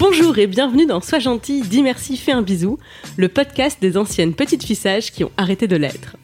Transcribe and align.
Bonjour 0.00 0.38
et 0.38 0.46
bienvenue 0.46 0.86
dans 0.86 1.02
Sois 1.02 1.18
gentil, 1.18 1.60
dis 1.60 1.82
merci, 1.82 2.16
fais 2.16 2.32
un 2.32 2.40
bisou, 2.40 2.78
le 3.18 3.28
podcast 3.28 3.76
des 3.82 3.98
anciennes 3.98 4.32
petites 4.32 4.64
filles 4.64 4.74
sages 4.74 5.12
qui 5.12 5.24
ont 5.24 5.30
arrêté 5.36 5.68
de 5.68 5.76
l'être. 5.76 6.16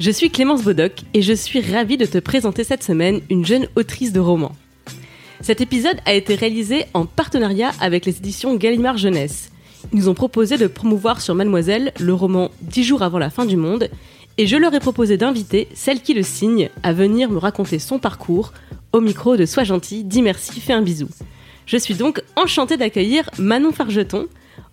Je 0.00 0.10
suis 0.10 0.30
Clémence 0.30 0.64
Bodoc 0.64 1.02
et 1.14 1.22
je 1.22 1.32
suis 1.32 1.60
ravie 1.60 1.96
de 1.96 2.06
te 2.06 2.18
présenter 2.18 2.64
cette 2.64 2.82
semaine 2.82 3.20
une 3.30 3.46
jeune 3.46 3.68
autrice 3.76 4.12
de 4.12 4.18
romans. 4.18 4.56
Cet 5.42 5.60
épisode 5.60 5.98
a 6.06 6.14
été 6.14 6.34
réalisé 6.34 6.86
en 6.92 7.06
partenariat 7.06 7.70
avec 7.80 8.04
les 8.04 8.16
éditions 8.16 8.56
Gallimard 8.56 8.98
Jeunesse. 8.98 9.52
Ils 9.92 10.00
nous 10.00 10.08
ont 10.08 10.14
proposé 10.14 10.58
de 10.58 10.66
promouvoir 10.66 11.20
sur 11.20 11.36
Mademoiselle 11.36 11.92
le 12.00 12.12
roman 12.12 12.50
10 12.62 12.82
jours 12.82 13.02
avant 13.02 13.20
la 13.20 13.30
fin 13.30 13.46
du 13.46 13.56
monde 13.56 13.90
et 14.38 14.48
je 14.48 14.56
leur 14.56 14.74
ai 14.74 14.80
proposé 14.80 15.16
d'inviter 15.16 15.68
celle 15.72 16.02
qui 16.02 16.14
le 16.14 16.24
signe 16.24 16.68
à 16.82 16.92
venir 16.92 17.30
me 17.30 17.38
raconter 17.38 17.78
son 17.78 18.00
parcours 18.00 18.52
au 18.92 19.00
micro 19.00 19.36
de 19.36 19.46
Sois 19.46 19.62
gentil, 19.62 20.02
dis 20.02 20.20
merci, 20.20 20.58
fais 20.60 20.72
un 20.72 20.82
bisou. 20.82 21.06
Je 21.70 21.76
suis 21.76 21.94
donc 21.94 22.20
enchantée 22.34 22.76
d'accueillir 22.76 23.30
Manon 23.38 23.70
Fargeton, 23.70 24.26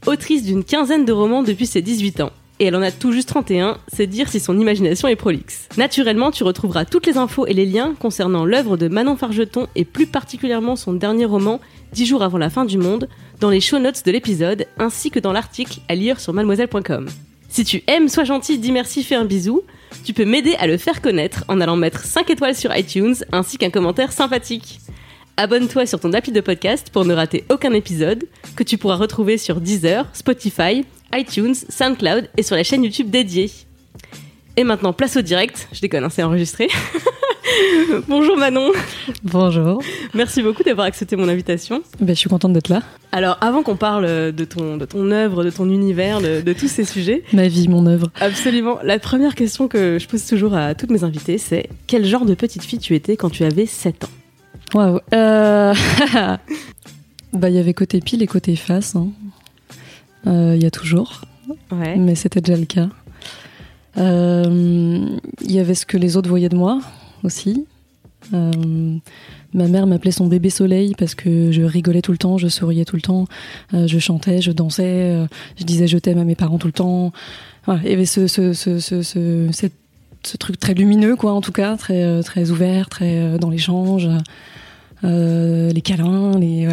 autrice 0.07 0.43
d'une 0.43 0.63
quinzaine 0.63 1.05
de 1.05 1.11
romans 1.11 1.43
depuis 1.43 1.67
ses 1.67 1.83
18 1.83 2.21
ans. 2.21 2.31
Et 2.59 2.65
elle 2.65 2.75
en 2.75 2.81
a 2.81 2.89
tout 2.89 3.11
juste 3.11 3.29
31, 3.29 3.77
c'est 3.93 4.07
dire 4.07 4.29
si 4.29 4.39
son 4.39 4.59
imagination 4.59 5.07
est 5.07 5.15
prolixe. 5.15 5.69
Naturellement, 5.77 6.31
tu 6.31 6.43
retrouveras 6.43 6.85
toutes 6.85 7.05
les 7.05 7.19
infos 7.19 7.45
et 7.45 7.53
les 7.53 7.67
liens 7.67 7.93
concernant 7.99 8.45
l'œuvre 8.45 8.77
de 8.77 8.87
Manon 8.87 9.15
Fargeton 9.15 9.67
et 9.75 9.85
plus 9.85 10.07
particulièrement 10.07 10.75
son 10.75 10.93
dernier 10.93 11.25
roman, 11.25 11.59
10 11.93 12.07
jours 12.07 12.23
avant 12.23 12.39
la 12.39 12.49
fin 12.49 12.65
du 12.65 12.79
monde, 12.79 13.07
dans 13.39 13.51
les 13.51 13.61
show 13.61 13.77
notes 13.77 14.03
de 14.03 14.11
l'épisode 14.11 14.65
ainsi 14.79 15.11
que 15.11 15.19
dans 15.19 15.33
l'article 15.33 15.81
à 15.89 15.93
lire 15.93 16.19
sur 16.19 16.33
mademoiselle.com. 16.33 17.07
Si 17.47 17.63
tu 17.63 17.83
aimes 17.85 18.09
Sois 18.09 18.23
gentil, 18.23 18.57
dis 18.57 18.71
merci, 18.71 19.03
fais 19.03 19.13
un 19.13 19.25
bisou, 19.25 19.61
tu 20.03 20.13
peux 20.13 20.25
m'aider 20.25 20.55
à 20.55 20.65
le 20.65 20.77
faire 20.77 21.03
connaître 21.03 21.45
en 21.47 21.61
allant 21.61 21.75
mettre 21.75 22.05
5 22.05 22.27
étoiles 22.31 22.55
sur 22.55 22.75
iTunes 22.75 23.17
ainsi 23.31 23.59
qu'un 23.59 23.69
commentaire 23.69 24.11
sympathique. 24.11 24.79
Abonne-toi 25.39 25.85
sur 25.85 25.99
ton 25.99 26.13
appli 26.13 26.31
de 26.31 26.41
podcast 26.41 26.89
pour 26.91 27.05
ne 27.05 27.13
rater 27.13 27.43
aucun 27.51 27.71
épisode, 27.73 28.23
que 28.55 28.63
tu 28.63 28.79
pourras 28.79 28.95
retrouver 28.95 29.37
sur 29.37 29.61
Deezer, 29.61 30.07
Spotify, 30.13 30.83
iTunes, 31.13 31.53
SoundCloud 31.69 32.27
et 32.37 32.41
sur 32.41 32.55
la 32.55 32.63
chaîne 32.63 32.83
YouTube 32.83 33.11
dédiée. 33.11 33.51
Et 34.55 34.63
maintenant, 34.63 34.93
place 34.93 35.15
au 35.15 35.21
direct. 35.21 35.67
Je 35.71 35.79
déconne, 35.79 36.03
hein, 36.03 36.09
c'est 36.09 36.23
enregistré. 36.23 36.69
Bonjour 38.07 38.35
Manon. 38.35 38.71
Bonjour. 39.23 39.79
Merci 40.15 40.41
beaucoup 40.41 40.63
d'avoir 40.63 40.87
accepté 40.87 41.15
mon 41.15 41.29
invitation. 41.29 41.83
Ben, 41.99 42.15
je 42.15 42.19
suis 42.19 42.29
contente 42.29 42.53
d'être 42.53 42.69
là. 42.69 42.81
Alors, 43.11 43.37
avant 43.39 43.61
qu'on 43.61 43.75
parle 43.75 44.31
de 44.33 44.43
ton, 44.43 44.77
de 44.77 44.85
ton 44.85 45.11
œuvre, 45.11 45.43
de 45.43 45.51
ton 45.51 45.69
univers, 45.69 46.19
de, 46.19 46.41
de 46.41 46.53
tous 46.53 46.67
ces 46.67 46.83
sujets, 46.83 47.21
Ma 47.31 47.47
vie, 47.47 47.67
mon 47.67 47.85
œuvre. 47.85 48.09
absolument, 48.19 48.79
la 48.83 48.97
première 48.97 49.35
question 49.35 49.67
que 49.67 49.99
je 49.99 50.07
pose 50.07 50.25
toujours 50.25 50.55
à 50.55 50.73
toutes 50.73 50.89
mes 50.89 51.03
invitées, 51.03 51.37
c'est 51.37 51.69
quel 51.85 52.05
genre 52.05 52.25
de 52.25 52.33
petite 52.33 52.63
fille 52.63 52.79
tu 52.79 52.95
étais 52.95 53.15
quand 53.17 53.29
tu 53.29 53.43
avais 53.43 53.67
7 53.67 54.03
ans? 54.05 54.09
Waouh. 54.73 54.99
Euh... 55.13 55.73
bah, 57.33 57.49
il 57.49 57.55
y 57.55 57.59
avait 57.59 57.73
côté 57.73 57.99
pile 58.01 58.21
et 58.21 58.27
côté 58.27 58.55
face. 58.55 58.95
hein. 58.95 59.09
Euh, 60.27 60.53
Il 60.55 60.63
y 60.63 60.65
a 60.65 60.71
toujours, 60.71 61.21
Ouais. 61.71 61.95
mais 61.97 62.15
c'était 62.15 62.41
déjà 62.41 62.57
le 62.59 62.65
cas. 62.65 62.89
Euh, 63.97 65.07
Il 65.41 65.51
y 65.51 65.59
avait 65.59 65.73
ce 65.75 65.85
que 65.85 65.97
les 65.97 66.17
autres 66.17 66.29
voyaient 66.29 66.49
de 66.49 66.55
moi 66.57 66.79
aussi. 67.23 67.65
Euh, 68.33 68.51
ma 69.53 69.67
mère 69.67 69.87
m'appelait 69.87 70.11
son 70.11 70.27
bébé 70.27 70.49
soleil 70.49 70.93
parce 70.97 71.15
que 71.15 71.51
je 71.51 71.61
rigolais 71.61 72.01
tout 72.01 72.11
le 72.11 72.17
temps, 72.17 72.37
je 72.37 72.47
souriais 72.49 72.83
tout 72.83 72.97
le 72.97 73.01
temps, 73.01 73.25
euh, 73.73 73.87
je 73.87 73.99
chantais, 73.99 74.41
je 74.41 74.51
dansais, 74.51 74.83
euh, 75.13 75.27
je 75.57 75.63
disais 75.63 75.87
je 75.87 75.97
t'aime 75.97 76.17
à 76.17 76.25
mes 76.25 76.35
parents 76.35 76.57
tout 76.57 76.67
le 76.67 76.73
temps. 76.73 77.13
Voilà, 77.65 77.81
il 77.85 77.89
y 77.89 77.93
avait 77.93 78.05
ce, 78.05 78.27
ce, 78.27 78.51
ce, 78.53 78.79
ce, 78.79 79.01
ce- 79.01 79.47
cette- 79.53 79.73
ce 80.27 80.37
truc 80.37 80.59
très 80.59 80.73
lumineux, 80.73 81.15
quoi, 81.15 81.33
en 81.33 81.41
tout 81.41 81.51
cas, 81.51 81.77
très, 81.77 82.03
euh, 82.03 82.21
ouvert, 82.49 82.89
très 82.89 83.17
euh, 83.17 83.37
dans 83.37 83.49
l'échange, 83.49 84.07
euh, 85.03 85.71
les 85.71 85.81
câlins, 85.81 86.37
les. 86.37 86.67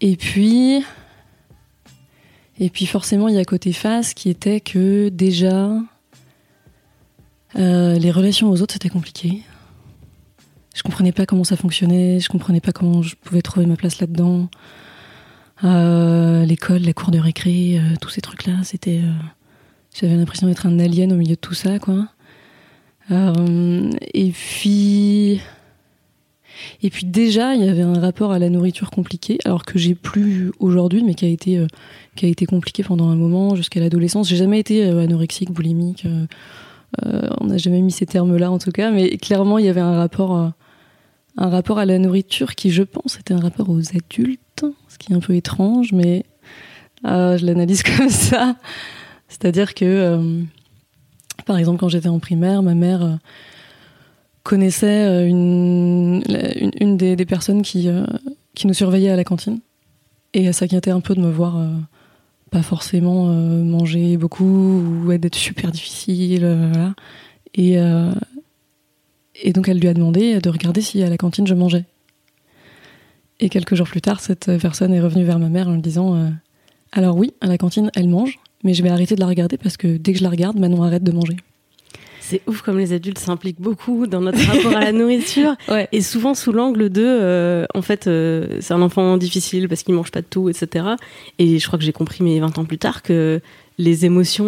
Et 0.00 0.16
puis, 0.16 0.84
et 2.58 2.70
puis 2.70 2.86
forcément, 2.86 3.28
il 3.28 3.34
y 3.34 3.38
a 3.38 3.44
côté 3.44 3.72
face 3.72 4.14
qui 4.14 4.30
était 4.30 4.60
que 4.60 5.08
déjà, 5.08 5.70
les 7.54 8.10
relations 8.10 8.50
aux 8.50 8.62
autres, 8.62 8.74
c'était 8.74 8.88
compliqué. 8.88 9.42
Je 10.74 10.82
comprenais 10.82 11.12
pas 11.12 11.26
comment 11.26 11.44
ça 11.44 11.56
fonctionnait, 11.56 12.20
je 12.20 12.28
comprenais 12.28 12.60
pas 12.60 12.72
comment 12.72 13.02
je 13.02 13.16
pouvais 13.16 13.42
trouver 13.42 13.66
ma 13.66 13.76
place 13.76 14.00
là-dedans. 14.00 14.48
L'école, 15.62 16.82
la 16.82 16.92
cour 16.92 17.10
de 17.10 17.18
récré, 17.18 17.80
tous 18.00 18.10
ces 18.10 18.20
trucs-là, 18.20 18.54
c'était. 18.62 19.00
J'avais 19.92 20.14
l'impression 20.14 20.46
d'être 20.46 20.66
un 20.66 20.78
alien 20.78 21.12
au 21.12 21.16
milieu 21.16 21.34
de 21.34 21.40
tout 21.40 21.54
ça, 21.54 21.78
quoi. 21.78 22.06
Euh, 23.10 23.90
et 24.14 24.30
puis. 24.30 25.40
Et 26.82 26.90
puis 26.90 27.06
déjà, 27.06 27.54
il 27.54 27.64
y 27.64 27.68
avait 27.68 27.82
un 27.82 27.98
rapport 27.98 28.32
à 28.32 28.38
la 28.38 28.50
nourriture 28.50 28.90
compliqué, 28.90 29.38
alors 29.46 29.64
que 29.64 29.78
j'ai 29.78 29.94
plus 29.94 30.52
aujourd'hui, 30.58 31.02
mais 31.02 31.14
qui 31.14 31.24
a 31.24 31.28
été 31.28 31.58
euh, 31.58 31.66
qui 32.16 32.26
a 32.26 32.28
été 32.28 32.44
compliqué 32.44 32.82
pendant 32.82 33.08
un 33.08 33.16
moment 33.16 33.54
jusqu'à 33.54 33.80
l'adolescence. 33.80 34.28
J'ai 34.28 34.36
jamais 34.36 34.60
été 34.60 34.84
euh, 34.84 35.04
anorexique, 35.04 35.52
boulimique. 35.52 36.06
on 37.02 37.46
n'a 37.46 37.56
jamais 37.56 37.80
mis 37.80 37.92
ces 37.92 38.04
termes-là 38.04 38.50
en 38.50 38.58
tout 38.58 38.72
cas, 38.72 38.90
mais 38.90 39.16
clairement 39.16 39.58
il 39.58 39.64
y 39.64 39.68
avait 39.68 39.80
un 39.80 39.96
rapport, 39.96 40.32
un 40.32 41.48
rapport 41.48 41.78
à 41.78 41.86
la 41.86 41.98
nourriture 41.98 42.54
qui, 42.54 42.70
je 42.70 42.82
pense, 42.82 43.18
était 43.18 43.32
un 43.32 43.40
rapport 43.40 43.70
aux 43.70 43.80
adultes, 43.96 44.66
ce 44.88 44.98
qui 44.98 45.12
est 45.12 45.16
un 45.16 45.20
peu 45.20 45.34
étrange, 45.34 45.92
mais 45.92 46.24
je 47.04 47.46
l'analyse 47.46 47.82
comme 47.96 48.10
ça. 48.10 48.56
C'est-à-dire 49.28 49.72
que, 49.72 50.44
par 51.44 51.58
exemple, 51.58 51.78
quand 51.78 51.88
j'étais 51.88 52.08
en 52.08 52.18
primaire, 52.18 52.62
ma 52.62 52.74
mère 52.74 53.02
euh, 53.02 53.14
connaissait 54.42 55.06
euh, 55.06 55.26
une, 55.26 56.22
une, 56.80 56.96
des, 56.96 57.26
personnes 57.26 57.62
qui, 57.62 57.88
euh, 57.88 58.04
qui 58.54 58.66
nous 58.66 58.74
surveillait 58.74 59.10
à 59.10 59.16
la 59.16 59.24
cantine, 59.24 59.60
et 60.34 60.44
elle 60.44 60.54
s'inquiétait 60.54 60.90
un 60.90 61.00
peu 61.00 61.14
de 61.14 61.20
me 61.20 61.30
voir. 61.30 61.58
pas 62.50 62.62
forcément 62.62 63.26
manger 63.26 64.16
beaucoup 64.16 64.44
ou 64.44 65.18
d'être 65.18 65.36
super 65.36 65.70
difficile. 65.70 66.46
Et, 67.54 67.78
et 69.42 69.52
donc 69.52 69.68
elle 69.68 69.78
lui 69.78 69.88
a 69.88 69.94
demandé 69.94 70.40
de 70.40 70.50
regarder 70.50 70.80
si 70.80 71.02
à 71.02 71.08
la 71.08 71.16
cantine 71.16 71.48
je 71.48 71.54
mangeais. 71.54 71.84
Et 73.40 73.48
quelques 73.48 73.74
jours 73.74 73.88
plus 73.88 74.00
tard, 74.00 74.20
cette 74.20 74.56
personne 74.58 74.94
est 74.94 75.00
revenue 75.00 75.24
vers 75.24 75.40
ma 75.40 75.48
mère 75.48 75.68
en 75.68 75.74
lui 75.74 75.82
disant 75.82 76.30
Alors 76.92 77.16
oui, 77.16 77.34
à 77.40 77.46
la 77.46 77.58
cantine, 77.58 77.90
elle 77.96 78.08
mange, 78.08 78.38
mais 78.64 78.74
je 78.74 78.82
vais 78.82 78.88
arrêter 78.90 79.14
de 79.14 79.20
la 79.20 79.26
regarder 79.26 79.56
parce 79.58 79.76
que 79.76 79.96
dès 79.96 80.12
que 80.12 80.18
je 80.18 80.24
la 80.24 80.30
regarde, 80.30 80.58
Manon 80.58 80.82
arrête 80.82 81.02
de 81.04 81.12
manger. 81.12 81.36
C'est 82.20 82.42
ouf 82.46 82.62
comme 82.62 82.78
les 82.78 82.92
adultes 82.92 83.18
s'impliquent 83.18 83.60
beaucoup 83.60 84.06
dans 84.06 84.20
notre 84.20 84.38
rapport 84.46 84.76
à 84.76 84.80
la 84.84 84.92
nourriture. 84.92 85.56
Ouais. 85.68 85.88
Et 85.90 86.00
souvent 86.00 86.34
sous 86.34 86.52
l'angle 86.52 86.88
de, 86.90 87.02
euh, 87.04 87.66
en 87.74 87.82
fait, 87.82 88.06
euh, 88.06 88.58
c'est 88.60 88.72
un 88.72 88.82
enfant 88.82 89.16
difficile 89.16 89.68
parce 89.68 89.82
qu'il 89.82 89.94
mange 89.94 90.12
pas 90.12 90.20
de 90.20 90.26
tout, 90.30 90.48
etc. 90.48 90.84
Et 91.40 91.58
je 91.58 91.66
crois 91.66 91.78
que 91.78 91.84
j'ai 91.84 91.92
compris, 91.92 92.22
mais 92.22 92.38
20 92.38 92.56
ans 92.58 92.64
plus 92.64 92.78
tard, 92.78 93.02
que 93.02 93.40
les 93.78 94.04
émotions 94.06 94.46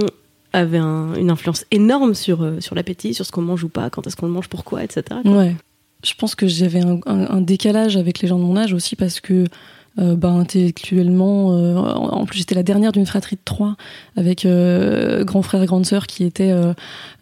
avaient 0.52 0.78
un- 0.78 1.14
une 1.14 1.30
influence 1.30 1.64
énorme 1.72 2.14
sur, 2.14 2.42
euh, 2.42 2.60
sur 2.60 2.74
l'appétit, 2.76 3.14
sur 3.14 3.26
ce 3.26 3.32
qu'on 3.32 3.42
mange 3.42 3.64
ou 3.64 3.68
pas, 3.68 3.90
quand 3.90 4.06
est-ce 4.06 4.14
qu'on 4.16 4.26
le 4.26 4.32
mange, 4.32 4.48
pourquoi, 4.48 4.84
etc. 4.84 5.03
quoi. 5.24 5.32
Ouais. 5.38 5.56
Je 6.04 6.15
pense 6.15 6.34
que 6.36 6.47
j'avais 6.47 6.80
un, 6.84 7.00
un- 7.06 7.30
un 7.30 7.41
décalage 7.41 7.97
avec 7.97 8.20
les 8.20 8.28
gens 8.28 8.38
de 8.38 8.44
mon 8.44 8.56
âge 8.56 8.74
aussi 8.74 8.94
parce 8.94 9.18
que 9.18 9.47
euh, 9.98 10.16
bah, 10.16 10.30
intellectuellement, 10.30 11.53
euh, 11.53 11.77
en 11.77 12.24
plus 12.24 12.39
j'étais 12.39 12.54
la 12.54 12.62
dernière 12.62 12.92
d'une 12.92 13.04
fratrie 13.04 13.36
de 13.36 13.42
trois 13.44 13.77
avec 14.16 14.47
euh, 14.47 15.22
grand 15.24 15.42
frère 15.42 15.62
et 15.62 15.66
grande 15.66 15.84
sœur 15.84 16.06
qui 16.06 16.24
étaient 16.24 16.50
euh, 16.50 16.72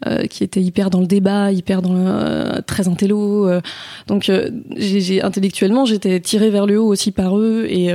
euh, 0.07 0.25
qui 0.27 0.43
étaient 0.43 0.61
hyper 0.61 0.89
dans 0.89 1.01
le 1.01 1.07
débat, 1.07 1.51
hyper 1.51 1.81
dans 1.81 1.93
le, 1.93 2.61
très 2.61 2.87
intello. 2.87 3.47
euh. 3.49 3.61
donc 4.07 4.29
intellectuellement 4.29 5.85
j'étais 5.85 6.19
tirée 6.21 6.49
vers 6.49 6.65
le 6.65 6.79
haut 6.79 6.87
aussi 6.87 7.11
par 7.11 7.37
eux 7.37 7.65
et, 7.69 7.93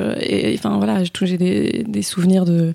enfin 0.59 0.77
voilà 0.77 1.03
j'ai 1.05 1.39
des, 1.39 1.85
des 1.89 2.03
souvenirs 2.03 2.45
de 2.45 2.75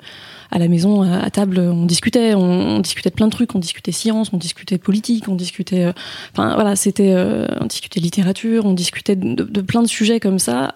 à 0.52 0.60
la 0.60 0.68
maison, 0.68 1.02
à, 1.02 1.30
table, 1.30 1.60
on 1.60 1.86
discutait, 1.86 2.34
on, 2.36 2.42
on 2.42 2.80
discutait 2.80 3.10
de 3.10 3.16
plein 3.16 3.28
de 3.28 3.32
trucs, 3.32 3.56
on 3.56 3.60
discutait 3.60 3.94
science, 3.94 4.32
on 4.34 4.38
discutait 4.38 4.78
politique, 4.78 5.30
on 5.30 5.36
discutait, 5.36 5.86
euh, 5.86 5.94
enfin 6.34 6.56
voilà, 6.56 6.76
c'était, 6.76 7.14
euh, 7.14 7.48
on 7.62 7.66
discutait 7.68 8.02
littérature, 8.02 8.66
on 8.66 8.74
discutait 8.74 9.16
de 9.16 9.62
plein 9.62 9.82
de 9.82 9.88
sujets 9.88 10.20
comme 10.20 10.40
ça, 10.40 10.76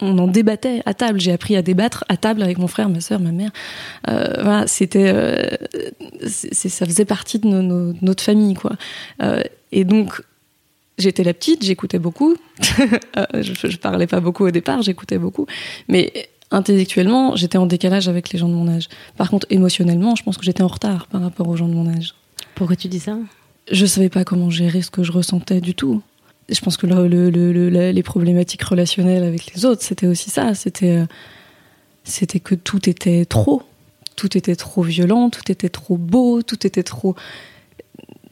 on 0.00 0.18
en 0.18 0.26
débattait 0.26 0.82
à 0.86 0.94
table. 0.94 1.20
J'ai 1.20 1.32
appris 1.32 1.56
à 1.56 1.62
débattre 1.62 2.04
à 2.08 2.16
table 2.16 2.42
avec 2.42 2.58
mon 2.58 2.66
frère, 2.66 2.88
ma 2.88 3.00
soeur, 3.00 3.20
ma 3.20 3.32
mère. 3.32 3.50
Euh, 4.08 4.34
voilà, 4.42 4.66
c'était, 4.66 5.12
euh, 5.14 5.56
ça 6.26 6.86
faisait 6.86 7.04
partie 7.04 7.38
de 7.38 7.94
notre 8.02 8.22
famille, 8.22 8.54
quoi. 8.54 8.72
Euh, 9.22 9.42
et 9.72 9.84
donc, 9.84 10.22
j'étais 10.98 11.24
la 11.24 11.34
petite, 11.34 11.64
j'écoutais 11.64 11.98
beaucoup. 11.98 12.36
je, 12.60 13.68
je, 13.68 13.76
parlais 13.76 14.06
pas 14.06 14.20
beaucoup 14.20 14.44
au 14.44 14.50
départ, 14.50 14.82
j'écoutais 14.82 15.18
beaucoup, 15.18 15.46
mais 15.88 16.12
intellectuellement, 16.50 17.36
j'étais 17.36 17.58
en 17.58 17.66
décalage 17.66 18.08
avec 18.08 18.32
les 18.32 18.38
gens 18.38 18.48
de 18.48 18.54
mon 18.54 18.68
âge. 18.68 18.88
Par 19.16 19.30
contre, 19.30 19.46
émotionnellement, 19.50 20.14
je 20.14 20.22
pense 20.22 20.38
que 20.38 20.44
j'étais 20.44 20.62
en 20.62 20.68
retard 20.68 21.06
par 21.08 21.20
rapport 21.20 21.48
aux 21.48 21.56
gens 21.56 21.68
de 21.68 21.74
mon 21.74 21.88
âge. 21.88 22.14
Pourquoi 22.54 22.76
tu 22.76 22.88
dis 22.88 23.00
ça? 23.00 23.16
Je 23.70 23.86
savais 23.86 24.10
pas 24.10 24.24
comment 24.24 24.50
gérer 24.50 24.82
ce 24.82 24.90
que 24.90 25.02
je 25.02 25.10
ressentais 25.10 25.60
du 25.60 25.74
tout 25.74 26.02
je 26.48 26.60
pense 26.60 26.76
que 26.76 26.86
le, 26.86 27.90
les 27.90 28.02
problématiques 28.02 28.62
relationnelles 28.62 29.24
avec 29.24 29.54
les 29.54 29.64
autres, 29.64 29.82
c'était 29.82 30.06
aussi 30.06 30.30
ça. 30.30 30.54
C'était, 30.54 30.98
euh, 30.98 31.06
c'était 32.04 32.40
que 32.40 32.54
tout 32.54 32.88
était 32.88 33.24
trop. 33.24 33.62
Tout 34.16 34.36
était 34.36 34.54
trop 34.54 34.82
violent, 34.82 35.30
tout 35.30 35.50
était 35.50 35.68
trop 35.68 35.96
beau, 35.96 36.42
tout 36.42 36.66
était 36.66 36.84
trop, 36.84 37.16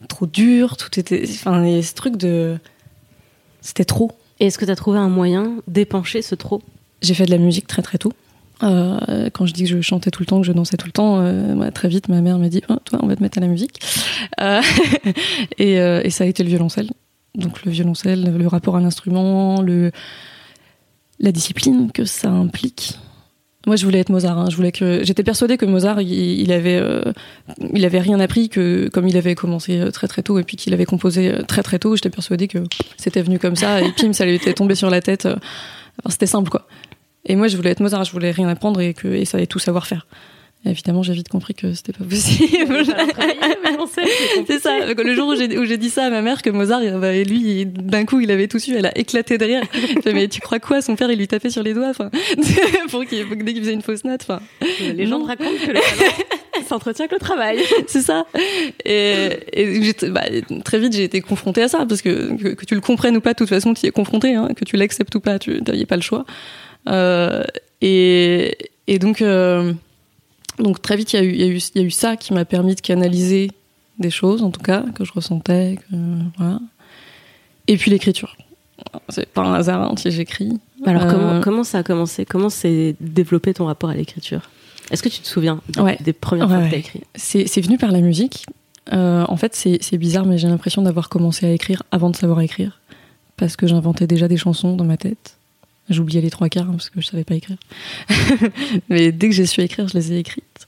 trop 0.07 0.27
dur, 0.27 0.77
tout 0.77 0.97
était. 0.99 1.23
Enfin, 1.27 1.65
il 1.65 1.75
y 1.75 1.79
a 1.79 1.83
ce 1.83 1.93
truc 1.93 2.15
de. 2.15 2.57
C'était 3.61 3.85
trop. 3.85 4.11
Et 4.39 4.47
est-ce 4.47 4.57
que 4.57 4.65
tu 4.65 4.71
as 4.71 4.75
trouvé 4.75 4.99
un 4.99 5.09
moyen 5.09 5.55
d'épancher 5.67 6.21
ce 6.21 6.35
trop? 6.35 6.61
J'ai 7.01 7.13
fait 7.13 7.25
de 7.25 7.31
la 7.31 7.37
musique 7.37 7.67
très 7.67 7.81
très 7.81 7.97
tôt. 7.97 8.13
Euh, 8.61 9.29
quand 9.33 9.45
je 9.45 9.53
dis 9.53 9.63
que 9.63 9.69
je 9.69 9.81
chantais 9.81 10.09
tout 10.09 10.21
le 10.21 10.25
temps, 10.25 10.39
que 10.39 10.47
je 10.47 10.53
dansais 10.53 10.77
tout 10.77 10.85
le 10.85 10.93
temps, 10.93 11.19
euh, 11.19 11.69
très 11.71 11.89
vite 11.89 12.07
ma 12.07 12.21
mère 12.21 12.37
m'a 12.37 12.47
dit 12.47 12.61
oh, 12.69 12.77
Toi, 12.85 12.99
on 13.01 13.07
va 13.07 13.15
te 13.15 13.21
mettre 13.21 13.39
à 13.39 13.41
la 13.41 13.47
musique. 13.47 13.81
et, 15.57 15.73
et, 15.73 16.09
ça 16.09 16.23
a 16.23 16.27
été 16.27 16.43
le 16.43 16.49
violoncelle 16.49 16.89
donc 17.35 17.63
le 17.65 17.71
violoncelle, 17.71 18.37
le 18.37 18.47
rapport 18.47 18.75
à 18.75 18.79
l'instrument, 18.79 19.61
le 19.61 19.91
la 21.19 21.31
discipline 21.31 21.91
que 21.91 22.05
ça 22.05 22.29
implique. 22.29 22.99
Moi, 23.65 23.77
je 23.77 23.85
voulais 23.85 23.99
être 23.99 24.09
Mozart. 24.09 24.37
Hein. 24.37 24.49
Je 24.49 24.57
voulais 24.57 24.73
que 24.73 25.03
j'étais 25.03 25.23
persuadée 25.23 25.55
que 25.55 25.65
Mozart, 25.65 26.01
il, 26.01 26.51
avait, 26.51 26.75
euh, 26.75 27.13
il 27.73 27.85
avait 27.85 28.01
rien 28.01 28.19
appris 28.19 28.49
que 28.49 28.89
comme 28.91 29.07
il 29.07 29.15
avait 29.15 29.35
commencé 29.35 29.79
euh, 29.79 29.89
très 29.89 30.07
très 30.09 30.21
tôt 30.21 30.37
et 30.37 30.43
puis 30.43 30.57
qu'il 30.57 30.73
avait 30.73 30.85
composé 30.85 31.33
euh, 31.33 31.43
très 31.43 31.63
très 31.63 31.79
tôt. 31.79 31.95
J'étais 31.95 32.09
persuadée 32.09 32.49
que 32.49 32.59
c'était 32.97 33.21
venu 33.21 33.39
comme 33.39 33.55
ça 33.55 33.81
et 33.81 33.89
pim, 33.93 34.11
ça 34.11 34.25
lui 34.25 34.35
était 34.35 34.53
tombé 34.53 34.75
sur 34.75 34.89
la 34.89 35.01
tête. 35.01 35.29
c'était 36.09 36.25
simple 36.25 36.49
quoi. 36.49 36.67
Et 37.25 37.37
moi, 37.37 37.47
je 37.47 37.55
voulais 37.55 37.69
être 37.69 37.79
Mozart. 37.79 38.03
Je 38.03 38.11
voulais 38.11 38.31
rien 38.31 38.49
apprendre 38.49 38.81
et 38.81 38.93
que 38.93 39.07
et 39.07 39.23
ça 39.23 39.37
allait 39.37 39.47
tout 39.47 39.59
savoir 39.59 39.87
faire 39.87 40.07
évidemment, 40.65 41.03
j'ai 41.03 41.13
vite 41.13 41.27
compris 41.27 41.53
que 41.53 41.73
c'était 41.73 41.91
pas 41.91 42.05
possible. 42.05 42.85
c'est 44.47 44.59
ça. 44.59 44.93
Le 44.93 45.13
jour 45.13 45.27
où 45.27 45.65
j'ai 45.65 45.77
dit 45.77 45.89
ça 45.89 46.05
à 46.05 46.09
ma 46.09 46.21
mère 46.21 46.41
que 46.41 46.49
Mozart, 46.49 46.81
bah, 46.99 47.13
lui, 47.23 47.65
d'un 47.65 48.05
coup, 48.05 48.21
il 48.21 48.31
avait 48.31 48.47
tout 48.47 48.59
su, 48.59 48.75
elle 48.75 48.85
a 48.85 48.97
éclaté 48.97 49.37
de 49.37 49.45
rire. 49.45 49.63
mais 50.05 50.27
tu 50.27 50.39
crois 50.39 50.59
quoi? 50.59 50.81
Son 50.81 50.95
père, 50.95 51.11
il 51.11 51.17
lui 51.17 51.27
tapait 51.27 51.49
sur 51.49 51.63
les 51.63 51.73
doigts, 51.73 51.89
enfin, 51.89 52.09
pour 52.89 53.05
qu'il 53.05 53.27
dès 53.29 53.53
qu'il 53.53 53.61
faisait 53.61 53.73
une 53.73 53.81
fausse 53.81 54.05
note, 54.05 54.21
enfin. 54.23 54.41
Les 54.79 55.05
gens 55.05 55.23
racontent 55.23 55.49
que 55.65 55.71
le 55.71 55.79
talent 55.79 56.13
s'entretient 56.67 57.05
avec 57.05 57.11
le 57.11 57.19
travail. 57.19 57.59
C'est 57.87 58.01
ça. 58.01 58.25
Et, 58.85 59.39
et 59.51 59.93
bah, 60.09 60.23
très 60.63 60.79
vite, 60.79 60.93
j'ai 60.93 61.03
été 61.03 61.19
confrontée 61.19 61.63
à 61.63 61.67
ça 61.67 61.85
parce 61.85 62.01
que, 62.01 62.53
que, 62.53 62.65
tu 62.65 62.75
le 62.75 62.81
comprennes 62.81 63.17
ou 63.17 63.21
pas, 63.21 63.33
de 63.33 63.37
toute 63.37 63.49
façon, 63.49 63.73
tu 63.73 63.85
y 63.85 63.89
es 63.89 63.91
confronté, 63.91 64.35
hein, 64.35 64.49
que 64.55 64.63
tu 64.63 64.77
l'acceptes 64.77 65.13
ou 65.15 65.19
pas, 65.19 65.39
tu 65.39 65.61
n'avais 65.61 65.85
pas 65.85 65.97
le 65.97 66.01
choix. 66.01 66.25
Euh, 66.87 67.43
et, 67.81 68.57
et 68.87 68.99
donc. 68.99 69.21
Euh, 69.21 69.73
donc 70.59 70.81
très 70.81 70.95
vite, 70.95 71.13
il 71.13 71.15
y, 71.17 71.19
a 71.19 71.23
eu, 71.23 71.33
y, 71.33 71.71
y, 71.75 71.79
a 71.79 71.83
eu 71.83 71.91
ça 71.91 72.15
qui 72.15 72.33
m'a 72.33 72.45
permis 72.45 72.75
de 72.75 72.81
canaliser 72.81 73.51
des 73.99 74.09
choses, 74.09 74.43
en 74.43 74.51
tout 74.51 74.61
cas, 74.61 74.83
que 74.95 75.05
je 75.05 75.13
ressentais. 75.13 75.77
voilà. 76.37 76.59
Et 77.67 77.77
puis 77.77 77.91
l'écriture. 77.91 78.35
C'est 79.09 79.27
pas 79.29 79.41
un 79.41 79.53
hasard 79.53 79.81
hein, 79.81 79.95
si 79.97 80.11
j'écris. 80.11 80.59
Alors 80.85 81.07
comment, 81.07 81.29
euh, 81.29 81.41
comment 81.41 81.63
ça 81.63 81.79
a 81.79 81.83
commencé? 81.83 82.25
Comment 82.25 82.49
s'est 82.49 82.95
développé 82.99 83.53
ton 83.53 83.65
rapport 83.65 83.89
à 83.89 83.95
l'écriture? 83.95 84.49
Est-ce 84.91 85.01
que 85.01 85.09
tu 85.09 85.21
te 85.21 85.27
souviens 85.27 85.61
des, 86.01 86.13
premières 86.13 86.49
fois 86.49 86.61
que 86.63 86.69
tu 86.69 86.75
as 86.75 86.79
écrit? 86.79 87.01
C'est 87.15 87.61
venu 87.61 87.77
par 87.77 87.91
la 87.91 88.01
musique. 88.01 88.45
Euh, 88.91 89.23
en 89.29 89.37
fait, 89.37 89.55
c'est 89.55 89.97
bizarre, 89.97 90.25
mais 90.25 90.37
j'ai 90.37 90.49
l'impression 90.49 90.81
d'avoir 90.81 91.07
commencé 91.07 91.45
à 91.45 91.51
écrire 91.51 91.83
avant 91.91 92.09
de 92.09 92.15
savoir 92.15 92.41
écrire. 92.41 92.81
Parce 93.37 93.55
que 93.55 93.65
j'inventais 93.65 94.07
déjà 94.07 94.27
des 94.27 94.37
chansons 94.37 94.75
dans 94.75 94.83
ma 94.83 94.97
tête. 94.97 95.37
J'oubliais 95.89 96.21
les 96.21 96.29
trois 96.29 96.49
quarts 96.49 96.69
hein, 96.69 96.73
parce 96.73 96.89
que 96.89 97.01
je 97.01 97.07
savais 97.07 97.23
pas 97.23 97.35
écrire. 97.35 97.57
Mais 98.89 99.11
dès 99.11 99.29
que 99.29 99.35
j'ai 99.35 99.45
su 99.45 99.61
écrire, 99.61 99.87
je 99.87 99.95
les 99.95 100.13
ai 100.13 100.17
écrites. 100.17 100.67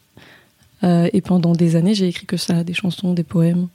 Euh, 0.84 1.10
et 1.14 1.22
pendant 1.22 1.54
des 1.54 1.76
années, 1.76 1.96
j'ai 1.96 2.08
écrit 2.08 2.26
que 2.26 2.38
ça, 2.38 2.64
des 2.64 2.74
chansons, 2.74 3.14
des 3.14 3.24
poèmes, 3.24 3.68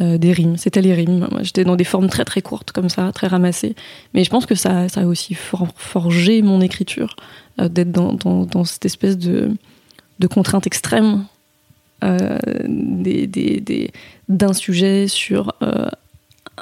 euh, 0.00 0.18
des 0.18 0.32
rimes. 0.32 0.56
C'était 0.56 0.82
les 0.82 0.94
rimes. 0.94 1.28
J'étais 1.42 1.64
dans 1.64 1.76
des 1.76 1.84
formes 1.84 2.08
très 2.08 2.24
très 2.24 2.42
courtes 2.42 2.72
comme 2.72 2.88
ça, 2.88 3.10
très 3.12 3.26
ramassées. 3.26 3.74
Mais 4.14 4.24
je 4.24 4.30
pense 4.30 4.46
que 4.46 4.54
ça, 4.54 4.88
ça 4.88 5.02
a 5.02 5.04
aussi 5.04 5.34
forgé 5.34 6.42
mon 6.42 6.60
écriture, 6.60 7.16
euh, 7.60 7.68
d'être 7.68 7.92
dans, 7.92 8.12
dans, 8.12 8.64
cette 8.64 8.84
espèce 8.86 9.16
de, 9.18 9.54
de 10.18 10.26
contrainte 10.26 10.66
extrême 10.66 11.26
euh, 12.04 12.38
des, 12.66 13.26
des, 13.26 13.90
d'un 14.28 14.54
sujet 14.54 15.08
sur 15.08 15.54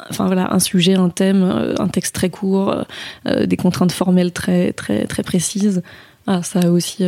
enfin 0.08 0.26
voilà, 0.26 0.52
un 0.52 0.58
sujet, 0.58 0.94
un 0.94 1.08
thème, 1.08 1.42
euh, 1.42 1.74
un 1.78 1.88
texte 1.88 2.14
très 2.14 2.30
court, 2.30 2.70
euh, 2.70 2.82
euh, 3.26 3.46
des 3.46 3.56
contraintes 3.56 3.92
formelles 3.92 4.32
très 4.32 4.72
très 4.72 5.06
très 5.06 5.22
précises. 5.22 5.82
Ah, 6.26 6.42
ça 6.42 6.60
a 6.60 6.68
aussi. 6.68 7.04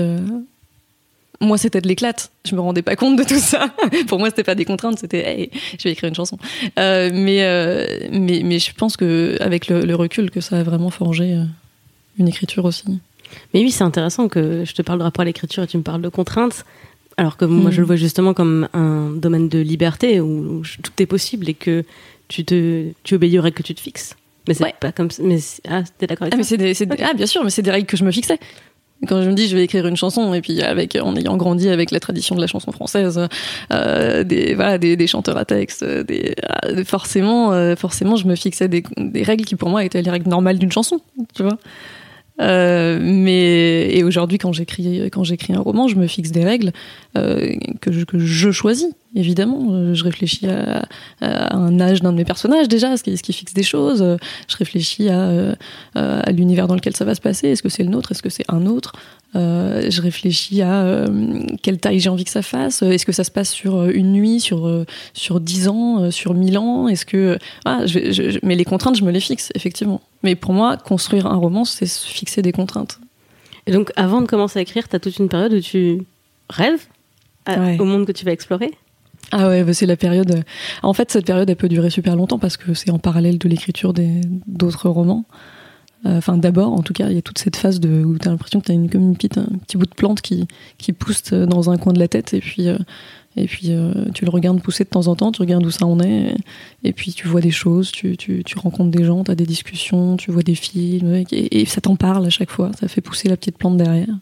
Moi, 1.41 1.59
c'était 1.59 1.81
de 1.81 1.89
l'éclate. 1.89 2.31
Je 2.47 2.55
me 2.55 2.61
rendais 2.61 2.83
pas 2.83 2.95
compte 2.95 3.17
de 3.17 3.25
tout 3.25 3.39
ça. 3.39 3.69
Pour 4.09 4.19
moi, 4.19 4.31
c'était 4.31 4.45
pas 4.45 4.55
des 4.55 4.65
contraintes, 4.65 4.99
c'était 4.99 5.29
hey, 5.29 5.51
je 5.79 5.85
vais 5.85 5.93
écrire 5.93 6.09
une 6.09 6.15
chanson. 6.15 6.39
mais, 6.77 7.11
mais 8.11 8.43
mais 8.45 8.59
je 8.59 8.73
pense 8.75 8.97
que 8.97 9.37
avec 9.41 9.69
le, 9.69 9.95
recul, 9.95 10.31
que 10.31 10.41
ça 10.41 10.59
a 10.59 10.63
vraiment 10.63 10.91
forgé 10.91 11.39
une 12.19 12.29
écriture 12.29 12.65
aussi. 12.65 12.85
Mais 13.55 13.61
oui, 13.61 13.71
c'est 13.71 13.85
intéressant 13.85 14.29
que 14.29 14.65
je 14.65 14.73
te 14.73 14.83
parle 14.83 14.99
de 14.99 15.05
rapport 15.05 15.23
à 15.23 15.25
l'écriture 15.25 15.63
et 15.63 15.67
tu 15.67 15.79
me 15.79 15.83
parles 15.83 16.03
de 16.03 16.09
contraintes. 16.09 16.65
Alors 17.17 17.37
que 17.37 17.45
moi, 17.45 17.71
je 17.71 17.79
le 17.79 17.83
mm. 17.85 17.87
vois 17.87 17.97
justement 17.97 18.35
comme 18.35 18.69
un 18.73 19.11
domaine 19.11 19.49
de 19.49 19.59
liberté 19.59 20.21
où 20.21 20.63
tout 20.83 20.93
est 20.99 21.07
possible 21.07 21.49
et 21.49 21.55
que 21.55 21.85
tu 22.33 22.45
te, 22.45 22.87
tu 23.05 23.15
obéis 23.15 23.39
aux 23.39 23.43
règles 23.43 23.57
que 23.57 23.63
tu 23.63 23.75
te 23.75 23.81
fixes. 23.81 24.17
Mais 24.49 24.55
c'est 24.55 24.75
pas 24.81 24.91
comme 24.91 25.11
ça. 25.11 25.23
Mais 25.23 25.39
ah, 25.69 25.83
t'es 25.99 26.07
d'accord 26.07 26.27
avec 26.27 26.35
ah, 26.35 26.43
ça 26.43 26.57
mais 26.59 26.75
c'est 26.75 26.89
Ah, 27.03 27.15
bien 27.15 27.27
sûr, 27.27 27.45
mais 27.45 27.51
c'est 27.51 27.63
des 27.63 27.71
règles 27.71 27.87
que 27.87 27.97
je 27.97 28.05
me 28.05 28.11
fixais. 28.11 28.39
Quand 29.09 29.21
je 29.21 29.29
me 29.29 29.35
dis 29.35 29.49
je 29.49 29.57
vais 29.57 29.65
écrire 29.65 29.87
une 29.89 29.97
chanson 29.97 30.33
et 30.33 30.41
puis 30.41 30.63
avec 30.63 30.97
en 31.01 31.17
ayant 31.17 31.37
grandi 31.37 31.69
avec 31.69 31.91
la 31.91 31.99
tradition 31.99 32.37
de 32.37 32.41
la 32.41 32.47
chanson 32.47 32.71
française, 32.71 33.21
euh, 33.73 34.23
des 34.23 34.55
voilà 34.55 34.79
des, 34.79 34.97
des, 34.97 35.07
chanteurs 35.09 35.37
à 35.37 35.45
texte, 35.45 35.85
des, 35.85 36.37
euh, 36.67 36.85
forcément 36.85 37.53
euh, 37.53 37.75
forcément 37.75 38.15
je 38.15 38.29
me 38.29 38.37
fixais 38.37 38.69
des, 38.69 38.85
des 38.97 39.25
règles 39.25 39.45
qui 39.45 39.57
pour 39.57 39.71
moi 39.71 39.85
étaient 39.85 40.03
les 40.03 40.11
règles 40.11 40.31
normales 40.31 40.59
d'une 40.59 40.71
chanson, 40.71 41.01
tu 41.35 41.43
vois. 41.43 41.59
Euh, 42.43 42.99
mais 43.01 43.97
et 43.97 44.03
aujourd'hui, 44.05 44.39
quand 44.39 44.53
j'écris 44.53 45.09
quand 45.11 45.25
j'écris 45.25 45.55
un 45.55 45.61
roman, 45.61 45.89
je 45.89 45.97
me 45.97 46.07
fixe 46.07 46.33
des 46.33 46.45
règles 46.45 46.73
euh, 47.17 47.55
que, 47.81 47.93
je, 47.93 48.05
que 48.05 48.19
je 48.19 48.51
choisis. 48.51 48.89
Évidemment, 49.15 49.69
euh, 49.71 49.95
je 49.95 50.05
réfléchis 50.05 50.47
à, 50.49 50.87
à 51.21 51.57
un 51.57 51.79
âge 51.81 52.01
d'un 52.03 52.13
de 52.13 52.17
mes 52.17 52.25
personnages 52.25 52.69
déjà, 52.69 52.97
ce 52.97 53.03
qui, 53.03 53.17
ce 53.17 53.23
qui 53.23 53.33
fixe 53.33 53.55
des 53.55 53.63
choses. 53.63 54.03
Je 54.49 54.57
réfléchis 54.57 55.09
à, 55.09 55.55
à 55.95 56.33
l'univers 56.33 56.67
dans 56.67 56.75
lequel 56.75 56.97
ça 56.97 57.05
va 57.05 57.15
se 57.15 57.21
passer. 57.21 57.49
Est-ce 57.49 57.63
que 57.63 57.69
c'est 57.69 57.85
le 57.85 57.91
nôtre? 57.91 58.13
Est-ce 58.13 58.23
que 58.23 58.31
c'est 58.31 58.45
un 58.49 58.67
autre? 58.67 58.93
Euh, 59.35 59.87
je 59.89 60.03
réfléchis 60.03 60.61
à 60.61 60.83
euh, 60.83 61.07
quelle 61.63 61.79
taille 61.79 62.01
j'ai 62.01 62.11
envie 62.11 62.25
que 62.25 62.31
ça 62.31 62.43
fasse. 62.43 62.83
Est-ce 62.83 63.07
que 63.07 63.13
ça 63.13 63.25
se 63.25 63.31
passe 63.31 63.51
sur 63.51 63.77
euh, 63.77 63.91
une 63.95 64.13
nuit, 64.13 64.41
sur 64.41 64.85
sur 65.15 65.41
dix 65.41 65.69
ans, 65.69 66.11
sur 66.11 66.35
mille 66.35 66.59
ans? 66.59 66.89
Est-ce 66.89 67.07
que 67.07 67.39
ah, 67.65 67.87
je, 67.87 68.13
je, 68.13 68.39
mais 68.43 68.57
les 68.57 68.65
contraintes, 68.65 68.97
je 68.97 69.05
me 69.05 69.11
les 69.11 69.21
fixe 69.21 69.51
effectivement. 69.55 70.01
Mais 70.23 70.35
pour 70.35 70.53
moi, 70.53 70.77
construire 70.77 71.27
un 71.27 71.37
roman, 71.37 71.65
c'est 71.65 71.87
se 71.87 72.07
fixer 72.07 72.43
des 72.43 72.53
contraintes. 72.53 73.01
Et 73.67 73.73
donc, 73.73 73.91
avant 73.97 74.21
de 74.21 74.27
commencer 74.27 74.59
à 74.59 74.63
écrire, 74.63 74.89
tu 74.89 74.97
as 74.97 75.01
toute 75.01 75.19
une 75.19 75.29
période 75.29 75.53
où 75.53 75.61
tu 75.61 76.03
rêves 76.49 76.87
au 77.49 77.85
monde 77.85 78.07
que 78.07 78.13
tu 78.13 78.25
vas 78.25 78.33
explorer? 78.33 78.71
Ah 79.31 79.49
ouais, 79.49 79.65
bah, 79.65 79.73
c'est 79.73 79.87
la 79.87 79.97
période. 79.97 80.45
En 80.83 80.93
fait, 80.93 81.11
cette 81.11 81.27
période, 81.27 81.49
elle 81.49 81.57
peut 81.57 81.69
durer 81.69 81.91
super 81.91 82.17
longtemps 82.17 82.39
parce 82.39 82.57
que 82.57 82.75
c'est 82.75 82.91
en 82.91 82.99
parallèle 82.99 83.39
de 83.39 83.49
l'écriture 83.49 83.95
d'autres 84.47 84.89
romans. 84.89 85.25
Euh, 86.05 86.19
enfin, 86.19 86.37
d'abord, 86.37 86.73
en 86.73 86.83
tout 86.83 86.93
cas, 86.93 87.09
il 87.09 87.15
y 87.15 87.19
a 87.19 87.23
toute 87.23 87.39
cette 87.39 87.57
phase 87.57 87.79
de, 87.79 88.05
où 88.05 88.19
tu 88.19 88.27
as 88.27 88.31
l'impression 88.31 88.61
que 88.61 88.67
tu 88.67 88.73
as 88.73 88.75
une, 88.75 88.91
comme 88.91 89.03
une 89.03 89.15
petite, 89.15 89.39
un 89.39 89.47
petit 89.65 89.77
bout 89.77 89.87
de 89.87 89.95
plante 89.95 90.21
qui, 90.21 90.49
qui 90.79 90.93
pousse 90.93 91.33
dans 91.33 91.71
un 91.71 91.79
coin 91.79 91.93
de 91.93 92.01
la 92.01 92.09
tête 92.09 92.35
et 92.35 92.41
puis, 92.41 92.69
euh, 92.69 92.77
et 93.37 93.47
puis 93.47 93.69
euh, 93.71 93.93
tu 94.15 94.25
le 94.25 94.31
regardes 94.31 94.61
pousser 94.61 94.85
de 94.85 94.91
temps 94.91 95.07
en 95.07 95.17
temps, 95.17 95.33
tu 95.33 95.41
regardes 95.41 95.65
où 95.65 95.71
ça 95.71 95.87
en 95.87 95.99
est 96.01 96.35
et, 96.85 96.93
puis 96.93 97.13
tu 97.13 97.29
vois 97.29 97.41
des 97.41 97.51
choses, 97.51 97.91
tu, 97.91 98.17
tu, 98.17 98.45
tu 98.45 98.59
rencontres 98.59 98.91
des 98.91 99.05
gens, 99.05 99.25
tu 99.25 99.31
as 99.31 99.35
des 99.35 99.47
discussions, 99.47 100.17
tu 100.17 100.31
vois 100.31 100.43
des 100.43 100.55
films 100.55 101.25
et, 101.31 101.65
ça 101.65 101.81
t'en 101.81 101.97
parle 101.97 102.27
à 102.27 102.31
chaque 102.31 102.51
fois, 102.51 102.71
ça 102.79 102.89
fait 102.89 103.01
pousser 103.01 103.29
la 103.29 103.37
petite 103.37 103.57
plante 103.57 103.77
derrière. 103.77 104.15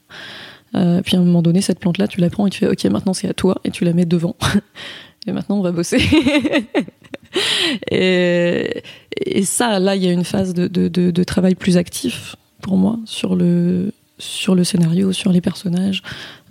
Euh, 0.77 1.03
puis 1.03 1.17
à 1.17 1.19
un 1.19 1.25
moment 1.25 1.43
donné, 1.43 1.61
cette 1.61 1.81
plante-là, 1.81 2.07
tu 2.07 2.21
la 2.21 2.31
prends 2.31 2.47
et 2.47 2.51
tu 2.51 2.61
fais 2.61 2.69
OK, 2.69 2.85
maintenant 2.85 3.13
c'est 3.13 3.29
à 3.29 3.35
toi 3.35 3.61
et 3.65 3.71
tu 3.71 3.85
la 3.85 3.93
mets 3.93 4.05
devant. 4.05 4.37
et 5.27 5.33
maintenant 5.33 5.59
on 5.59 5.63
va 5.63 5.73
bosser. 5.73 6.01
et, 7.91 8.83
et, 9.27 9.43
ça, 9.45 9.81
là, 9.81 9.97
il 9.97 10.05
y 10.05 10.09
a 10.09 10.13
une 10.13 10.25
phase 10.25 10.55
de, 10.55 10.69
de, 10.69 10.87
de, 10.87 11.11
de, 11.11 11.25
travail 11.25 11.57
plus 11.57 11.77
actif 11.77 12.37
pour 12.63 12.77
moi 12.77 12.99
sur 13.07 13.35
le 13.35 13.93
sur 14.21 14.55
le 14.55 14.63
scénario, 14.63 15.11
sur 15.13 15.33
les 15.33 15.41
personnages, 15.41 16.03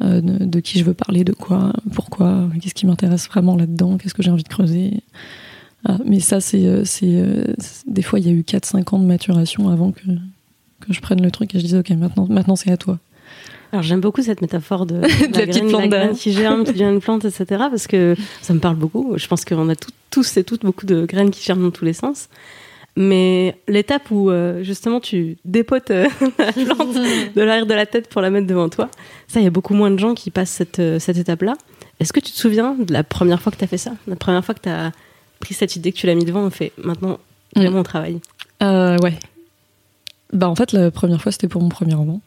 euh, 0.04 0.20
de, 0.22 0.60
qui 0.60 0.80
je 0.80 0.84
veux 0.84 0.94
parler, 0.94 1.24
de 1.24 1.32
quoi, 1.34 1.72
pourquoi, 1.94 2.50
qu'est-ce 2.62 2.74
qui 2.74 2.86
m'intéresse 2.86 3.28
vraiment 3.28 3.56
là-dedans, 3.56 3.98
qu'est-ce 3.98 4.14
que 4.14 4.24
j'ai 4.24 4.32
envie 4.32 4.44
de 4.44 4.50
creuser. 4.50 5.02
Ah, 5.88 5.98
mais 6.06 6.20
ça, 6.20 6.42
c'est, 6.42 6.66
euh, 6.66 6.84
c'est, 6.84 7.06
euh, 7.08 7.46
des 7.88 8.02
fois, 8.02 8.20
il 8.20 8.26
y 8.28 8.30
a 8.30 8.34
eu 8.34 8.42
4-5 8.42 8.94
ans 8.96 9.00
de 9.00 9.06
maturation 9.06 9.70
avant 9.70 9.92
que, 9.92 10.02
que 10.02 10.92
je 10.92 11.00
prenne 11.00 11.22
le 11.22 11.32
truc 11.32 11.56
et 11.56 11.60
je 11.60 11.64
dise 11.64 11.76
ok, 11.76 11.90
maintenant, 11.92 12.28
maintenant 12.30 12.56
c'est 12.58 12.72
à 12.72 12.78
toi. 12.78 13.00
Alors 13.72 13.84
j'aime 13.84 14.02
beaucoup 14.02 14.24
cette 14.24 14.42
métaphore 14.42 14.86
de, 14.88 14.96
la 15.02 15.08
petite 15.08 15.32
graine, 15.32 15.70
plante 15.70 15.72
la 15.72 15.88
graine 15.88 15.90
derrière. 15.90 16.16
qui 16.18 16.34
germe, 16.34 16.64
qui 16.64 16.72
devient 16.74 16.86
une 16.86 17.00
plante, 17.02 17.24
etc. 17.24 17.46
Parce 17.70 17.86
que 17.88 18.16
ça 18.42 18.54
me 18.54 18.60
parle 18.60 18.76
beaucoup. 18.78 19.14
Je 19.16 19.28
pense 19.28 19.46
qu'on 19.46 19.70
a 19.70 19.76
tout- 19.76 19.92
tous 20.10 20.38
et 20.38 20.44
toutes 20.44 20.64
beaucoup 20.64 20.88
de 20.88 21.06
graines 21.06 21.30
qui 21.30 21.44
germent 21.44 21.62
dans 21.62 21.72
tous 21.72 21.86
les 21.86 21.94
sens. 21.94 22.30
Mais 22.96 23.58
l'étape 23.68 24.12
où 24.12 24.30
euh, 24.30 24.64
justement 24.64 25.00
tu 25.00 25.38
dépotes 25.46 25.92
euh, 25.92 26.08
la 26.38 26.52
plante 26.52 26.94
de 27.36 27.42
l'arrière 27.42 27.66
de 27.66 27.74
la 27.74 27.86
tête 27.86 28.10
pour 28.10 28.22
la 28.22 28.30
mettre 28.30 28.48
devant 28.48 28.70
toi, 28.70 28.90
ça, 29.28 29.40
il 29.40 29.44
y 29.44 29.48
a 29.48 29.52
beaucoup 29.52 29.74
moins 29.74 29.92
de 29.92 30.00
gens 30.00 30.14
qui 30.14 30.32
passent 30.32 30.50
cette, 30.50 30.80
euh, 30.80 31.00
cette 31.00 31.18
étape-là. 31.18 31.56
Est-ce 32.00 32.14
que 32.14 32.20
tu 32.20 32.32
te 32.32 32.38
souviens 32.38 32.76
de 32.76 32.92
la 32.92 33.04
première 33.04 33.42
fois 33.42 33.52
que 33.52 33.58
tu 33.58 33.64
as 33.64 33.68
fait 33.68 33.78
ça? 33.78 33.94
La 34.08 34.16
première 34.16 34.44
fois 34.44 34.56
que 34.56 34.62
tu 34.62 34.70
as 34.70 34.92
pris 35.40 35.54
cette 35.54 35.76
idée, 35.76 35.92
que 35.92 35.98
tu 35.98 36.08
l'as 36.08 36.16
mis 36.16 36.26
devant, 36.26 36.42
on 36.42 36.50
fait 36.50 36.72
maintenant, 36.78 37.20
vraiment 37.56 37.80
on 37.80 37.84
travaille. 37.84 38.20
Ouais. 38.62 39.18
Bah 40.32 40.48
en 40.48 40.56
fait 40.56 40.74
la 40.74 40.92
première 40.92 41.22
fois 41.22 41.32
c'était 41.32 41.48
pour 41.48 41.62
mon 41.62 41.70
premier 41.70 41.94
roman. 41.94 42.22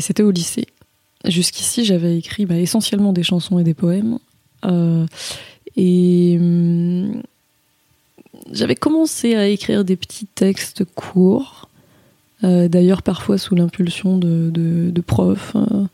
C'était 0.00 0.22
au 0.22 0.30
lycée. 0.30 0.66
Jusqu'ici 1.24 1.84
j'avais 1.84 2.16
écrit 2.16 2.46
bah, 2.46 2.56
essentiellement 2.56 3.12
des 3.12 3.22
chansons 3.22 3.58
et 3.58 3.64
des 3.64 3.74
poèmes. 3.74 4.18
Et 5.76 6.36
hum, 6.38 7.22
j'avais 8.52 8.74
commencé 8.74 9.34
à 9.34 9.46
écrire 9.48 9.84
des 9.84 9.96
petits 9.96 10.26
textes 10.26 10.84
courts. 10.84 11.68
Euh, 12.44 12.68
D'ailleurs 12.68 13.02
parfois 13.02 13.38
sous 13.38 13.54
l'impulsion 13.54 14.18
de, 14.18 14.92
profs. 15.06 15.54
Euh, 15.56 15.84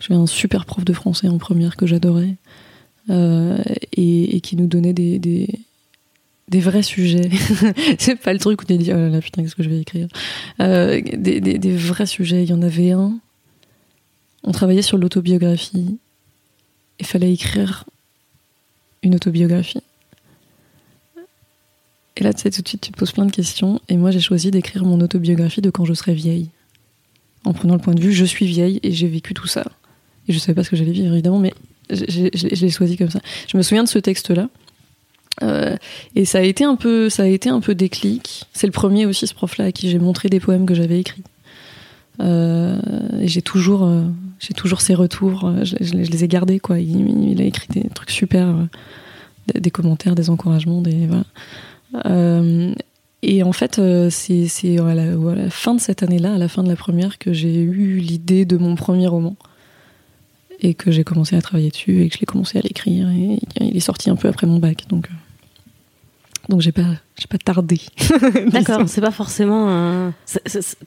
J'avais 0.00 0.20
un 0.20 0.26
super 0.26 0.64
prof 0.64 0.84
de 0.84 0.92
français 0.92 1.28
en 1.28 1.38
première 1.38 1.76
que 1.76 1.86
j'adorais. 1.86 2.36
euh, 3.10 3.58
et, 3.92 4.40
qui 4.40 4.56
nous 4.56 4.66
donnait 4.66 4.92
des, 4.92 5.48
vrais 6.52 6.82
sujets. 6.82 7.30
c'est 7.98 8.16
pas 8.16 8.32
le 8.32 8.38
truc 8.38 8.62
où 8.62 8.64
tu 8.64 8.76
dis, 8.76 8.92
oh 8.92 8.96
là 8.96 9.08
là, 9.08 9.20
putain, 9.20 9.42
qu'est-ce 9.42 9.54
que 9.56 9.62
je 9.62 9.68
vais 9.70 9.80
écrire. 9.80 10.08
Des- 10.58 11.40
des 11.40 11.76
vrais 11.76 12.06
sujets. 12.06 12.42
Il 12.42 12.50
y 12.50 12.52
en 12.52 12.62
avait 12.62 12.92
un. 12.92 13.18
On 14.42 14.52
travaillait 14.52 14.82
sur 14.82 14.98
l'autobiographie. 14.98 15.98
Il 16.98 17.06
fallait 17.06 17.32
écrire 17.32 17.84
une 19.02 19.14
autobiographie. 19.14 19.80
Et 22.16 22.24
là, 22.24 22.32
tu 22.32 22.42
sais, 22.42 22.50
tout 22.50 22.62
de 22.62 22.68
suite, 22.68 22.80
tu 22.80 22.92
te 22.92 22.96
poses 22.96 23.12
plein 23.12 23.26
de 23.26 23.30
questions. 23.32 23.80
Et 23.88 23.96
moi, 23.96 24.10
j'ai 24.10 24.20
choisi 24.20 24.50
d'écrire 24.50 24.84
mon 24.84 25.00
autobiographie 25.00 25.60
de 25.60 25.70
quand 25.70 25.84
je 25.84 25.92
serai 25.94 26.14
vieille. 26.14 26.48
En 27.44 27.52
prenant 27.52 27.74
le 27.74 27.80
point 27.80 27.94
de 27.94 28.00
vue, 28.00 28.12
je 28.12 28.24
suis 28.24 28.46
vieille 28.46 28.80
et 28.82 28.92
j'ai 28.92 29.06
vécu 29.06 29.34
tout 29.34 29.46
ça. 29.46 29.64
Et 30.28 30.32
je 30.32 30.38
savais 30.38 30.54
pas 30.54 30.64
ce 30.64 30.70
que 30.70 30.76
j'allais 30.76 30.92
vivre, 30.92 31.12
évidemment, 31.12 31.38
mais 31.38 31.52
je 31.90 32.04
l'ai- 32.64 32.70
choisi 32.70 32.96
comme 32.96 33.10
ça. 33.10 33.20
Je 33.48 33.56
me 33.56 33.62
souviens 33.62 33.84
de 33.84 33.88
ce 33.88 33.98
texte-là. 33.98 34.48
Euh, 35.42 35.76
et 36.14 36.24
ça 36.24 36.38
a 36.38 36.42
été 36.42 36.64
un 36.64 36.76
peu, 36.76 37.10
ça 37.10 37.22
déclic. 37.74 38.44
C'est 38.52 38.66
le 38.66 38.72
premier 38.72 39.04
aussi, 39.06 39.26
ce 39.26 39.34
prof-là, 39.34 39.66
à 39.66 39.72
qui 39.72 39.90
j'ai 39.90 39.98
montré 39.98 40.28
des 40.28 40.40
poèmes 40.40 40.66
que 40.66 40.74
j'avais 40.74 40.98
écrits. 40.98 41.22
Euh, 42.20 42.78
et 43.20 43.28
j'ai 43.28 43.42
toujours, 43.42 43.84
euh, 43.84 44.02
j'ai 44.40 44.54
toujours 44.54 44.80
ses 44.80 44.94
retours. 44.94 45.52
Je, 45.62 45.76
les- 45.92 46.24
ai 46.24 46.28
gardés, 46.28 46.58
quoi. 46.58 46.78
Il, 46.80 47.40
a 47.40 47.44
écrit 47.44 47.68
des 47.68 47.88
trucs 47.90 48.10
super, 48.10 48.56
des, 49.52 49.60
des 49.60 49.70
commentaires, 49.70 50.14
des 50.14 50.30
encouragements, 50.30 50.80
des 50.80 51.06
voilà. 51.06 51.24
Euh, 52.04 52.72
et 53.22 53.42
en 53.42 53.52
fait, 53.52 53.78
euh, 53.78 54.08
c'est 54.10 54.78
à, 54.78 54.94
la- 54.94 55.12
à 55.12 55.34
la 55.34 55.50
fin 55.50 55.74
de 55.74 55.80
cette 55.80 56.02
année-là, 56.02 56.34
à 56.34 56.38
la 56.38 56.48
fin 56.48 56.62
de 56.62 56.68
la 56.68 56.76
première, 56.76 57.18
que 57.18 57.32
j'ai 57.32 57.54
eu 57.62 57.98
l'idée 57.98 58.44
de 58.44 58.56
mon 58.56 58.74
premier 58.74 59.06
roman 59.06 59.36
et 60.60 60.74
que 60.74 60.90
j'ai 60.90 61.04
commencé 61.04 61.36
à 61.36 61.42
travailler 61.42 61.70
dessus 61.70 62.02
et 62.02 62.08
que 62.08 62.14
je 62.14 62.20
l'ai 62.20 62.26
commencé 62.26 62.58
à 62.58 62.62
l'écrire. 62.62 63.08
Et 63.10 63.38
il 63.60 63.76
est 63.76 63.80
sorti 63.80 64.10
un 64.10 64.16
peu 64.16 64.28
après 64.28 64.46
mon 64.46 64.58
bac, 64.58 64.84
donc. 64.88 65.06
euh, 65.06 65.14
donc 66.48 66.60
j'ai 66.60 66.72
pas, 66.72 66.86
j'ai 67.18 67.26
pas 67.28 67.38
tardé. 67.38 67.80
D'accord, 68.52 68.82
c'est 68.88 69.00
pas 69.00 69.10
forcément 69.10 69.68
un... 69.68 70.14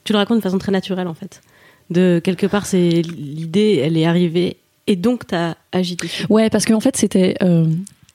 Tu 0.03 0.13
le 0.13 0.17
racontes 0.17 0.37
de 0.37 0.43
façon 0.43 0.57
très 0.57 0.71
naturelle 0.71 1.07
en 1.07 1.13
fait. 1.13 1.41
De 1.89 2.21
quelque 2.23 2.45
part, 2.45 2.65
c'est 2.65 3.01
l'idée, 3.01 3.81
elle 3.83 3.97
est 3.97 4.05
arrivée 4.05 4.57
et 4.87 4.95
donc 4.95 5.27
t'as 5.27 5.55
agi 5.71 5.95
dessus. 5.95 6.25
Ouais, 6.29 6.49
parce 6.49 6.65
qu'en 6.65 6.79
fait, 6.79 6.95
c'était 6.95 7.35
euh, 7.41 7.67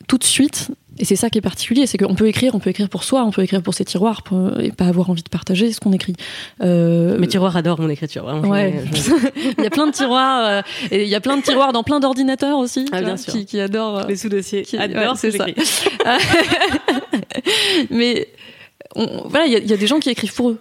tout 0.09 0.17
de 0.17 0.25
suite, 0.25 0.71
et 0.99 1.05
c'est 1.05 1.17
ça 1.17 1.31
qui 1.31 1.39
est 1.39 1.43
particulier, 1.43 1.87
c'est 1.87 1.99
qu'on 1.99 2.15
peut 2.15 2.29
écrire, 2.29 2.55
on 2.55 2.59
peut 2.61 2.71
écrire 2.71 2.89
pour 2.89 3.05
soi, 3.05 3.25
on 3.25 3.31
peut 3.31 3.43
écrire 3.43 3.63
pour 3.63 3.75
ses 3.75 3.85
tiroirs, 3.85 4.23
pour- 4.23 4.59
et 4.61 4.71
pas 4.71 4.87
avoir 4.87 5.11
envie 5.11 5.23
de 5.23 5.29
partager 5.29 5.73
ce 5.73 5.81
qu'on 5.81 5.93
écrit. 5.93 6.15
Euh, 6.63 7.19
Mes 7.19 7.27
tiroirs 7.27 7.57
adorent 7.57 7.81
mon 7.81 7.89
écriture, 7.89 8.25
vraiment. 8.25 8.49
Ouais. 8.49 8.75
Il 9.59 9.65
y 9.65 9.67
a 9.67 9.71
plein 9.71 9.87
de 9.87 9.93
tiroirs, 9.93 10.45
euh, 10.47 10.63
et 10.91 11.03
il 11.05 11.09
y 11.09 11.15
a 11.15 11.21
plein 11.21 11.37
de 11.37 11.43
tiroirs 11.43 11.73
dans 11.73 11.83
plein 11.83 12.01
d'ordinateurs 12.01 12.59
aussi, 12.59 12.87
Ah, 12.93 12.99
tu 12.99 13.05
bien 13.05 13.15
vois, 13.15 13.23
sûr. 13.23 13.33
qui, 13.33 13.47
qui 13.47 13.61
adorent. 13.61 13.99
euh, 14.01 14.07
Les 14.09 14.17
sous-dossiers 14.17 14.63
Qui- 14.63 14.77
adorent 14.77 15.13
ouais, 15.13 15.17
ce 15.17 15.27
que 15.27 15.31
c'est 15.33 15.39
ça. 15.39 15.47
Mais 17.91 18.29
on- 18.95 19.29
voilà, 19.29 19.47
il 19.47 19.53
y, 19.53 19.67
y 19.69 19.73
a 19.73 19.77
des 19.77 19.87
gens 19.87 19.99
qui 20.01 20.11
écrivent 20.11 20.35
pour 20.35 20.51
eux 20.51 20.61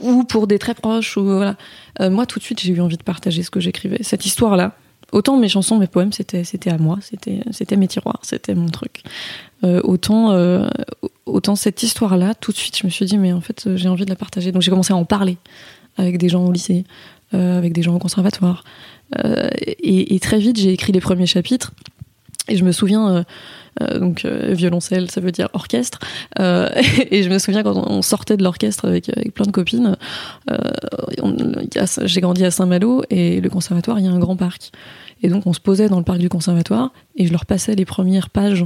ou 0.00 0.24
pour 0.24 0.46
des 0.46 0.58
très 0.58 0.74
proches. 0.74 1.16
Ou, 1.16 1.24
voilà. 1.24 1.56
Euh, 2.00 2.10
moi, 2.10 2.26
tout 2.26 2.38
de 2.38 2.44
suite, 2.44 2.60
j'ai 2.60 2.72
eu 2.72 2.80
envie 2.80 2.96
de 2.96 3.02
partager 3.02 3.42
ce 3.42 3.50
que 3.50 3.60
j'écrivais. 3.60 3.98
Cette 4.02 4.26
histoire-là, 4.26 4.74
autant 5.12 5.36
mes 5.36 5.48
chansons, 5.48 5.78
mes 5.78 5.86
poèmes, 5.86 6.12
c'était 6.12 6.44
c'était 6.44 6.70
à 6.70 6.78
moi, 6.78 6.98
c'était 7.00 7.40
c'était 7.50 7.76
mes 7.76 7.86
tiroirs, 7.86 8.20
c'était 8.22 8.54
mon 8.54 8.68
truc. 8.68 9.02
Euh, 9.64 9.80
autant 9.84 10.32
euh, 10.32 10.68
autant 11.26 11.54
cette 11.54 11.82
histoire-là, 11.82 12.34
tout 12.34 12.50
de 12.50 12.56
suite, 12.56 12.76
je 12.76 12.86
me 12.86 12.90
suis 12.90 13.06
dit 13.06 13.18
mais 13.18 13.32
en 13.32 13.40
fait, 13.40 13.76
j'ai 13.76 13.88
envie 13.88 14.04
de 14.04 14.10
la 14.10 14.16
partager. 14.16 14.50
Donc 14.50 14.62
j'ai 14.62 14.70
commencé 14.70 14.92
à 14.92 14.96
en 14.96 15.04
parler 15.04 15.36
avec 15.98 16.18
des 16.18 16.28
gens 16.28 16.44
au 16.44 16.52
lycée, 16.52 16.84
euh, 17.34 17.58
avec 17.58 17.72
des 17.72 17.82
gens 17.82 17.94
au 17.94 17.98
conservatoire. 17.98 18.64
Et, 19.82 20.18
très 20.20 20.38
vite, 20.38 20.58
j'ai 20.58 20.72
écrit 20.72 20.90
les 20.90 21.00
premiers 21.00 21.26
chapitres. 21.26 21.72
Et 22.48 22.56
je 22.56 22.64
me 22.64 22.72
souviens, 22.72 23.26
donc 23.80 24.24
euh, 24.24 24.52
violoncelle, 24.52 25.10
ça 25.10 25.20
veut 25.20 25.32
dire 25.32 25.48
orchestre. 25.52 25.98
Euh, 26.38 26.68
et 27.10 27.22
je 27.22 27.28
me 27.28 27.38
souviens 27.38 27.62
quand 27.62 27.76
on 27.76 28.02
sortait 28.02 28.36
de 28.36 28.42
l'orchestre 28.42 28.86
avec, 28.86 29.08
avec 29.08 29.32
plein 29.34 29.46
de 29.46 29.50
copines, 29.50 29.96
euh, 30.50 30.58
j'ai 32.04 32.20
grandi 32.20 32.44
à 32.44 32.50
Saint-Malo 32.50 33.02
et 33.10 33.40
le 33.40 33.48
conservatoire, 33.48 33.98
il 33.98 34.04
y 34.04 34.08
a 34.08 34.12
un 34.12 34.18
grand 34.18 34.36
parc. 34.36 34.70
Et 35.22 35.28
donc 35.28 35.46
on 35.46 35.52
se 35.52 35.60
posait 35.60 35.88
dans 35.88 35.98
le 35.98 36.04
parc 36.04 36.18
du 36.18 36.28
conservatoire 36.28 36.92
et 37.16 37.26
je 37.26 37.32
leur 37.32 37.46
passais 37.46 37.74
les 37.74 37.84
premières 37.84 38.30
pages 38.30 38.64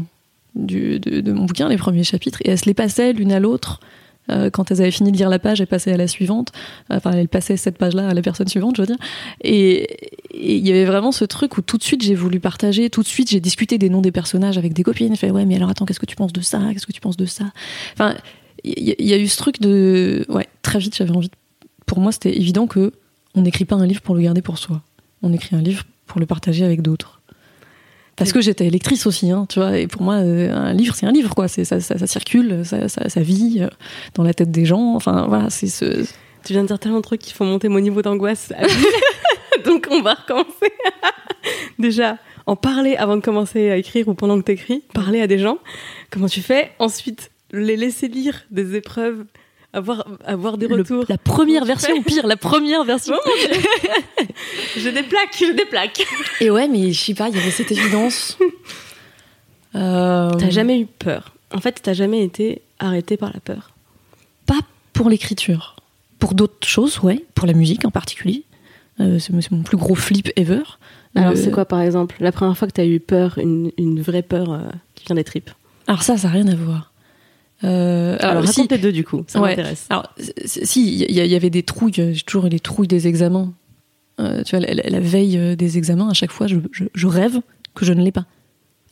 de, 0.55 0.97
de 0.97 1.33
mon 1.33 1.45
bouquin, 1.45 1.69
les 1.69 1.77
premiers 1.77 2.05
chapitres, 2.05 2.39
et 2.45 2.51
elles 2.51 2.59
se 2.59 2.65
les 2.65 2.75
passaient 2.75 3.13
l'une 3.13 3.33
à 3.33 3.41
l'autre. 3.41 3.81
Euh, 4.31 4.51
quand 4.51 4.71
elles 4.71 4.81
avaient 4.81 4.91
fini 4.91 5.13
de 5.13 5.17
lire 5.17 5.29
la 5.29 5.39
page, 5.39 5.61
elles 5.61 5.67
passaient 5.67 5.93
à 5.93 5.97
la 5.97 6.09
suivante. 6.09 6.53
Enfin, 6.91 7.13
elles 7.13 7.29
passaient 7.29 7.57
cette 7.57 7.79
page-là 7.79 8.09
à 8.09 8.15
la 8.15 8.23
personne 8.23 8.49
suivante, 8.49 8.77
je 8.77 8.83
veux 8.83 8.87
dire. 8.87 8.97
Et 9.43 10.11
il 10.35 10.67
y 10.67 10.71
avait 10.71 10.85
vraiment 10.85 11.13
ce 11.13 11.25
truc 11.25 11.59
où 11.59 11.63
tout 11.63 11.79
de 11.79 11.83
suite 11.83 12.03
j'ai 12.03 12.15
voulu 12.15 12.41
partager, 12.41 12.91
tout 12.91 13.03
de 13.03 13.09
suite 13.09 13.31
j'ai 13.31 13.41
discuté 13.41 13.79
des 13.79 13.89
noms 13.89 14.03
des 14.03 14.13
personnages 14.13 14.59
avec 14.59 14.73
des 14.73 14.83
copines. 14.83 15.11
J'ai 15.11 15.17
fait 15.17 15.31
ouais, 15.31 15.45
mais 15.45 15.57
alors 15.57 15.71
attends, 15.71 15.85
qu'est-ce 15.85 16.01
que 16.01 16.07
tu 16.07 16.17
penses 16.17 16.33
de 16.33 16.41
ça? 16.41 16.61
Qu'est-ce 16.73 16.87
que 16.87 16.93
tu 16.93 17.01
penses 17.01 17.17
de 17.17 17.27
ça? 17.27 17.45
Enfin, 17.95 18.15
il 18.65 18.83
y, 18.83 19.13
a 19.13 19.19
eu 19.19 19.29
ce 19.29 19.37
truc 19.37 19.61
de 19.61 20.25
ouais, 20.29 20.49
très 20.63 20.79
vite 20.79 20.97
j'avais 20.97 21.13
envie. 21.13 21.31
Pour 21.87 22.01
moi, 22.01 22.11
c'était 22.11 22.37
évident 22.37 22.67
que 22.67 22.93
on 23.35 23.43
n'écrit 23.43 23.65
pas 23.65 23.77
un 23.77 23.87
livre 23.87 24.01
pour 24.01 24.15
le 24.15 24.23
garder 24.23 24.43
pour 24.43 24.59
soi. 24.59 24.83
On 25.23 25.33
écrit 25.33 25.55
un 25.55 25.61
livre 25.61 25.85
pour 26.07 26.21
le 26.21 26.27
partager 26.27 26.65
avec 26.65 26.83
d'autres. 26.83 27.16
Parce 28.17 28.33
que 28.33 28.41
j'étais 28.41 28.71
lectrice 28.71 29.07
aussi, 29.07 29.31
hein, 29.31 29.47
tu 29.49 29.59
vois, 29.59 29.77
et 29.77 29.87
pour 29.87 30.01
moi, 30.01 30.15
euh, 30.15 30.51
un 30.51 30.73
livre, 30.73 30.95
c'est 30.95 31.07
un 31.07 31.13
livre, 31.13 31.35
quoi. 31.35 31.49
Ça, 31.49 31.65
ça, 31.65 31.81
ça 31.81 32.07
circule, 32.07 32.65
ça, 32.65 32.89
ça, 32.89 33.21
vit 33.21 33.59
euh, 33.61 33.69
dans 34.15 34.23
la 34.23 34.33
tête 34.33 34.51
des 34.51 34.65
gens. 34.65 34.95
Enfin, 34.95 35.27
voilà, 35.29 35.51
c'est 35.51 35.67
ce, 35.67 36.07
Tu 36.45 36.55
viens 36.55 36.63
de 36.63 36.69
dire 36.69 36.79
tellement 36.79 36.99
de 36.99 37.03
trucs 37.03 37.21
qui 37.21 37.35
font 37.35 37.45
monter 37.45 37.69
mon 37.69 37.81
niveau 37.81 38.01
d'angoisse. 38.01 38.53
Donc 39.67 39.89
on 39.91 40.01
va 40.01 40.15
recommencer. 40.15 40.73
Déjà, 41.79 42.17
en 42.47 42.57
parler 42.57 42.97
avant 42.97 43.17
de 43.17 43.21
commencer 43.21 43.71
à 43.71 43.77
écrire 43.77 44.09
ou 44.09 44.15
pendant 44.15 44.39
que 44.39 44.45
t'écris, 44.45 44.83
parler 44.95 45.21
à 45.21 45.27
des 45.27 45.39
gens. 45.39 45.59
Comment 46.11 46.29
tu 46.29 46.41
fais? 46.41 46.71
Ensuite, 46.79 47.31
les 47.53 47.77
laisser 47.77 48.09
lire 48.09 48.45
des 48.51 48.77
épreuves, 48.77 49.25
avoir, 49.77 50.07
avoir 50.25 50.59
des 50.59 50.67
le- 50.69 50.77
retours. 50.77 51.05
la 51.09 51.19
première 51.19 51.65
version, 51.65 52.03
pire, 52.03 52.27
la 52.27 52.37
première 52.37 52.85
version. 52.85 53.15
Oh 53.25 53.31
plaques, 55.09 55.37
j'ai 55.39 55.55
des 55.55 55.65
plaques. 55.67 56.05
Et 56.41 56.51
ouais, 56.51 56.69
mais 56.69 56.93
je 56.93 57.01
sais 57.01 57.15
pas, 57.15 57.29
il 57.29 57.37
y 57.37 57.39
avait 57.39 57.51
cette 57.51 57.71
évidence. 57.73 58.39
Euh, 59.75 60.31
T'as 60.39 60.49
jamais 60.49 60.81
eu 60.81 60.87
peur? 60.87 61.35
En 61.53 61.61
fait, 61.61 61.81
t'as 61.83 61.93
jamais 61.93 62.25
été 62.25 62.63
arrêté 62.79 63.19
par 63.19 63.31
la 63.35 63.41
peur. 63.41 63.73
Pas 64.47 64.61
pour 64.95 65.11
l'écriture. 65.11 65.77
Pour 66.19 66.33
d'autres 66.35 66.67
choses, 66.67 66.99
ouais. 67.01 67.27
Pour 67.35 67.47
la 67.47 67.53
musique 67.53 67.85
en 67.85 67.91
particulier. 67.91 68.45
Euh, 69.01 69.19
c'est 69.19 69.39
c'est 69.43 69.53
mon 69.53 69.63
plus 69.63 69.77
gros 69.77 69.95
flip 69.95 70.31
ever. 70.37 70.63
Alors, 71.15 71.33
Euh, 71.33 71.37
c'est 71.37 71.51
quoi, 71.51 71.67
par 71.67 71.83
exemple, 71.83 72.17
la 72.21 72.33
première 72.33 72.57
fois 72.57 72.67
que 72.69 72.73
t'as 72.73 72.87
eu 72.87 73.01
peur, 73.01 73.37
une, 73.37 73.71
une 73.77 74.01
vraie 74.01 74.23
peur 74.23 74.51
euh, 74.51 74.61
qui 74.95 75.05
vient 75.05 75.17
des 75.17 75.25
tripes? 75.25 75.51
Alors 75.89 76.03
ça, 76.03 76.17
ça 76.17 76.29
n'a 76.29 76.33
rien 76.35 76.49
à 76.49 76.55
voir. 76.55 76.91
Euh, 77.65 78.17
Alors, 78.21 78.31
alors, 78.33 78.49
si, 78.49 78.61
raconte 78.61 78.73
les 78.73 78.79
deux, 78.79 78.93
du 78.93 79.05
coup, 79.05 79.25
ça 79.27 79.41
Ouais. 79.41 79.51
m'intéresse. 79.51 79.87
alors, 79.89 80.13
si, 80.45 81.05
il 81.09 81.15
y, 81.15 81.35
avait 81.35 81.51
des 81.51 81.63
trouilles, 81.63 81.93
j'ai 81.95 82.21
toujours 82.27 82.47
eu 82.47 82.51
les 82.51 82.61
trouilles 82.61 82.89
des 82.89 83.07
examens. 83.09 83.53
Euh, 84.21 84.43
tu 84.45 84.57
vois, 84.57 84.67
la, 84.67 85.01
veille 85.01 85.37
euh, 85.39 85.57
des 85.57 85.79
examens, 85.79 86.09
à 86.09 86.15
chaque 86.15 86.33
fois, 86.33 86.47
je, 86.47 86.57
je- 86.73 86.85
je 86.95 87.07
rêve 87.07 87.41
que 87.75 87.85
je 87.85 87.93
ne 87.93 88.03
l'ai 88.03 88.13
pas. 88.13 88.27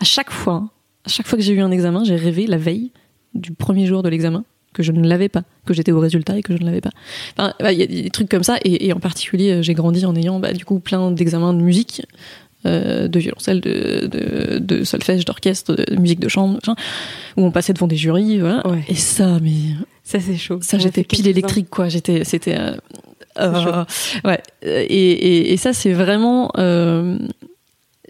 À 0.00 0.04
chaque 0.04 0.30
fois, 0.30 0.54
hein, 0.54 0.70
à 1.04 1.08
chaque 1.08 1.26
fois 1.26 1.38
que 1.38 1.44
j'ai 1.44 1.52
eu 1.52 1.60
un 1.60 1.70
examen, 1.70 2.04
j'ai 2.04 2.16
rêvé 2.16 2.46
la 2.46 2.56
veille 2.58 2.90
du 3.34 3.52
premier 3.52 3.86
jour 3.86 4.02
de 4.02 4.08
l'examen 4.08 4.44
que 4.74 4.82
je 4.82 4.90
ne 4.92 5.06
l'avais 5.06 5.28
pas, 5.28 5.44
que 5.66 5.72
j'étais 5.72 5.92
au 5.92 6.00
résultat 6.00 6.36
et 6.36 6.42
que 6.42 6.54
je 6.56 6.60
ne 6.60 6.66
l'avais 6.66 6.80
pas. 6.80 6.90
Enfin, 7.38 7.54
bah, 7.60 7.72
il 7.72 7.78
y 7.78 7.82
a 7.82 7.86
des 7.86 8.10
trucs 8.10 8.28
comme 8.28 8.42
ça, 8.42 8.56
et, 8.64 8.86
et 8.88 8.92
en 8.92 8.98
particulier, 8.98 9.62
j'ai 9.62 9.72
grandi 9.72 10.04
en 10.04 10.16
ayant 10.16 10.40
bah, 10.40 10.52
du 10.52 10.64
coup 10.64 10.80
plein 10.80 11.10
d'examens 11.12 11.54
de 11.54 11.62
musique. 11.62 12.02
Euh, 12.66 13.08
de 13.08 13.18
violoncelle, 13.18 13.60
de, 13.60 14.06
de, 14.06 14.58
de 14.58 14.84
solfège, 14.84 15.24
d'orchestre, 15.24 15.74
de 15.74 15.96
musique 15.96 16.20
de 16.20 16.28
chambre, 16.28 16.54
machin, 16.54 16.74
où 17.36 17.44
on 17.44 17.50
passait 17.50 17.72
devant 17.72 17.86
des 17.86 17.96
jurys, 17.96 18.38
voilà. 18.38 18.66
Ouais. 18.66 18.84
Et 18.88 18.94
ça, 18.94 19.38
mais 19.42 19.50
Ça, 20.02 20.20
c'est 20.20 20.36
chaud. 20.36 20.58
ça, 20.62 20.78
j'étais 20.78 21.02
pile 21.04 21.18
quelques-uns. 21.18 21.30
électrique, 21.30 21.70
quoi. 21.70 21.88
J'étais, 21.88 22.24
c'était, 22.24 22.58
euh, 22.58 22.76
euh, 23.40 23.84
ouais. 24.24 24.40
Et, 24.62 24.72
et, 24.86 25.52
et 25.52 25.56
ça, 25.56 25.72
c'est 25.72 25.92
vraiment, 25.92 26.50
euh, 26.58 27.18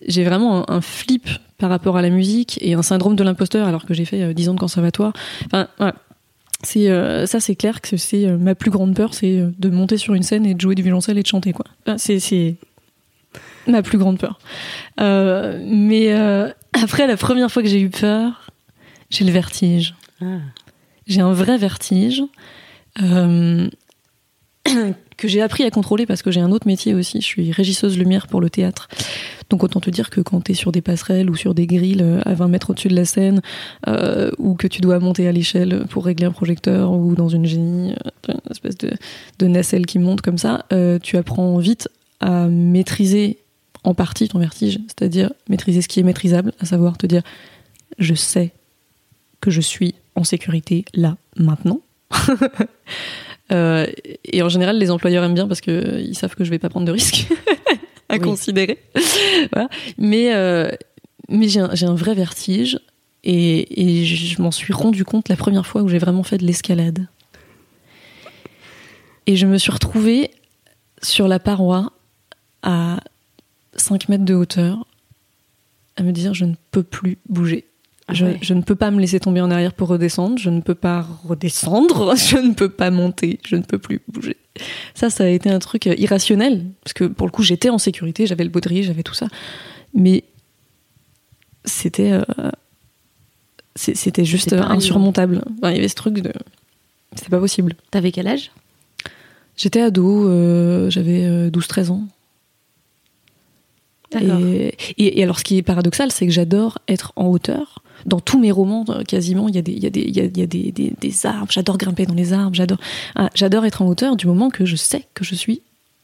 j'ai 0.07 0.25
vraiment 0.25 0.69
un, 0.71 0.77
un 0.77 0.81
flip 0.81 1.29
par 1.59 1.71
rapport 1.71 1.97
à 1.97 2.03
la 2.03 2.11
musique 2.11 2.59
et 2.61 2.75
un 2.75 2.83
syndrome 2.83 3.17
de 3.17 3.25
l'imposteur, 3.25 3.67
alors 3.67 3.87
que 3.87 3.95
j'ai 3.95 4.05
fait 4.05 4.23
euh, 4.23 4.33
10 4.35 4.51
ans 4.51 4.55
de 4.55 4.61
conservatoire. 4.61 5.13
Enfin, 5.47 5.69
ouais. 5.81 5.93
C'est 6.63 6.89
euh, 6.89 7.27
ça, 7.27 7.41
c'est 7.41 7.57
clair 7.57 7.83
que 7.83 7.97
c'est 7.99 8.25
euh, 8.27 8.39
ma 8.39 8.55
plus 8.55 8.71
grande 8.71 8.95
peur, 8.95 9.13
c'est 9.13 9.39
euh, 9.39 9.51
de 9.59 9.69
monter 9.69 9.99
sur 9.99 10.15
une 10.15 10.23
scène 10.23 10.47
et 10.47 10.55
de 10.55 10.61
jouer 10.61 10.75
du 10.75 10.83
violoncelle 10.83 11.19
et 11.19 11.23
de 11.23 11.27
chanter, 11.27 11.53
quoi. 11.53 11.67
Enfin, 11.87 11.99
c'est 11.99 12.57
ma 13.67 13.83
plus 13.83 13.99
grande 13.99 14.19
peur. 14.19 14.39
Euh, 15.01 15.59
mais 15.65 16.13
euh, 16.13 16.49
après, 16.73 17.07
la 17.07 17.17
première 17.17 17.51
fois 17.51 17.63
que 17.63 17.69
j'ai 17.69 17.81
eu 17.81 17.91
peur, 17.91 18.51
j'ai 19.11 19.25
le 19.25 19.33
vertige 19.33 19.95
Ah. 20.21 20.39
j'ai 21.07 21.21
un 21.21 21.33
vrai 21.33 21.59
vertige 21.59 22.23
euh, 23.03 23.69
que 25.17 25.29
j'ai 25.29 25.43
appris 25.43 25.65
à 25.65 25.71
contrôler 25.71 26.07
parce 26.07 26.23
que 26.23 26.31
j'ai 26.31 26.41
un 26.41 26.51
autre 26.51 26.67
métier 26.67 26.95
aussi. 26.95 27.21
Je 27.21 27.27
suis 27.27 27.53
régisseuse 27.53 27.99
lumière 27.99 28.27
pour 28.27 28.41
le 28.41 28.51
théâtre. 28.51 28.89
Donc 29.51 29.63
autant 29.63 29.81
te 29.81 29.91
dire 29.91 30.11
que 30.11 30.21
quand 30.21 30.43
tu 30.43 30.53
es 30.53 30.55
sur 30.55 30.73
des 30.73 30.81
passerelles 30.81 31.31
ou 31.31 31.37
sur 31.37 31.55
des 31.55 31.67
grilles 31.67 32.05
à 32.25 32.35
20 32.35 32.49
mètres 32.49 32.71
au-dessus 32.71 32.89
de 32.89 32.97
la 32.97 33.05
scène, 33.05 33.43
ou 34.39 34.55
que 34.55 34.67
tu 34.67 34.81
dois 34.81 34.99
monter 35.01 35.29
à 35.29 35.33
l'échelle 35.33 35.85
pour 35.91 36.07
régler 36.07 36.27
un 36.27 36.33
projecteur 36.33 36.93
ou 36.93 37.15
dans 37.15 37.29
une 37.29 37.45
génie, 37.45 37.95
une 38.27 38.41
espèce 38.51 38.79
de, 38.79 38.91
de 39.39 39.47
nacelle 39.47 39.85
qui 39.85 39.99
monte 39.99 40.23
comme 40.23 40.39
ça, 40.39 40.65
tu 41.03 41.19
apprends 41.19 41.59
vite 41.59 41.89
à 42.21 42.47
maîtriser 42.49 43.44
en 43.85 43.95
partie 43.95 44.29
ton 44.29 44.39
vertige, 44.39 44.79
c'est-à-dire 44.89 45.31
maîtriser 45.49 45.83
ce 45.83 45.89
qui 45.89 46.01
est 46.01 46.03
maîtrisable, 46.03 46.53
à 46.61 46.65
savoir 46.67 46.99
te 46.99 47.07
dire 47.07 47.23
je 47.99 48.15
sais 48.15 48.53
que 49.41 49.51
je 49.51 49.61
suis 49.61 49.95
en 50.15 50.25
sécurité 50.25 50.85
là, 50.95 51.17
maintenant. 51.37 51.81
Euh, 53.53 53.87
et 54.25 54.43
en 54.43 54.49
général, 54.49 54.79
les 54.79 54.91
employeurs 54.91 55.23
aiment 55.23 55.35
bien 55.35 55.47
parce 55.47 55.61
qu'ils 55.61 56.17
savent 56.17 56.35
que 56.35 56.45
je 56.45 56.51
vais 56.51 56.59
pas 56.59 56.71
prendre 56.71 56.87
de 56.87 56.93
risques 56.93 57.29
à 58.09 58.15
Oui. 58.15 58.21
considérer. 58.21 58.79
Voilà. 59.53 59.69
Mais, 59.99 60.35
euh, 60.35 60.71
mais 61.29 61.49
j'ai 61.51 61.61
un, 61.61 61.95
vrai 61.95 62.15
vertige 62.15 62.81
et, 63.23 64.01
et 64.01 64.07
je 64.07 64.41
m'en 64.41 64.51
suis 64.51 64.73
rendu 64.73 65.05
compte 65.05 65.29
la 65.29 65.37
première 65.37 65.67
fois 65.67 65.83
où 65.83 65.89
j'ai 65.89 65.99
vraiment 65.99 66.23
fait 66.23 66.39
de 66.39 66.47
l'escalade. 66.47 67.07
Et 69.27 69.37
je 69.37 69.47
me 69.47 69.59
suis 69.59 69.71
retrouvée 69.71 70.31
sur 71.03 71.29
la 71.29 71.39
paroi 71.39 71.93
à 72.63 73.01
5 73.77 74.09
mètres 74.09 74.25
de 74.25 74.35
hauteur 74.35 74.87
à 75.97 76.03
me 76.03 76.13
dire 76.13 76.35
je 76.35 76.45
ne 76.45 76.55
peux 76.71 76.83
plus 76.83 77.19
bouger. 77.29 77.67
Ah 78.07 78.15
Je, 78.15 78.27
ouais. 78.27 78.39
je 78.43 78.53
ne 78.53 78.61
peux 78.63 78.75
pas 78.75 78.91
me 78.91 79.01
laisser 79.01 79.19
tomber 79.19 79.41
en 79.41 79.51
arrière 79.51 79.73
pour 79.73 79.89
redescendre, 79.89 80.37
je 80.39 80.51
ne 80.51 80.61
peux 80.61 80.75
pas 80.75 81.07
redescendre, 81.25 82.17
je 82.17 82.37
ne 82.37 82.53
peux 82.53 82.69
pas 82.69 82.91
monter, 82.91 83.39
je 83.47 83.57
ne 83.57 83.63
peux 83.63 83.79
plus 83.79 84.01
bouger. 84.09 84.37
Ça, 84.95 85.09
ça 85.11 85.25
a 85.25 85.29
été 85.29 85.51
un 85.51 85.59
truc 85.59 85.87
euh, 85.87 85.95
irrationnel, 85.97 86.67
parce 86.83 86.93
que 86.93 87.05
pour 87.05 87.27
le 87.27 87.33
coup, 87.33 87.43
j'étais 87.43 87.71
en 87.71 87.79
sécurité, 87.79 88.27
j'avais 88.27 88.45
le 88.45 88.51
baudrier, 88.51 88.83
j'avais 88.83 89.03
tout 89.03 89.15
ça. 89.15 89.29
Mais 89.95 90.25
c'était 91.65 92.13
euh, 92.13 92.23
c'était 93.77 94.25
juste 94.25 94.53
insurmontable. 94.53 95.43
Enfin, 95.59 95.71
il 95.71 95.77
y 95.77 95.79
avait 95.79 95.89
ce 95.89 95.95
truc 95.95 96.21
de. 96.21 96.33
C'était 97.17 97.31
pas 97.31 97.41
possible. 97.41 97.75
T'avais 97.91 98.13
quel 98.13 98.29
âge? 98.29 98.51
J'étais 99.57 99.81
ado, 99.81 100.29
euh, 100.29 100.91
j'avais 100.91 101.25
euh, 101.25 101.51
12-13 101.51 101.91
ans. 101.91 102.03
Et, 104.23 105.23
alors, 105.23 105.39
ce 105.39 105.45
qui 105.45 105.59
est 105.59 105.63
paradoxal, 105.63 106.11
c'est 106.13 106.27
que 106.27 106.33
j'adore 106.33 106.79
être 106.89 107.13
en 107.17 107.27
hauteur. 107.27 107.83
Dans 108.07 108.21
tous 108.21 108.39
mes 108.39 108.51
romans, 108.51 108.85
euh, 108.91 109.03
quasiment, 109.03 109.49
il 109.49 109.55
y 109.55 109.59
a 109.59 109.63
des, 109.63 111.27
arbres. 111.27 111.51
J'adore 111.51 111.79
grimper 111.79 112.07
dans 112.07 112.15
les 112.15 112.33
arbres. 112.33 112.55
J'adore, 112.55 112.79
ah, 113.15 113.31
j'adore 113.35 113.65
être 113.65 113.83
en 113.83 113.87
hauteur 113.87 114.17
du 114.17 114.27
moment 114.27 114.51
que 114.51 114.65
je 114.65 114.77
sais 114.77 115.05
que 115.15 115.25
je 115.25 115.35
suis 115.35 115.63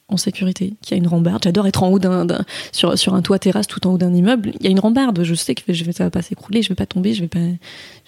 en 0.09 0.17
sécurité, 0.17 0.75
qu'il 0.83 0.97
y 0.97 1.01
a 1.01 1.03
une 1.03 1.07
rambarde. 1.07 1.43
J'adore 1.45 1.67
être 1.67 1.83
en 1.83 1.91
haut 1.91 1.99
d'un, 1.99 2.27
sur, 2.73 3.15
un 3.15 3.23
toit 3.23 3.39
terrasse, 3.39 3.67
tout 3.67 3.87
en 3.87 3.93
haut 3.93 3.99
d'un 3.99 4.15
immeuble. 4.15 4.53
Il 4.59 4.65
y 4.65 4.69
a 4.69 4.71
une 4.71 4.81
rambarde. 4.81 5.23
Je 5.23 5.35
sais 5.35 5.55
que 5.55 5.73
je 5.73 5.85
vais, 5.85 5.93
ça 5.93 6.05
va 6.05 6.11
pas 6.11 6.23
s'écrouler, 6.23 6.63
je 6.63 6.71
vais 6.71 6.75
pas 6.75 6.87
tomber, 6.87 7.15
je 7.15 7.21
vais 7.21 7.29
pas, 7.29 7.39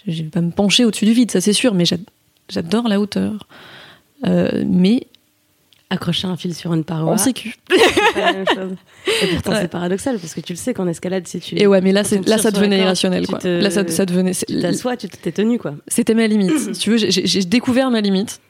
vais 0.06 0.22
pas 0.24 0.40
me 0.40 0.50
pencher 0.50 0.84
au-dessus 0.84 1.04
du 1.04 1.12
vide, 1.12 1.30
ça 1.30 1.40
c'est 1.40 1.52
sûr. 1.52 1.74
Mais 1.74 1.84
j'ad- 1.84 2.00
j'adore 2.48 2.88
la 2.88 3.00
hauteur. 3.00 3.46
Euh, 4.26 4.64
mais 4.66 5.06
Accrocher 5.92 6.26
un 6.26 6.36
fil 6.36 6.54
sur 6.54 6.72
une 6.72 6.84
paroi. 6.84 7.12
en 7.12 7.16
sécu. 7.18 7.54
c'est 7.70 8.14
pas 8.14 8.20
la 8.20 8.32
même 8.32 8.46
chose. 8.46 8.76
Et 9.22 9.26
pourtant, 9.34 9.50
Ouais. 9.52 9.60
c'est 9.60 9.68
paradoxal 9.68 10.18
parce 10.18 10.32
que 10.34 10.40
tu 10.40 10.54
le 10.54 10.56
sais 10.56 10.72
qu'en 10.72 10.86
escalade, 10.88 11.26
si 11.28 11.38
tu. 11.40 11.58
Et 11.60 11.66
ouais, 11.66 11.80
mais 11.82 11.92
là, 11.92 12.02
c'est, 12.02 12.26
là 12.26 12.38
ça 12.38 12.44
la 12.44 12.50
devenait 12.52 12.78
irrationnel. 12.78 13.26
Quoi. 13.26 13.38
te- 13.38 13.46
Là, 13.60 13.70
ça, 13.70 13.86
ça 13.88 14.06
devenait. 14.06 14.32
Tu 14.32 14.58
t'assois, 14.60 14.96
tu 14.96 15.08
t'es 15.08 15.32
tenu 15.32 15.58
quoi. 15.58 15.74
C'était 15.88 16.14
ma 16.14 16.26
limite. 16.26 16.56
si 16.74 16.80
tu 16.80 16.90
veux, 16.90 16.96
j'ai, 16.96 17.44
découvert 17.44 17.90
ma 17.90 18.00
limite, 18.00 18.40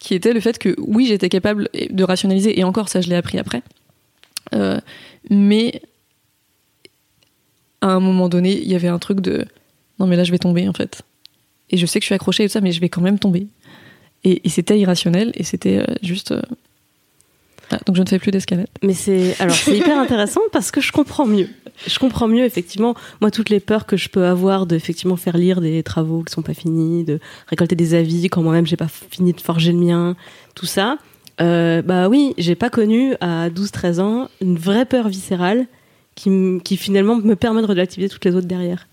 qui 0.00 0.14
était 0.14 0.32
le 0.32 0.40
fait 0.40 0.58
que 0.58 0.74
oui, 0.78 1.06
j'étais 1.06 1.28
capable 1.28 1.68
de 1.90 2.02
rationaliser, 2.04 2.58
et 2.58 2.64
encore 2.64 2.88
ça, 2.88 3.00
je 3.00 3.08
l'ai 3.08 3.16
appris 3.16 3.38
après. 3.38 3.62
Euh, 4.54 4.80
mais 5.30 5.80
à 7.80 7.88
un 7.92 8.00
moment 8.00 8.28
donné, 8.28 8.58
il 8.60 8.68
y 8.68 8.74
avait 8.74 8.88
un 8.88 8.98
truc 8.98 9.20
de 9.20 9.44
non, 9.98 10.06
mais 10.06 10.16
là, 10.16 10.24
je 10.24 10.32
vais 10.32 10.38
tomber 10.38 10.68
en 10.68 10.72
fait. 10.72 11.02
Et 11.70 11.76
je 11.76 11.86
sais 11.86 12.00
que 12.00 12.04
je 12.04 12.06
suis 12.06 12.14
accrochée 12.14 12.44
et 12.44 12.48
tout 12.48 12.52
ça, 12.54 12.60
mais 12.60 12.72
je 12.72 12.80
vais 12.80 12.88
quand 12.88 13.00
même 13.00 13.18
tomber. 13.18 13.46
Et, 14.24 14.40
et 14.44 14.48
c'était 14.50 14.78
irrationnel, 14.78 15.30
et 15.34 15.44
c'était 15.44 15.78
euh, 15.78 15.94
juste. 16.02 16.32
euh, 16.32 16.42
ah, 17.70 17.78
donc 17.86 17.96
je 17.96 18.02
ne 18.02 18.08
fais 18.08 18.18
plus 18.18 18.30
d'escalade. 18.30 18.66
Mais 18.82 18.94
c'est 18.94 19.40
alors 19.40 19.54
c'est 19.54 19.76
hyper 19.76 19.98
intéressant 20.00 20.40
parce 20.52 20.70
que 20.70 20.80
je 20.80 20.92
comprends 20.92 21.26
mieux. 21.26 21.48
Je 21.86 21.98
comprends 21.98 22.28
mieux 22.28 22.44
effectivement 22.44 22.94
moi 23.20 23.30
toutes 23.30 23.48
les 23.48 23.60
peurs 23.60 23.86
que 23.86 23.96
je 23.96 24.08
peux 24.08 24.26
avoir 24.26 24.66
de 24.66 24.74
effectivement 24.74 25.16
faire 25.16 25.36
lire 25.36 25.60
des 25.60 25.82
travaux 25.82 26.22
qui 26.22 26.32
sont 26.32 26.42
pas 26.42 26.54
finis, 26.54 27.04
de 27.04 27.20
récolter 27.46 27.76
des 27.76 27.94
avis 27.94 28.28
quand 28.28 28.42
moi-même 28.42 28.66
j'ai 28.66 28.76
pas 28.76 28.88
fini 28.88 29.32
de 29.32 29.40
forger 29.40 29.72
le 29.72 29.78
mien, 29.78 30.16
tout 30.54 30.66
ça. 30.66 30.98
Euh, 31.40 31.80
bah 31.80 32.08
oui, 32.08 32.34
j'ai 32.36 32.54
pas 32.54 32.68
connu 32.68 33.14
à 33.20 33.48
12-13 33.48 34.00
ans 34.00 34.28
une 34.42 34.58
vraie 34.58 34.84
peur 34.84 35.08
viscérale 35.08 35.66
qui, 36.14 36.60
qui 36.64 36.76
finalement 36.76 37.16
me 37.16 37.34
permet 37.34 37.62
de 37.62 37.66
relativiser 37.66 38.08
toutes 38.08 38.24
les 38.24 38.34
autres 38.34 38.46
derrière. 38.46 38.88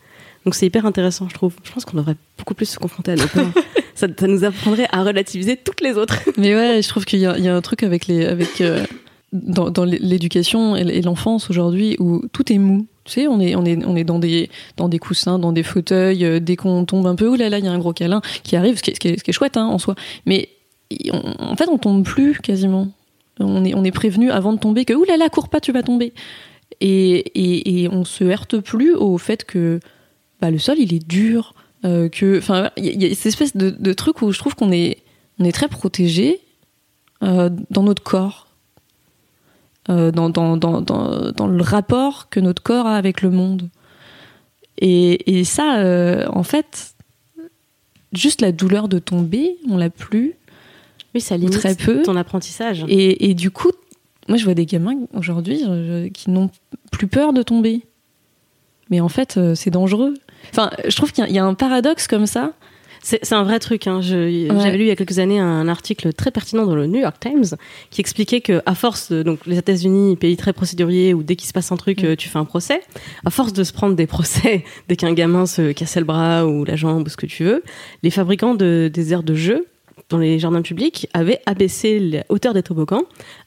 Donc 0.45 0.55
c'est 0.55 0.65
hyper 0.65 0.85
intéressant, 0.85 1.27
je 1.27 1.33
trouve. 1.33 1.55
Je 1.63 1.71
pense 1.73 1.83
qu'on 1.83 1.97
devrait 1.97 2.15
beaucoup 2.37 2.53
plus 2.53 2.67
se 2.67 2.79
confronter 2.79 3.11
à 3.11 3.15
nos 3.17 3.27
peurs. 3.27 3.51
ça, 3.97 4.07
nous 4.27 4.43
apprendrait 4.43 4.87
à 4.91 5.03
relativiser 5.03 5.57
toutes 5.57 5.81
les 5.81 5.93
autres. 5.93 6.19
Mais 6.37 6.55
ouais, 6.55 6.81
je 6.81 6.87
trouve 6.87 7.03
qu'il 7.05 7.19
y, 7.19 7.25
a- 7.25 7.55
un 7.55 7.61
truc 7.61 7.81
avec 7.83 8.07
les, 8.07 8.25
avec 8.25 8.61
euh, 8.61 8.85
dans, 9.33 9.83
l'éducation 9.85 10.75
et 10.75 11.01
l'enfance 11.01 11.49
aujourd'hui 11.49 11.95
où 11.99 12.21
tout 12.31 12.51
est 12.53 12.59
mou. 12.59 12.85
Tu 13.05 13.13
sais, 13.13 13.27
on 13.27 13.39
est, 13.39 13.55
on 13.55 13.65
est, 13.65 13.83
on 13.85 13.95
est 13.95 14.03
dans 14.03 14.19
des, 14.19 14.49
dans 14.75 14.87
des 14.87 14.99
coussins, 14.99 15.39
dans 15.39 15.51
des 15.51 15.63
fauteuils. 15.63 16.25
euh, 16.25 16.39
dès 16.39 16.55
qu'on 16.55 16.85
tombe 16.85 17.07
un 17.07 17.15
peu, 17.15 17.27
oulala, 17.27 17.49
là 17.49 17.59
il 17.59 17.65
y 17.65 17.67
a 17.67 17.71
un 17.71 17.79
gros 17.79 17.93
câlin 17.93 18.21
qui 18.43 18.55
arrive, 18.55 18.77
ce 18.77 18.83
qui 18.83 18.91
est, 18.91 18.95
ce 18.95 18.99
qui 18.99 19.07
est, 19.07 19.17
ce 19.17 19.23
qui 19.23 19.31
est 19.31 19.33
chouette 19.33 19.57
hein, 19.57 19.65
en 19.65 19.79
soi. 19.79 19.95
Mais 20.25 20.49
en 21.09 21.55
fait, 21.55 21.67
on 21.69 21.77
tombe 21.77 22.03
plus 22.05 22.39
quasiment. 22.39 22.89
On 23.39 23.65
est, 23.65 23.73
on 23.73 23.83
est 23.83 23.91
prévenu 23.91 24.29
avant 24.29 24.53
de 24.53 24.59
tomber 24.59 24.85
que 24.85 24.93
oulala, 24.93 25.17
là 25.17 25.25
là, 25.25 25.29
cours 25.29 25.49
pas, 25.49 25.59
tu 25.59 25.71
vas 25.71 25.83
tomber. 25.83 26.13
Et, 26.81 27.17
et, 27.17 27.83
et 27.83 27.89
on 27.89 28.05
se 28.05 28.23
heurte 28.23 28.59
plus 28.59 28.93
au 28.93 29.17
fait 29.17 29.43
que 29.43 29.79
bah, 30.41 30.51
le 30.51 30.59
sol 30.59 30.77
il 30.77 30.93
est 30.93 31.07
dur, 31.07 31.55
euh, 31.85 32.09
que, 32.09 32.37
enfin, 32.39 32.71
il 32.77 32.85
y, 32.85 32.89
a- 32.89 32.91
il 32.91 33.03
y 33.03 33.05
a 33.05 33.15
cette 33.15 33.27
espèce 33.27 33.55
de, 33.55 33.69
de 33.69 33.93
truc 33.93 34.21
où 34.21 34.31
je 34.31 34.39
trouve 34.39 34.55
qu'on 34.55 34.71
est, 34.71 34.97
on 35.39 35.45
est 35.45 35.51
très 35.51 35.67
protégé 35.67 36.41
euh, 37.23 37.49
dans 37.69 37.83
notre 37.83 38.03
corps, 38.03 38.47
euh, 39.89 40.11
dans, 40.11 40.29
dans, 40.29 40.57
dans, 40.57 40.81
dans, 40.81 41.47
le 41.47 41.61
rapport 41.63 42.29
que 42.29 42.39
notre 42.39 42.61
corps 42.63 42.87
a 42.87 42.95
avec 42.95 43.21
le 43.21 43.29
monde. 43.29 43.69
Et, 44.79 45.39
et 45.39 45.43
ça, 45.43 46.25
en 46.29 46.43
fait, 46.43 46.93
juste 48.13 48.41
la 48.41 48.51
douleur 48.51 48.87
de 48.87 48.99
tomber, 48.99 49.57
on 49.69 49.77
l'a 49.77 49.89
plus. 49.89 50.33
Oui, 51.15 51.21
ça 51.21 51.37
limite 51.37 51.53
Très 51.57 51.75
peu. 51.75 52.03
ton 52.03 52.15
apprentissage. 52.15 52.85
Et, 52.87 53.29
et 53.29 53.33
du 53.33 53.49
coup, 53.49 53.71
moi, 54.27 54.37
je 54.37 54.43
vois 54.43 54.53
des 54.53 54.65
gamins 54.65 54.97
aujourd'hui 55.13 55.63
qui 56.13 56.29
n'ont 56.29 56.49
plus 56.91 57.07
peur 57.07 57.33
de 57.33 57.41
tomber. 57.41 57.83
Mais 58.89 58.99
en 58.99 59.09
fait, 59.09 59.39
c'est 59.55 59.69
dangereux. 59.71 60.13
Enfin, 60.51 60.69
je 60.87 60.95
trouve 60.95 61.11
qu'il 61.11 61.23
y 61.23 61.27
a- 61.27 61.29
il 61.29 61.35
y 61.35 61.39
a 61.39 61.45
un 61.45 61.53
paradoxe 61.53 62.07
comme 62.07 62.25
ça. 62.25 62.53
C'est 63.03 63.31
un 63.33 63.43
vrai 63.43 63.59
truc. 63.59 63.87
Hein. 63.87 63.99
Ouais. 64.01 64.47
J'avais 64.49 64.75
lu 64.77 64.83
il 64.83 64.87
y 64.87 64.91
a 64.91 64.95
quelques 64.97 65.19
années 65.19 65.39
un 65.39 65.69
article 65.69 66.11
très 66.11 66.29
pertinent 66.29 66.65
dans 66.65 66.75
le 66.75 66.87
New 66.87 66.99
York 66.99 67.15
Times 67.21 67.45
qui 67.89 68.01
expliquait 68.01 68.41
que 68.41 68.61
à 68.65 68.75
force, 68.75 69.11
de, 69.13 69.23
donc 69.23 69.45
les 69.45 69.57
États-Unis, 69.57 70.17
pays 70.17 70.35
très 70.35 70.51
procédurier 70.51 71.13
où 71.13 71.23
dès 71.23 71.37
qu'il 71.37 71.47
se 71.47 71.53
passe 71.53 71.71
un 71.71 71.77
truc, 71.77 72.01
Mm. 72.01 72.05
euh, 72.05 72.15
tu 72.17 72.27
fais 72.27 72.39
un 72.39 72.43
procès. 72.43 72.81
À 73.23 73.29
force 73.29 73.53
de 73.53 73.63
se 73.63 73.71
prendre 73.71 73.95
des 73.95 74.07
procès 74.07 74.65
dès 74.89 74.97
qu'un 74.97 75.13
gamin 75.13 75.45
se 75.45 75.71
cassait 75.71 76.01
le 76.01 76.05
bras 76.05 76.45
ou 76.47 76.65
la 76.65 76.75
jambe 76.75 77.05
ou 77.07 77.09
ce 77.09 77.15
que 77.15 77.27
tu 77.27 77.45
veux, 77.45 77.63
les 78.03 78.09
fabricants 78.09 78.55
de, 78.55 78.89
des 78.93 79.13
aires 79.13 79.23
de 79.23 79.35
jeu 79.35 79.67
dans 80.09 80.17
les 80.17 80.37
jardins 80.37 80.61
publics 80.61 81.07
avaient 81.13 81.39
abaissé 81.45 81.99
la 81.99 82.23
hauteur 82.27 82.53
des 82.53 82.63
toboggans 82.63 83.03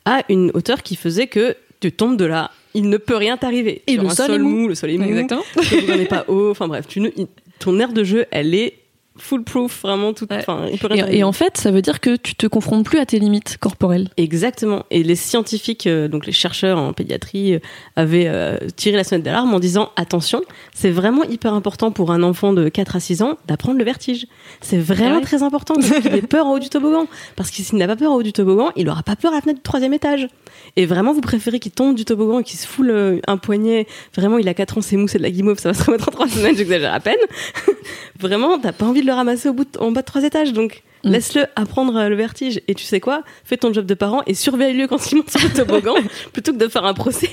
à 0.06 0.22
une 0.30 0.52
hauteur 0.54 0.82
qui 0.82 0.96
faisait 0.96 1.26
que 1.26 1.54
tu 1.80 1.92
tombes 1.92 2.16
de 2.16 2.24
là, 2.24 2.50
il 2.74 2.88
ne 2.88 2.96
peut 2.98 3.16
rien 3.16 3.36
t'arriver. 3.36 3.82
Et 3.86 3.94
Sur 3.94 4.02
le 4.02 4.08
un 4.08 4.14
sol 4.14 4.30
est 4.34 4.38
mou. 4.38 4.68
le 4.68 4.74
sol 4.74 4.90
est 4.90 4.98
mou, 4.98 5.04
Exactement. 5.08 5.42
toboggan 5.54 5.96
n'est 5.96 6.04
pas 6.06 6.24
haut. 6.28 6.50
Enfin 6.50 6.68
bref, 6.68 6.86
tu 6.88 7.00
ne- 7.00 7.10
ton 7.58 7.78
aire 7.80 7.92
de 7.92 8.04
jeu, 8.04 8.26
elle 8.30 8.54
est 8.54 8.74
foolproof, 9.16 9.82
vraiment 9.82 10.12
tout. 10.12 10.26
Ouais. 10.30 10.44
Il 10.72 10.78
peut 10.78 10.88
Et, 11.10 11.24
en 11.24 11.32
fait, 11.32 11.56
ça 11.56 11.70
veut 11.70 11.82
dire 11.82 12.00
que 12.00 12.16
tu 12.16 12.34
te 12.34 12.46
confrontes 12.46 12.84
plus 12.84 12.98
à 12.98 13.06
tes 13.06 13.18
limites 13.18 13.58
corporelles. 13.58 14.08
Exactement. 14.16 14.84
Et 14.90 15.02
les 15.02 15.16
scientifiques, 15.16 15.86
euh, 15.86 16.08
donc 16.08 16.26
les 16.26 16.32
chercheurs 16.32 16.78
en 16.78 16.92
pédiatrie, 16.92 17.54
euh, 17.54 17.58
avaient 17.96 18.28
euh, 18.28 18.56
tiré 18.76 18.96
la 18.96 19.04
sonnette 19.04 19.24
d'alarme 19.24 19.52
en 19.52 19.60
disant 19.60 19.90
attention, 19.96 20.42
c'est 20.74 20.90
vraiment 20.90 21.24
hyper 21.24 21.54
important 21.54 21.90
pour 21.90 22.12
un 22.12 22.22
enfant 22.22 22.52
de 22.52 22.68
4 22.68 22.96
à 22.96 23.00
6 23.00 23.22
ans 23.22 23.38
d'apprendre 23.46 23.78
le 23.78 23.84
vertige. 23.84 24.26
C'est 24.60 24.78
vraiment 24.78 25.16
ouais 25.16 25.20
très 25.22 25.42
important 25.42 25.74
qu'il 25.74 26.14
ait 26.14 26.22
peur 26.22 26.46
en 26.46 26.54
haut 26.54 26.58
du 26.58 26.68
toboggan. 26.68 27.06
Parce 27.36 27.50
que 27.50 27.62
s'il 27.62 27.78
n'a 27.78 27.86
pas 27.86 27.96
peur 27.96 28.12
en 28.12 28.16
haut 28.16 28.22
du 28.22 28.32
toboggan, 28.32 28.70
il 28.76 28.88
aura 28.88 29.02
pas 29.02 29.16
peur 29.16 29.32
à 29.32 29.36
la 29.36 29.40
fenêtre 29.42 29.58
du 29.58 29.62
troisième 29.62 29.92
étage. 29.92 30.28
Et 30.76 30.86
vraiment, 30.86 31.12
vous 31.12 31.20
préférez 31.20 31.58
qu'il 31.58 31.72
tombe 31.72 31.94
du 31.94 32.04
toboggan 32.04 32.40
et 32.40 32.44
qu'il 32.44 32.58
se 32.58 32.66
foule 32.66 33.20
un 33.26 33.36
poignet. 33.36 33.86
Vraiment, 34.14 34.38
il 34.38 34.48
a 34.48 34.54
4 34.54 34.78
ans, 34.78 34.80
c'est 34.80 34.96
mou, 34.96 35.08
c'est 35.08 35.18
de 35.18 35.22
la 35.22 35.30
guimauve, 35.30 35.58
ça 35.58 35.72
va 35.72 35.74
se 35.74 35.84
remettre 35.84 36.08
en 36.08 36.12
3 36.12 36.28
semaines, 36.28 36.56
j'exagère 36.56 36.94
à 36.94 37.00
peine. 37.00 37.18
vraiment, 38.18 38.58
t'as 38.58 38.72
pas 38.72 38.86
envie 38.86 38.99
de 39.02 39.06
le 39.06 39.12
ramasser 39.12 39.48
au 39.48 39.52
bout 39.52 39.64
de- 39.64 39.78
en 39.78 39.90
bas 39.92 40.00
de 40.02 40.06
3 40.06 40.24
étages. 40.24 40.52
Donc, 40.52 40.82
Mm. 41.02 41.10
laisse-le 41.12 41.46
apprendre 41.56 41.96
euh, 41.96 42.08
le 42.10 42.14
vertige. 42.14 42.60
Et 42.68 42.74
tu 42.74 42.84
sais 42.84 43.00
quoi? 43.00 43.22
Fais 43.42 43.56
ton 43.56 43.72
job 43.72 43.86
de 43.86 43.94
parent 43.94 44.20
et 44.26 44.34
surveille-le 44.34 44.86
quand 44.86 45.10
il 45.10 45.16
monte 45.16 45.30
sur 45.30 45.40
le 45.40 45.48
toboggan 45.54 45.94
plutôt 46.34 46.52
que 46.52 46.58
de 46.58 46.68
faire 46.68 46.84
un 46.84 46.92
procès 46.92 47.30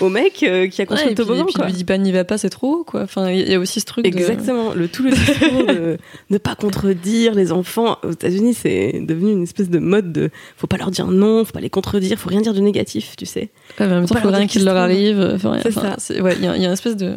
au 0.00 0.08
mec 0.08 0.42
euh, 0.42 0.66
qui 0.66 0.82
a 0.82 0.86
construit 0.86 1.10
Ouais, 1.10 1.14
le 1.14 1.16
toboggan. 1.16 1.42
et 1.42 1.44
puis 1.44 1.54
quoi. 1.54 1.66
lui 1.66 1.72
dis 1.74 1.84
pas 1.84 1.96
n'y 1.96 2.10
va 2.10 2.24
pas, 2.24 2.38
c'est 2.38 2.50
trop 2.50 2.78
haut, 2.78 2.84
quoi. 2.84 3.02
Enfin, 3.02 3.30
il 3.30 3.48
y 3.48 3.54
a 3.54 3.60
aussi 3.60 3.78
ce 3.78 3.86
truc. 3.86 4.04
de- 4.04 4.08
Exactement, 4.08 4.74
le 4.74 4.88
tout 4.88 5.04
le 5.04 5.12
discours 5.12 5.64
de 5.64 5.96
ne 6.30 6.38
pas 6.38 6.56
contredire 6.56 7.34
les 7.34 7.52
enfants 7.52 7.98
aux 8.02 8.10
États-Unis, 8.10 8.54
c'est 8.54 9.00
devenu 9.00 9.30
une 9.30 9.44
espèce 9.44 9.70
de 9.70 9.78
mode 9.78 10.10
de 10.12 10.30
faut 10.56 10.66
pas 10.66 10.76
leur 10.78 10.90
dire 10.90 11.06
non, 11.06 11.44
faut 11.44 11.52
pas 11.52 11.60
les 11.60 11.70
contredire, 11.70 12.18
faut 12.18 12.30
rien 12.30 12.40
dire 12.40 12.52
de 12.54 12.58
négatif, 12.60 13.14
tu 13.16 13.26
sais. 13.26 13.50
Ouais, 13.78 13.86
mais 13.86 13.92
en 13.92 13.94
même 14.00 14.08
Faut 14.08 14.14
temps, 14.14 14.22
faut 14.22 14.28
rien 14.30 14.48
qu'il 14.48 14.64
leur 14.64 14.76
arrive. 14.76 15.20
Enfin, 15.36 15.58
C'est 15.62 15.68
enfin, 15.78 15.94
ça. 15.98 16.20
ouais, 16.20 16.34
il 16.36 16.40
y, 16.42 16.46
y 16.46 16.48
a 16.48 16.56
une 16.56 16.64
espèce 16.64 16.96
de. 16.96 17.14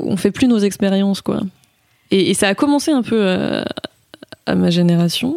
On 0.00 0.16
fait 0.16 0.30
plus 0.32 0.48
nos 0.48 0.58
expériences, 0.58 1.20
quoi. 1.20 1.40
Et, 2.12 2.30
et 2.30 2.34
ça 2.34 2.46
a 2.48 2.54
commencé 2.54 2.92
un 2.92 3.02
peu 3.02 3.26
à, 3.28 3.64
à 4.46 4.54
ma 4.54 4.70
génération. 4.70 5.36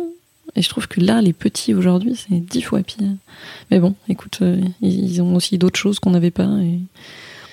Et 0.55 0.61
je 0.61 0.69
trouve 0.69 0.87
que 0.87 1.01
là, 1.01 1.21
les 1.21 1.33
petits 1.33 1.73
aujourd'hui, 1.73 2.15
c'est 2.15 2.35
dix 2.39 2.61
fois 2.61 2.81
pire. 2.81 3.07
Mais 3.71 3.79
bon, 3.79 3.93
écoute, 4.07 4.39
euh, 4.41 4.57
ils 4.81 5.21
ont 5.21 5.35
aussi 5.35 5.57
d'autres 5.57 5.79
choses 5.79 5.99
qu'on 5.99 6.11
n'avait 6.11 6.31
pas. 6.31 6.47
Et 6.63 6.79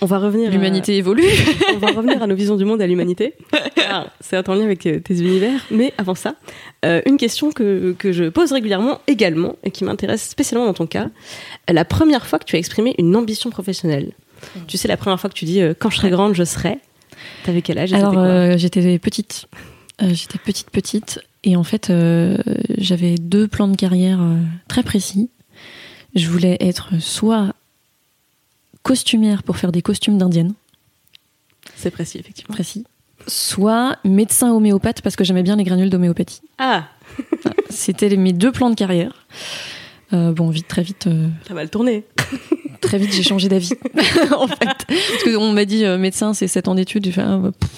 On 0.01 0.07
va 0.07 0.19
revenir. 0.19 0.49
à- 0.49 0.53
l'humanité 0.53 0.97
évolue. 0.99 1.25
on 1.75 1.79
va 1.79 1.89
revenir 1.89 2.23
à 2.23 2.27
nos 2.29 2.35
visions 2.37 2.57
du 2.57 2.65
monde 2.65 2.81
et 2.81 2.85
à 2.85 2.87
l'humanité. 2.87 3.35
Alors, 3.89 4.09
C'est 4.21 4.49
en 4.49 4.55
lien 4.55 4.65
avec 4.65 4.87
euh, 4.87 5.01
tes 5.01 5.15
univers. 5.15 5.65
Mais 5.73 5.93
avant 5.99 6.15
ça, 6.15 6.37
euh, 6.85 7.01
une 7.07 7.17
question 7.17 7.51
que, 7.51 7.95
que 7.99 8.13
je 8.13 8.25
pose 8.29 8.53
régulièrement 8.53 9.01
également 9.09 9.57
et 9.65 9.71
qui 9.73 9.83
m'intéresse 9.85 10.29
spécialement 10.29 10.67
dans 10.67 10.75
ton 10.75 10.87
cas. 10.87 11.09
La 11.69 11.85
première 11.85 12.27
fois 12.27 12.39
que 12.39 12.45
tu 12.45 12.55
as 12.55 12.59
exprimé 12.61 12.95
une 12.99 13.17
ambition 13.17 13.51
professionnelle. 13.51 14.13
Tu 14.69 14.77
sais, 14.77 14.87
la 14.87 14.97
première 14.97 15.19
fois 15.21 15.29
que 15.31 15.35
tu 15.35 15.45
dis 15.45 15.61
euh, 15.61 15.75
quand 15.77 15.91
je 15.91 15.97
serai 15.97 16.11
grande, 16.11 16.35
je 16.35 16.45
serai. 16.45 16.79
T'avais 17.45 17.63
quel 17.63 17.79
âge 17.79 17.93
Alors, 17.93 18.19
euh, 18.19 18.57
j'étais 18.57 18.99
petite. 18.99 19.47
Euh, 20.01 20.11
j'étais 20.13 20.39
petite, 20.39 20.71
petite. 20.71 21.21
Et 21.45 21.57
en 21.57 21.65
fait, 21.65 21.91
euh, 21.91 22.39
j'avais 22.79 23.17
deux 23.17 23.49
plans 23.49 23.69
de 23.69 23.77
carrière 23.77 24.21
très 24.69 24.83
précis. 24.83 25.29
Je 26.15 26.29
voulais 26.29 26.57
être 26.61 27.01
soit 27.01 27.55
costumière 28.83 29.43
pour 29.43 29.57
faire 29.57 29.73
des 29.73 29.83
costumes 29.83 30.19
d'indienne, 30.19 30.55
C'est 31.77 31.91
précis, 31.91 32.19
effectivement. 32.19 32.53
précis, 32.55 32.85
soit 33.29 33.97
médecin 34.05 34.53
homéopathe 34.53 35.03
parce 35.03 35.17
que 35.17 35.25
j'aimais 35.25 35.43
bien 35.43 35.57
les 35.57 35.65
granules 35.65 35.91
d'homéopathie. 35.91 36.43
Ah, 36.59 36.89
C'était 37.71 38.15
mes 38.17 38.33
deux 38.33 38.53
plans 38.53 38.71
de 38.71 38.75
carrière. 38.75 39.27
Euh, 40.13 40.33
bon, 40.33 40.51
vite, 40.51 40.69
très 40.69 40.83
vite, 40.83 41.07
euh, 41.07 41.29
t'as 41.45 41.55
mal 41.55 41.71
tourné. 41.71 42.05
très 42.83 42.99
vite, 42.99 43.13
j'ai 43.13 43.23
changé 43.23 43.49
d'avis. 43.49 43.71
en 44.37 44.47
fait, 44.47 44.59
parce 44.89 45.25
qu'on 45.25 45.53
m'a 45.53 45.65
dit 45.65 45.85
euh, 45.85 45.97
médecin, 45.99 46.35
c'est 46.35 46.47
7 46.49 46.69
ans 46.69 46.75
d'études. 46.75 47.05
J'ai 47.07 47.13
fait, 47.13 47.23
ah, 47.23 47.39
bah, 47.39 47.51
pff. 47.59 47.71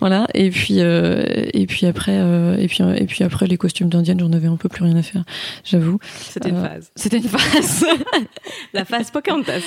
voilà. 0.00 0.26
Et 0.34 0.50
puis, 0.50 0.76
euh, 0.80 1.22
et 1.52 1.66
puis 1.66 1.86
après, 1.86 2.14
euh, 2.16 2.56
et 2.56 2.66
puis, 2.68 2.78
euh, 2.82 2.94
et 2.94 3.04
puis 3.04 3.22
après, 3.24 3.46
les 3.46 3.56
costumes 3.58 3.88
d'indienne, 3.88 4.18
j'en 4.20 4.32
avais 4.32 4.48
un 4.48 4.56
peu 4.56 4.68
plus 4.68 4.84
rien 4.84 4.96
à 4.96 5.02
faire, 5.02 5.24
j'avoue. 5.64 5.98
C'était 6.30 6.48
une 6.48 6.56
Euh, 6.56 6.68
phase. 6.68 6.90
C'était 6.96 7.18
une 7.18 7.28
phase. 7.28 7.84
La 8.72 8.84
phase 8.84 9.10
Pocahontas. 9.10 9.60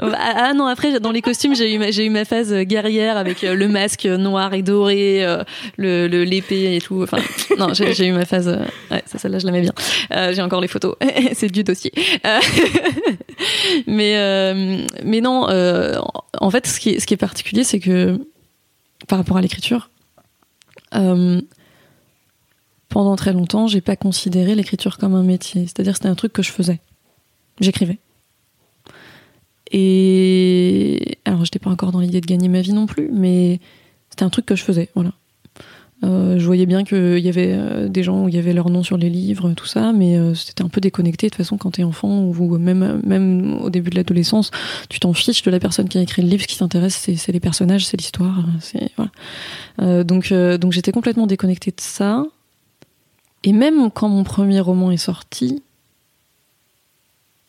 ah 0.00 0.34
ah 0.50 0.52
non, 0.54 0.66
après, 0.66 0.98
dans 1.00 1.12
les 1.12 1.22
costumes, 1.22 1.54
j'ai 1.54 1.74
eu, 1.74 1.78
ma- 1.78 1.90
j'ai 1.90 2.04
eu 2.06 2.10
ma 2.10 2.24
phase 2.24 2.54
guerrière 2.62 3.16
avec 3.16 3.44
euh, 3.44 3.54
le 3.54 3.68
masque 3.68 4.04
noir 4.06 4.54
et 4.54 4.62
doré, 4.62 5.24
euh, 5.24 5.42
le 5.76 6.06
le- 6.08 6.24
l'épée 6.24 6.76
et 6.76 6.80
tout. 6.80 7.02
Enfin, 7.02 7.18
non, 7.58 7.74
j'ai 7.74 7.92
j'ai 7.94 8.06
eu 8.06 8.12
ma 8.12 8.24
phase. 8.24 8.48
ouais, 8.90 9.02
ça, 9.06 9.18
celle-là, 9.18 9.38
je 9.38 9.46
l'aimais 9.46 9.60
bien. 9.62 9.72
Euh, 10.14 10.32
j'ai 10.32 10.42
encore 10.42 10.60
les 10.60 10.68
photos. 10.68 10.94
C'est 11.34 11.50
du 11.50 11.64
dossier. 11.64 11.92
Euh, 12.26 12.38
mais 13.86 14.16
euh, 14.28 14.86
mais 15.04 15.20
non, 15.20 15.48
euh, 15.48 15.96
en 16.40 16.50
fait, 16.50 16.66
ce 16.66 16.78
qui 16.78 16.90
est, 16.90 17.16
particulier, 17.16 17.64
c'est 17.64 17.80
que 17.80 18.18
par 19.06 19.18
rapport 19.18 19.36
à 19.36 19.40
l'écriture, 19.40 19.90
euh, 20.94 21.40
pendant 22.88 23.16
très 23.16 23.32
longtemps, 23.32 23.66
j'ai 23.66 23.80
pas 23.80 23.96
considéré 23.96 24.54
l'écriture 24.54 24.98
comme 24.98 25.14
un 25.14 25.22
métier. 25.22 25.62
C'est-à-dire, 25.62 25.96
c'était 25.96 26.08
un 26.08 26.14
truc 26.14 26.32
que 26.32 26.42
je 26.42 26.52
faisais. 26.52 26.80
J'écrivais. 27.60 27.98
Et 29.70 31.18
alors, 31.24 31.44
j'étais 31.44 31.58
pas 31.58 31.70
encore 31.70 31.92
dans 31.92 32.00
l'idée 32.00 32.20
de 32.20 32.26
gagner 32.26 32.48
ma 32.48 32.60
vie 32.60 32.72
non 32.72 32.86
plus, 32.86 33.10
mais 33.12 33.60
c'était 34.10 34.24
un 34.24 34.30
truc 34.30 34.46
que 34.46 34.56
je 34.56 34.64
faisais. 34.64 34.88
Voilà. 34.94 35.12
Euh, 36.04 36.38
je 36.38 36.46
voyais 36.46 36.66
bien 36.66 36.84
qu'il 36.84 37.18
y 37.18 37.28
avait 37.28 37.52
euh, 37.52 37.88
des 37.88 38.04
gens 38.04 38.24
où 38.24 38.28
il 38.28 38.34
y 38.34 38.38
avait 38.38 38.52
leur 38.52 38.70
nom 38.70 38.84
sur 38.84 38.96
les 38.96 39.10
livres, 39.10 39.52
tout 39.54 39.66
ça, 39.66 39.92
mais 39.92 40.16
euh, 40.16 40.34
c'était 40.34 40.62
un 40.62 40.68
peu 40.68 40.80
déconnecté. 40.80 41.26
De 41.26 41.30
toute 41.30 41.38
façon, 41.38 41.56
quand 41.56 41.72
t'es 41.72 41.82
enfant 41.82 42.22
ou 42.22 42.58
même, 42.58 43.00
même 43.04 43.58
au 43.60 43.70
début 43.70 43.90
de 43.90 43.96
l'adolescence, 43.96 44.50
tu 44.88 45.00
t'en 45.00 45.12
fiches 45.12 45.42
de 45.42 45.50
la 45.50 45.58
personne 45.58 45.88
qui 45.88 45.98
a 45.98 46.02
écrit 46.02 46.22
le 46.22 46.28
livre. 46.28 46.42
Ce 46.42 46.46
qui 46.46 46.58
t'intéresse, 46.58 47.10
c'est 47.16 47.32
les 47.32 47.40
personnages, 47.40 47.86
c'est 47.86 47.96
l'histoire. 47.96 48.44
donc, 49.78 50.32
donc 50.32 50.72
j'étais 50.72 50.92
complètement 50.92 51.26
déconnectée 51.26 51.70
de 51.72 51.80
ça. 51.80 52.24
Et 53.44 53.52
même 53.52 53.90
quand 53.90 54.08
mon 54.08 54.24
premier 54.24 54.60
roman 54.60 54.90
est 54.90 54.96
sorti, 54.96 55.62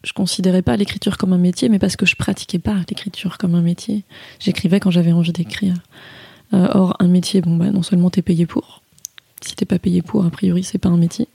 je 0.03 0.13
considérais 0.13 0.61
pas 0.61 0.77
l'écriture 0.77 1.17
comme 1.17 1.33
un 1.33 1.37
métier, 1.37 1.69
mais 1.69 1.79
parce 1.79 1.95
que 1.95 2.05
je 2.05 2.15
pratiquais 2.15 2.59
pas 2.59 2.75
l'écriture 2.87 3.37
comme 3.37 3.55
un 3.55 3.61
métier. 3.61 4.03
J'écrivais 4.39 4.79
quand 4.79 4.91
j'avais 4.91 5.11
envie 5.11 5.33
d'écrire. 5.33 5.75
Euh, 6.53 6.67
or, 6.73 6.95
un 6.99 7.07
métier, 7.07 7.41
bon, 7.41 7.55
bah, 7.55 7.71
non 7.71 7.83
seulement 7.83 8.09
t'es 8.09 8.21
payé 8.21 8.45
pour. 8.45 8.81
Si 9.41 9.55
t'es 9.55 9.65
pas 9.65 9.79
payé 9.79 10.01
pour, 10.01 10.25
a 10.25 10.29
priori, 10.29 10.63
c'est 10.63 10.77
pas 10.77 10.89
un 10.89 10.97
métier. 10.97 11.27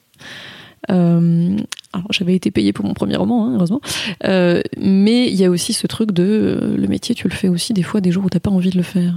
Euh, 0.90 1.56
alors, 1.92 2.06
j'avais 2.10 2.34
été 2.34 2.50
payé 2.50 2.72
pour 2.72 2.84
mon 2.84 2.94
premier 2.94 3.16
roman, 3.16 3.46
hein, 3.46 3.54
heureusement. 3.54 3.80
Euh, 4.24 4.60
mais 4.76 5.28
il 5.28 5.34
y 5.34 5.44
a 5.44 5.50
aussi 5.50 5.72
ce 5.72 5.86
truc 5.86 6.12
de 6.12 6.74
le 6.76 6.88
métier, 6.88 7.14
tu 7.14 7.28
le 7.28 7.34
fais 7.34 7.48
aussi 7.48 7.72
des 7.72 7.82
fois 7.82 8.00
des 8.00 8.10
jours 8.10 8.24
où 8.24 8.30
t'as 8.30 8.40
pas 8.40 8.50
envie 8.50 8.70
de 8.70 8.76
le 8.76 8.82
faire. 8.82 9.14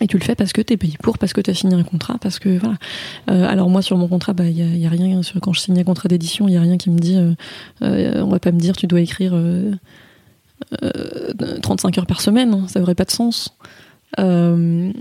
Et 0.00 0.06
tu 0.08 0.18
le 0.18 0.24
fais 0.24 0.34
parce 0.34 0.52
que 0.52 0.60
t'es 0.60 0.76
payé 0.76 0.96
pour, 1.00 1.18
parce 1.18 1.32
que 1.32 1.40
t'as 1.40 1.54
signé 1.54 1.76
un 1.76 1.84
contrat, 1.84 2.18
parce 2.20 2.40
que 2.40 2.58
voilà. 2.58 2.76
Alors 3.48 3.70
moi 3.70 3.82
sur 3.82 3.96
mon 3.96 4.08
contrat, 4.08 4.32
bah 4.32 4.46
il 4.46 4.58
y 4.58 4.86
a, 4.86 4.88
rien. 4.88 5.22
Sur, 5.22 5.40
quand 5.40 5.52
je 5.52 5.60
signe 5.60 5.78
un 5.78 5.84
contrat 5.84 6.08
d'édition, 6.08 6.48
il 6.48 6.54
y 6.54 6.56
a 6.56 6.60
rien 6.60 6.76
qui 6.76 6.90
me 6.90 6.98
dit. 6.98 7.16
on 7.80 8.28
va 8.28 8.40
pas 8.40 8.50
me 8.50 8.58
dire 8.58 8.76
tu 8.76 8.88
dois 8.88 9.00
écrire 9.00 9.32
euh, 10.82 11.34
euh, 11.40 11.58
35 11.60 11.98
heures 11.98 12.06
par 12.06 12.20
semaine. 12.20 12.54
hein, 12.54 12.64
ça 12.68 12.80
aurait 12.80 12.94
pas 12.94 13.04
de 13.04 13.10
sens. 13.10 13.56
Euh, 14.18 14.92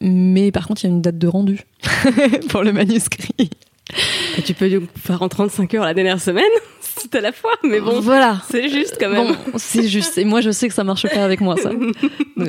mais 0.00 0.52
par 0.52 0.66
contre, 0.66 0.84
il 0.84 0.88
y 0.88 0.90
a 0.90 0.94
une 0.94 1.02
date 1.02 1.18
de 1.18 1.28
rendu 1.28 1.60
pour 2.48 2.62
le 2.62 2.72
manuscrit. 2.72 3.50
Et 4.38 4.42
tu 4.42 4.54
peux 4.54 4.82
faire 4.96 5.22
en 5.22 5.28
35 5.28 5.74
heures 5.74 5.84
la 5.84 5.94
dernière 5.94 6.20
semaine, 6.20 6.44
c'est 6.80 7.14
à 7.14 7.20
la 7.20 7.32
fois, 7.32 7.52
mais 7.62 7.80
bon, 7.80 8.00
voilà. 8.00 8.40
c'est 8.50 8.68
juste 8.68 8.96
quand 8.98 9.10
même. 9.10 9.28
Bon, 9.28 9.52
c'est 9.56 9.86
juste. 9.86 10.16
Et 10.18 10.24
moi, 10.24 10.40
je 10.40 10.50
sais 10.50 10.68
que 10.68 10.74
ça 10.74 10.84
marche 10.84 11.06
pas 11.08 11.24
avec 11.24 11.40
moi, 11.40 11.56
ça. 11.56 11.70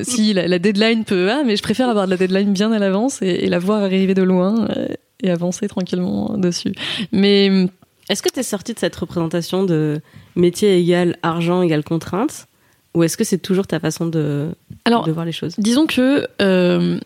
Si 0.04 0.34
la, 0.34 0.48
la 0.48 0.60
deadline 0.60 1.06
peut, 1.06 1.30
ah, 1.32 1.44
mais 1.46 1.56
je 1.56 1.62
préfère 1.62 1.90
avoir 1.90 2.06
de 2.06 2.12
la 2.12 2.18
deadline 2.18 2.52
bien 2.52 2.72
à 2.72 2.80
l'avance 2.80 3.22
et, 3.22 3.28
et 3.28 3.48
la 3.48 3.60
voir 3.60 3.84
arriver 3.84 4.14
de 4.14 4.24
loin 4.24 4.68
euh, 4.76 4.88
et 5.22 5.30
avancer 5.30 5.68
tranquillement 5.68 6.38
dessus. 6.38 6.74
Mais 7.12 7.68
Est-ce 8.10 8.24
que 8.24 8.30
tu 8.30 8.40
es 8.40 8.44
sorti 8.44 8.74
de 8.74 8.80
cette 8.80 8.96
représentation 8.96 9.64
de 9.64 10.02
métier 10.36 10.78
égal 10.78 11.18
argent 11.22 11.62
égal 11.62 11.84
contrainte 11.84 12.48
Ou 12.96 13.04
est-ce 13.04 13.18
que 13.18 13.24
c'est 13.24 13.38
toujours 13.38 13.68
ta 13.68 13.80
façon 13.80 14.06
de, 14.08 14.56
alors, 14.86 15.06
de 15.06 15.12
voir 15.12 15.26
les 15.26 15.34
choses? 15.34 15.54
disons 15.58 15.86
que 15.86 16.28
euh, 16.42 17.00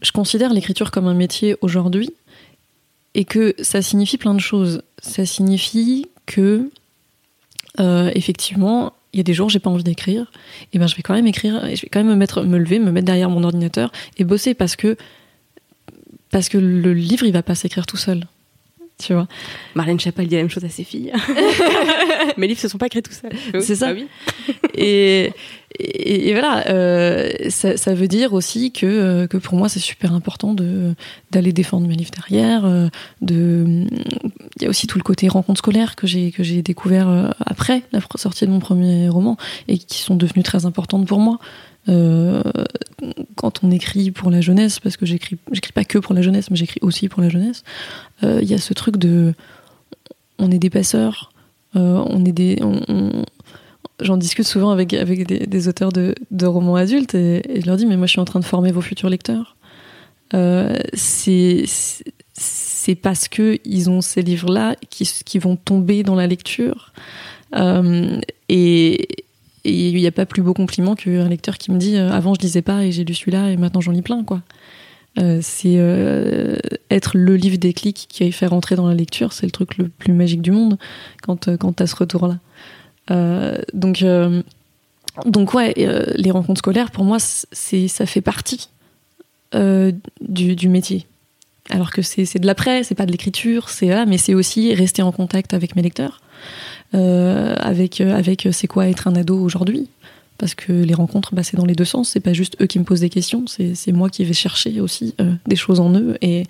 je 0.00 0.12
considère 0.12 0.52
l'écriture 0.52 0.90
comme 0.90 1.08
un 1.08 1.14
métier 1.14 1.56
aujourd'hui 1.60 2.12
et 3.14 3.24
que 3.24 3.54
ça 3.60 3.82
signifie 3.82 4.16
plein 4.16 4.34
de 4.34 4.40
choses. 4.40 4.82
Ça 5.02 5.26
signifie 5.26 6.06
que 6.26 6.70
euh, 7.80 8.10
effectivement, 8.14 8.92
il 9.12 9.16
y 9.16 9.20
a 9.20 9.24
des 9.24 9.34
jours 9.34 9.48
j'ai 9.48 9.58
pas 9.58 9.70
envie 9.70 9.82
d'écrire, 9.82 10.30
et 10.72 10.78
ben 10.78 10.86
je 10.86 10.94
vais 10.94 11.02
quand 11.02 11.14
même 11.14 11.26
écrire, 11.26 11.64
et 11.64 11.74
je 11.74 11.82
vais 11.82 11.88
quand 11.88 12.00
même 12.00 12.08
me 12.08 12.16
mettre, 12.16 12.42
me 12.42 12.58
lever, 12.58 12.78
me 12.78 12.92
mettre 12.92 13.06
derrière 13.06 13.30
mon 13.30 13.42
ordinateur 13.42 13.90
et 14.16 14.24
bosser 14.24 14.54
parce 14.54 14.76
que 14.76 14.96
parce 16.30 16.48
que 16.48 16.58
le 16.58 16.92
livre 16.92 17.26
il 17.26 17.32
va 17.32 17.42
pas 17.42 17.56
s'écrire 17.56 17.86
tout 17.86 17.96
seul. 17.96 18.26
Tu 19.02 19.12
vois. 19.14 19.28
Marlène 19.76 20.00
Chapal 20.00 20.26
dit 20.26 20.34
la 20.34 20.40
même 20.42 20.50
chose 20.50 20.64
à 20.64 20.68
ses 20.68 20.82
filles. 20.84 21.12
Mes 22.36 22.48
livres 22.48 22.60
se 22.60 22.66
sont 22.68 22.78
pas 22.78 22.86
écrits 22.86 23.02
tout 23.02 23.12
seuls. 23.12 23.62
C'est 23.62 23.76
ça. 23.76 23.90
Ah 23.90 23.92
oui. 23.94 24.06
et, 24.74 25.32
et, 25.78 26.28
et 26.28 26.32
voilà, 26.32 26.66
euh, 26.68 27.30
ça, 27.48 27.76
ça 27.76 27.94
veut 27.94 28.08
dire 28.08 28.32
aussi 28.32 28.72
que, 28.72 28.86
euh, 28.86 29.26
que 29.28 29.36
pour 29.36 29.54
moi 29.56 29.68
c'est 29.68 29.78
super 29.78 30.12
important 30.14 30.52
de 30.52 30.94
d'aller 31.30 31.52
défendre 31.52 31.86
mes 31.86 31.94
livres 31.94 32.10
derrière. 32.10 32.64
euh, 32.64 32.88
De, 33.20 33.84
il 34.56 34.62
y 34.62 34.66
a 34.66 34.68
aussi 34.68 34.86
tout 34.88 34.98
le 34.98 35.04
côté 35.04 35.28
rencontre 35.28 35.58
scolaire 35.58 35.94
que 35.94 36.06
j'ai 36.08 36.32
que 36.32 36.42
j'ai 36.42 36.62
découvert 36.62 37.32
après 37.46 37.82
la 37.92 38.00
sortie 38.16 38.46
de 38.46 38.50
mon 38.50 38.58
premier 38.58 39.08
roman 39.08 39.36
et 39.68 39.78
qui 39.78 39.98
sont 40.02 40.16
devenues 40.16 40.42
très 40.42 40.66
importantes 40.66 41.06
pour 41.06 41.20
moi. 41.20 41.38
Euh, 41.88 42.42
quand 43.36 43.62
on 43.62 43.70
écrit 43.70 44.10
pour 44.10 44.30
la 44.30 44.40
jeunesse, 44.40 44.80
parce 44.80 44.96
que 44.96 45.06
j'écris, 45.06 45.36
j'écris 45.52 45.72
pas 45.72 45.84
que 45.84 45.98
pour 45.98 46.14
la 46.14 46.22
jeunesse, 46.22 46.50
mais 46.50 46.56
j'écris 46.56 46.80
aussi 46.82 47.08
pour 47.08 47.22
la 47.22 47.28
jeunesse, 47.28 47.62
il 48.22 48.44
y 48.44 48.54
a 48.54 48.58
ce 48.58 48.74
truc 48.74 48.96
de, 48.96 49.34
on 50.38 50.50
est 50.50 50.58
des 50.58 50.70
passeurs, 50.70 51.32
on 51.74 52.24
est 52.24 52.32
des, 52.32 52.58
j'en 54.00 54.16
discute 54.16 54.46
souvent 54.46 54.70
avec, 54.70 54.94
avec 54.94 55.26
des, 55.26 55.68
auteurs 55.68 55.92
de, 55.92 56.14
romans 56.46 56.76
adultes 56.76 57.14
et, 57.14 57.60
je 57.60 57.66
leur 57.66 57.76
dis 57.76 57.86
mais 57.86 57.96
moi 57.96 58.06
je 58.06 58.12
suis 58.12 58.20
en 58.20 58.24
train 58.24 58.40
de 58.40 58.44
former 58.44 58.72
vos 58.72 58.80
futurs 58.80 59.08
lecteurs. 59.08 59.56
Euh, 60.34 60.76
c'est 60.92 61.64
c'est 62.34 62.94
parce 62.94 63.28
que 63.28 63.58
ils 63.64 63.90
ont 63.90 64.00
ces 64.00 64.22
livres-là 64.22 64.76
qui, 64.90 65.10
qui 65.24 65.38
vont 65.38 65.56
tomber 65.56 66.02
dans 66.02 66.14
la 66.14 66.26
lecture 66.26 66.92
euh, 67.56 68.20
et 69.68 69.88
il 69.90 69.94
n'y 69.94 70.06
a 70.06 70.12
pas 70.12 70.26
plus 70.26 70.42
beau 70.42 70.54
compliment 70.54 70.94
qu'un 70.94 71.28
lecteur 71.28 71.58
qui 71.58 71.70
me 71.70 71.78
dit 71.78 71.96
euh, 71.96 72.10
avant 72.10 72.34
je 72.34 72.40
lisais 72.40 72.62
pas 72.62 72.84
et 72.84 72.92
j'ai 72.92 73.04
lu 73.04 73.14
celui-là 73.14 73.50
et 73.50 73.56
maintenant 73.56 73.80
j'en 73.80 73.92
lis 73.92 74.02
plein 74.02 74.24
quoi. 74.24 74.42
c'est 75.40 75.76
être 76.90 77.16
le 77.16 77.36
livre 77.36 77.58
déclic 77.58 78.06
qui 78.08 78.24
a 78.24 78.30
fait 78.30 78.46
rentrer 78.46 78.76
dans 78.76 78.86
la 78.86 78.94
lecture, 78.94 79.32
c'est 79.32 79.46
le 79.46 79.52
truc 79.52 79.76
le 79.78 79.88
plus 79.88 80.12
magique 80.12 80.42
du 80.42 80.52
monde 80.52 80.78
quand, 81.22 81.56
quand 81.56 81.72
tu 81.74 81.82
as 81.82 81.86
ce 81.86 81.96
retour-là. 81.96 82.38
Euh, 83.10 83.58
donc, 83.72 84.02
euh, 84.02 84.42
donc 85.24 85.54
ouais, 85.54 85.74
euh, 85.78 86.04
les 86.14 86.30
rencontres 86.30 86.58
scolaires, 86.58 86.90
pour 86.90 87.04
moi, 87.04 87.18
c'est 87.20 87.88
ça 87.88 88.06
fait 88.06 88.20
partie 88.20 88.68
du, 89.52 90.68
métier 90.68 91.06
alors 91.70 91.90
que 91.90 92.02
c'est 92.02 92.38
de 92.38 92.46
l'après, 92.46 92.82
c'est 92.82 92.94
pas 92.94 93.06
de 93.06 93.12
l'écriture, 93.12 93.68
c'est 93.68 93.88
là, 93.88 94.06
mais 94.06 94.18
c'est 94.18 94.34
aussi 94.34 94.74
rester 94.74 95.02
en 95.02 95.12
contact 95.12 95.54
avec 95.54 95.76
mes 95.76 95.82
lecteurs, 95.82 96.20
euh, 96.22 96.77
avec 96.92 98.00
avec 98.00 98.48
c'est 98.52 98.66
quoi 98.66 98.88
être 98.88 99.08
un 99.08 99.14
ado 99.14 99.38
aujourd'hui, 99.38 99.88
parce 100.38 100.54
que 100.54 100.72
les 100.72 100.94
rencontres, 100.94 101.34
bah, 101.34 101.42
c'est 101.42 101.56
dans 101.56 101.66
les 101.66 101.74
deux 101.74 101.84
sens, 101.84 102.10
c'est 102.10 102.20
pas 102.20 102.32
juste 102.32 102.56
eux 102.62 102.66
qui 102.66 102.78
me 102.78 102.84
posent 102.84 103.00
des 103.00 103.10
questions, 103.10 103.44
c'est 103.46 103.92
moi 103.92 104.08
qui 104.08 104.24
vais 104.24 104.32
chercher 104.32 104.80
aussi 104.80 105.14
euh, 105.20 105.34
des 105.46 105.56
choses 105.56 105.80
en 105.80 105.92
eux 105.94 106.16
et, 106.22 106.44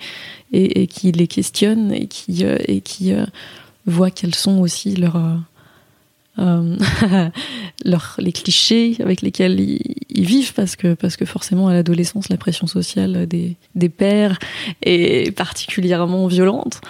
et, 0.52 0.86
qui 0.86 1.12
les 1.12 1.26
questionne 1.26 1.92
et 1.92 2.06
qui 2.06 2.44
et 2.44 2.80
qui 2.80 3.12
voit 3.86 4.10
quels 4.10 4.34
sont 4.34 4.58
aussi 4.60 4.94
leurs 4.94 5.40
euh, 6.38 6.76
les 8.18 8.32
clichés 8.32 8.96
avec 9.00 9.22
lesquels 9.22 9.58
ils, 9.58 10.24
vivent. 10.24 10.54
Parce 10.54 10.76
que 10.76 10.94
parce 10.94 11.16
que 11.16 11.24
forcément 11.24 11.68
à 11.68 11.72
l'adolescence 11.72 12.28
la 12.28 12.36
pression 12.36 12.66
sociale 12.66 13.26
des, 13.26 13.56
des 13.74 13.88
pères 13.88 14.38
est 14.82 15.34
particulièrement 15.34 16.26
violente. 16.26 16.80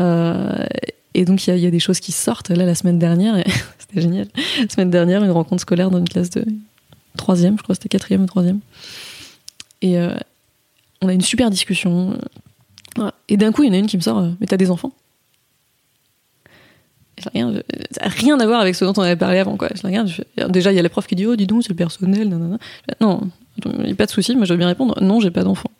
Euh, 0.00 0.66
et 1.16 1.24
donc 1.24 1.46
il 1.46 1.56
y 1.56 1.66
a, 1.66 1.70
des 1.70 1.78
choses 1.80 1.98
qui 1.98 2.12
sortent 2.12 2.50
là 2.50 2.64
la 2.64 2.74
semaine 2.74 2.98
dernière 2.98 3.42
c'était 3.78 4.00
génial 4.00 4.28
la 4.60 4.68
semaine 4.68 4.90
dernière 4.90 5.24
une 5.24 5.30
rencontre 5.30 5.62
scolaire 5.62 5.90
dans 5.90 5.98
une 5.98 6.08
classe 6.08 6.30
de 6.30 6.44
troisième 7.16 7.56
je 7.56 7.62
crois 7.62 7.74
c'était 7.74 7.88
quatrième 7.88 8.22
ou 8.22 8.26
troisième 8.26 8.60
et 9.82 9.98
euh, 9.98 10.14
on 11.00 11.08
a 11.08 11.12
une 11.12 11.22
super 11.22 11.50
discussion 11.50 12.18
et 13.28 13.36
d'un 13.36 13.50
coup 13.50 13.62
il 13.62 13.68
y 13.68 13.70
en 13.70 13.74
a 13.74 13.78
une 13.78 13.86
qui 13.86 13.96
me 13.96 14.02
sort 14.02 14.22
mais 14.40 14.46
t'as 14.46 14.56
des 14.56 14.70
enfants? 14.70 14.92
Ça 17.18 17.30
n'a 17.32 17.62
rien 18.08 18.38
à 18.38 18.46
voir 18.46 18.60
avec 18.60 18.74
ce 18.74 18.84
dont 18.84 18.92
on 18.98 19.02
avait 19.02 19.16
parlé 19.16 19.38
avant. 19.38 19.56
Quoi. 19.56 19.70
Je 19.74 19.80
regarde, 19.80 20.10
déjà, 20.50 20.70
il 20.70 20.76
y 20.76 20.78
a 20.78 20.82
la 20.82 20.90
prof 20.90 21.06
qui 21.06 21.14
dit 21.14 21.24
Oh, 21.24 21.34
dis 21.34 21.46
donc, 21.46 21.62
c'est 21.62 21.70
le 21.70 21.74
personnel. 21.74 22.28
Non, 23.00 23.30
il 23.64 23.84
n'y 23.84 23.92
a 23.92 23.94
pas 23.94 24.04
de 24.04 24.10
souci, 24.10 24.36
moi 24.36 24.44
je 24.44 24.52
vais 24.52 24.58
bien 24.58 24.66
répondre 24.66 25.02
Non, 25.02 25.20
j'ai 25.20 25.30
pas 25.30 25.42
d'enfant. 25.42 25.70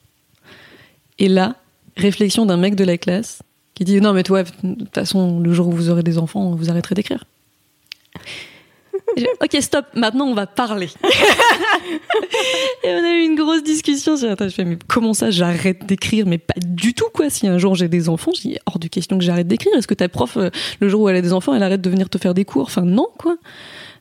Et 1.19 1.29
là, 1.29 1.57
réflexion 1.97 2.47
d'un 2.47 2.57
mec 2.57 2.75
de 2.75 2.85
la 2.85 2.97
classe 2.97 3.43
qui 3.77 3.85
dit 3.85 4.01
Non, 4.01 4.13
mais 4.13 4.25
toi, 4.25 4.43
de 4.43 4.75
toute 4.75 4.95
façon, 4.95 5.39
le 5.39 5.53
jour 5.53 5.69
où 5.69 5.73
vous 5.73 5.91
aurez 5.91 6.03
des 6.03 6.19
enfants, 6.19 6.57
vous 6.57 6.71
arrêterez 6.71 6.97
d'écrire 6.97 7.25
ok, 9.41 9.57
stop, 9.61 9.87
maintenant 9.95 10.27
on 10.27 10.35
va 10.35 10.47
parler. 10.47 10.89
et 12.85 12.89
on 12.89 13.05
a 13.05 13.15
eu 13.15 13.25
une 13.25 13.37
grosse 13.37 13.63
discussion 13.63 14.17
sur 14.17 14.35
je 14.39 14.49
fais, 14.49 14.65
mais 14.65 14.77
comment 14.87 15.15
ça, 15.15 15.31
j'arrête 15.31 15.87
d'écrire? 15.87 16.27
Mais 16.27 16.39
pas 16.39 16.55
du 16.59 16.95
tout, 16.95 17.09
quoi. 17.13 17.31
Si 17.31 17.47
un 17.47 17.59
jour 17.59 17.75
j'ai 17.75 17.89
des 17.89 18.09
enfants, 18.09 18.33
je 18.35 18.43
dis, 18.43 18.59
hors 18.67 18.79
de 18.79 18.89
question 18.89 19.19
que 19.19 19.25
j'arrête 19.25 19.47
d'écrire. 19.47 19.73
Est-ce 19.77 19.87
que 19.87 19.95
ta 19.95 20.09
prof, 20.09 20.37
euh, 20.37 20.51
le 20.81 20.89
jour 20.89 21.03
où 21.03 21.09
elle 21.09 21.17
a 21.17 21.23
des 21.23 21.33
enfants, 21.33 21.55
elle 21.55 21.63
arrête 21.63 21.81
de 21.81 21.91
venir 21.91 22.09
te 22.09 22.19
faire 22.19 22.35
des 22.35 22.45
cours? 22.45 22.65
Enfin, 22.65 22.83
non, 22.83 23.09
quoi. 23.19 23.37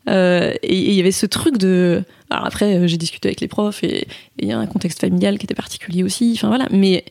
Euh, 0.07 0.53
et 0.61 0.77
il 0.77 0.93
y 0.93 0.99
avait 0.99 1.11
ce 1.11 1.25
truc 1.25 1.57
de. 1.57 2.03
Alors 2.29 2.45
après, 2.45 2.75
euh, 2.75 2.88
j'ai 2.88 2.97
discuté 2.97 3.29
avec 3.29 3.41
les 3.41 3.47
profs 3.47 3.83
et 3.83 4.07
il 4.39 4.47
y 4.47 4.51
a 4.51 4.59
un 4.59 4.67
contexte 4.67 5.01
familial 5.01 5.39
qui 5.39 5.45
était 5.45 5.55
particulier 5.55 6.03
aussi. 6.03 6.33
Enfin 6.35 6.47
voilà, 6.47 6.67
mais. 6.71 7.05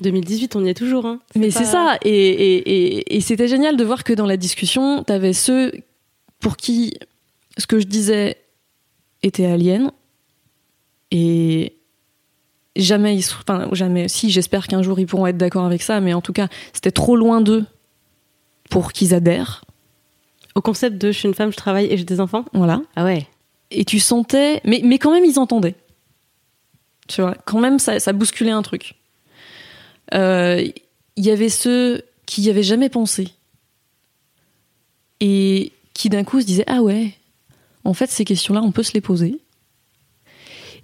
2018, 0.00 0.56
on 0.56 0.64
y 0.64 0.68
est 0.68 0.74
toujours. 0.74 1.06
Hein. 1.06 1.20
Mais 1.34 1.50
c'est 1.50 1.64
ça. 1.64 1.98
Et, 2.04 2.10
et, 2.10 3.16
et 3.16 3.20
c'était 3.20 3.48
génial 3.48 3.76
de 3.76 3.84
voir 3.84 4.04
que 4.04 4.12
dans 4.12 4.26
la 4.26 4.36
discussion, 4.36 5.02
t'avais 5.02 5.32
ceux 5.32 5.72
pour 6.40 6.56
qui 6.56 6.98
ce 7.58 7.66
que 7.66 7.78
je 7.78 7.86
disais 7.86 8.38
était 9.22 9.46
alien 9.46 9.92
et 11.10 11.76
jamais 12.76 13.16
ils 13.16 13.24
enfin 13.40 13.68
jamais 13.72 14.08
si 14.08 14.30
j'espère 14.30 14.66
qu'un 14.66 14.82
jour 14.82 14.98
ils 14.98 15.06
pourront 15.06 15.26
être 15.26 15.36
d'accord 15.36 15.64
avec 15.64 15.82
ça 15.82 16.00
mais 16.00 16.14
en 16.14 16.20
tout 16.20 16.32
cas 16.32 16.48
c'était 16.72 16.90
trop 16.90 17.16
loin 17.16 17.40
d'eux 17.40 17.64
pour 18.70 18.92
qu'ils 18.92 19.14
adhèrent 19.14 19.64
au 20.54 20.62
concept 20.62 20.96
de 20.96 21.12
je 21.12 21.18
suis 21.18 21.28
une 21.28 21.34
femme 21.34 21.52
je 21.52 21.56
travaille 21.56 21.86
et 21.86 21.98
j'ai 21.98 22.04
des 22.04 22.20
enfants 22.20 22.44
voilà 22.54 22.80
ah 22.96 23.04
ouais 23.04 23.26
et 23.70 23.84
tu 23.84 23.98
sentais 23.98 24.60
mais 24.64 24.80
mais 24.84 24.98
quand 24.98 25.12
même 25.12 25.24
ils 25.24 25.38
entendaient 25.38 25.74
tu 27.08 27.20
vois 27.20 27.34
quand 27.44 27.60
même 27.60 27.78
ça, 27.78 27.98
ça 28.00 28.12
bousculait 28.12 28.52
un 28.52 28.62
truc 28.62 28.94
il 30.12 30.72
y 31.16 31.30
avait 31.30 31.48
ceux 31.48 32.02
qui 32.26 32.42
y 32.42 32.50
avaient 32.50 32.62
jamais 32.62 32.88
pensé 32.88 33.28
et 35.20 35.72
qui 35.94 36.08
d'un 36.08 36.24
coup 36.24 36.40
se 36.40 36.46
disait 36.46 36.64
ah 36.66 36.82
ouais, 36.82 37.12
en 37.84 37.94
fait 37.94 38.10
ces 38.10 38.24
questions-là 38.24 38.62
on 38.62 38.72
peut 38.72 38.82
se 38.82 38.94
les 38.94 39.00
poser. 39.00 39.38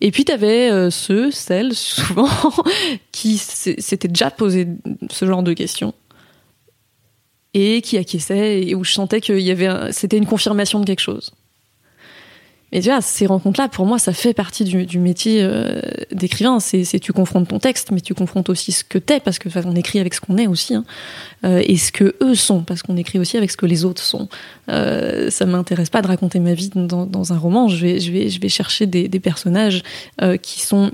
Et 0.03 0.11
puis 0.11 0.27
tu 0.27 0.33
avais 0.33 0.71
euh, 0.71 0.91
ceux, 0.91 1.31
celles 1.31 1.75
souvent 1.75 2.29
qui 3.13 3.39
s'étaient 3.39 4.09
déjà 4.09 4.31
posé 4.31 4.69
ce 5.11 5.25
genre 5.25 5.43
de 5.43 5.55
questions 5.55 5.95
et 7.55 7.81
qui 7.81 7.97
acquiesçaient 7.97 8.63
et 8.63 8.75
où 8.75 8.85
je 8.85 8.93
sentais 8.93 9.23
qu'il 9.23 9.41
y 9.41 9.51
avait 9.51 9.93
c'était 9.93 10.19
une 10.19 10.27
confirmation 10.27 10.81
de 10.81 10.85
quelque 10.85 11.01
chose. 11.01 11.33
Et 12.73 12.81
tu 12.81 12.89
vois, 12.89 13.01
ces 13.01 13.27
rencontres-là, 13.27 13.69
pour 13.69 13.87
moi, 13.87 13.99
ça 13.99 14.13
fait 14.13 14.35
partie 14.35 14.65
du, 14.65 14.99
métier 14.99 15.41
euh, 15.41 15.81
d'écrivain. 16.11 16.59
C'est, 16.59 16.99
tu 16.99 17.13
confrontes 17.13 17.49
ton 17.49 17.61
texte, 17.61 17.93
mais 17.93 18.01
tu 18.01 18.13
confrontes 18.13 18.49
aussi 18.49 18.73
ce 18.73 18.83
que 18.83 18.99
t'es, 18.99 19.21
parce 19.21 19.39
que 19.39 19.49
on 19.65 19.77
écrit 19.77 20.01
avec 20.01 20.15
ce 20.15 20.21
qu'on 20.21 20.37
est 20.37 20.49
aussi, 20.49 20.75
hein. 20.75 20.85
euh, 21.45 21.63
et 21.65 21.77
ce 21.77 21.93
que 21.93 22.17
eux 22.23 22.35
sont, 22.35 22.63
parce 22.63 22.83
qu'on 22.83 22.97
écrit 22.97 23.19
aussi 23.21 23.37
avec 23.37 23.53
ce 23.53 23.57
que 23.57 23.67
les 23.67 23.85
autres 23.85 24.03
sont. 24.03 24.29
Euh, 24.69 25.31
ça 25.31 25.47
m'intéresse 25.47 25.91
pas 25.91 26.03
de 26.03 26.09
raconter 26.09 26.41
ma 26.41 26.55
vie 26.55 26.71
dans, 26.75 27.33
un 27.33 27.39
roman. 27.39 27.69
Je 27.69 27.77
vais, 27.77 28.01
je 28.01 28.11
vais, 28.11 28.29
je 28.29 28.41
vais 28.41 28.49
chercher 28.49 28.87
des, 28.87 29.09
personnages 29.21 29.83
euh, 30.21 30.37
qui 30.37 30.61
sont 30.61 30.91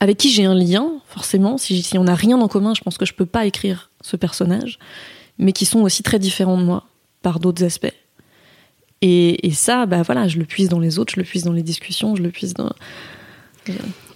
avec 0.00 0.16
qui 0.16 0.30
j'ai 0.30 0.44
un 0.44 0.54
lien, 0.54 0.92
forcément. 1.08 1.58
Si, 1.58 1.82
si 1.82 1.98
on 1.98 2.04
n'a 2.04 2.14
rien 2.14 2.40
en 2.40 2.48
commun, 2.48 2.72
je 2.74 2.82
pense 2.82 2.98
que 2.98 3.04
je 3.04 3.14
peux 3.14 3.26
pas 3.26 3.46
écrire 3.46 3.90
ce 4.00 4.16
personnage, 4.16 4.78
mais 5.38 5.52
qui 5.52 5.66
sont 5.66 5.80
aussi 5.80 6.04
très 6.04 6.20
différents 6.20 6.56
de 6.56 6.62
moi 6.62 6.84
par 7.20 7.40
d'autres 7.40 7.64
aspects. 7.64 7.92
Et, 9.00 9.50
ça, 9.52 9.86
bah 9.86 10.02
voilà, 10.02 10.26
je 10.28 10.38
le 10.38 10.44
puise 10.44 10.68
dans 10.68 10.80
les 10.80 10.98
autres, 10.98 11.14
je 11.14 11.20
le 11.20 11.24
puise 11.24 11.44
dans 11.44 11.52
les 11.52 11.62
discussions, 11.62 12.16
je 12.16 12.22
le 12.22 12.30
puise 12.30 12.54
dans. 12.54 12.72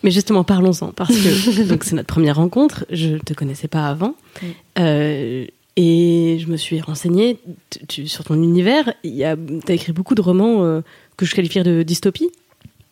Mais 0.03 0.11
justement, 0.11 0.45
parlons-en, 0.45 0.93
parce 0.93 1.15
que 1.15 1.63
donc 1.69 1.85
c'est 1.85 1.95
notre 1.95 2.09
première 2.09 2.37
rencontre, 2.37 2.85
je 2.91 3.19
te 3.19 3.35
connaissais 3.35 3.69
pas 3.69 3.87
avant, 3.87 4.17
euh, 4.79 5.47
et 5.77 6.39
je 6.41 6.47
me 6.49 6.57
suis 6.57 6.81
renseignée 6.81 7.39
sur 7.89 8.25
ton 8.25 8.35
univers. 8.35 8.93
Tu 9.05 9.23
as 9.23 9.73
écrit 9.73 9.93
beaucoup 9.93 10.15
de 10.15 10.23
romans 10.23 10.65
euh, 10.65 10.81
que 11.17 11.27
je 11.27 11.35
qualifierais 11.35 11.65
de 11.65 11.83
dystopie. 11.83 12.31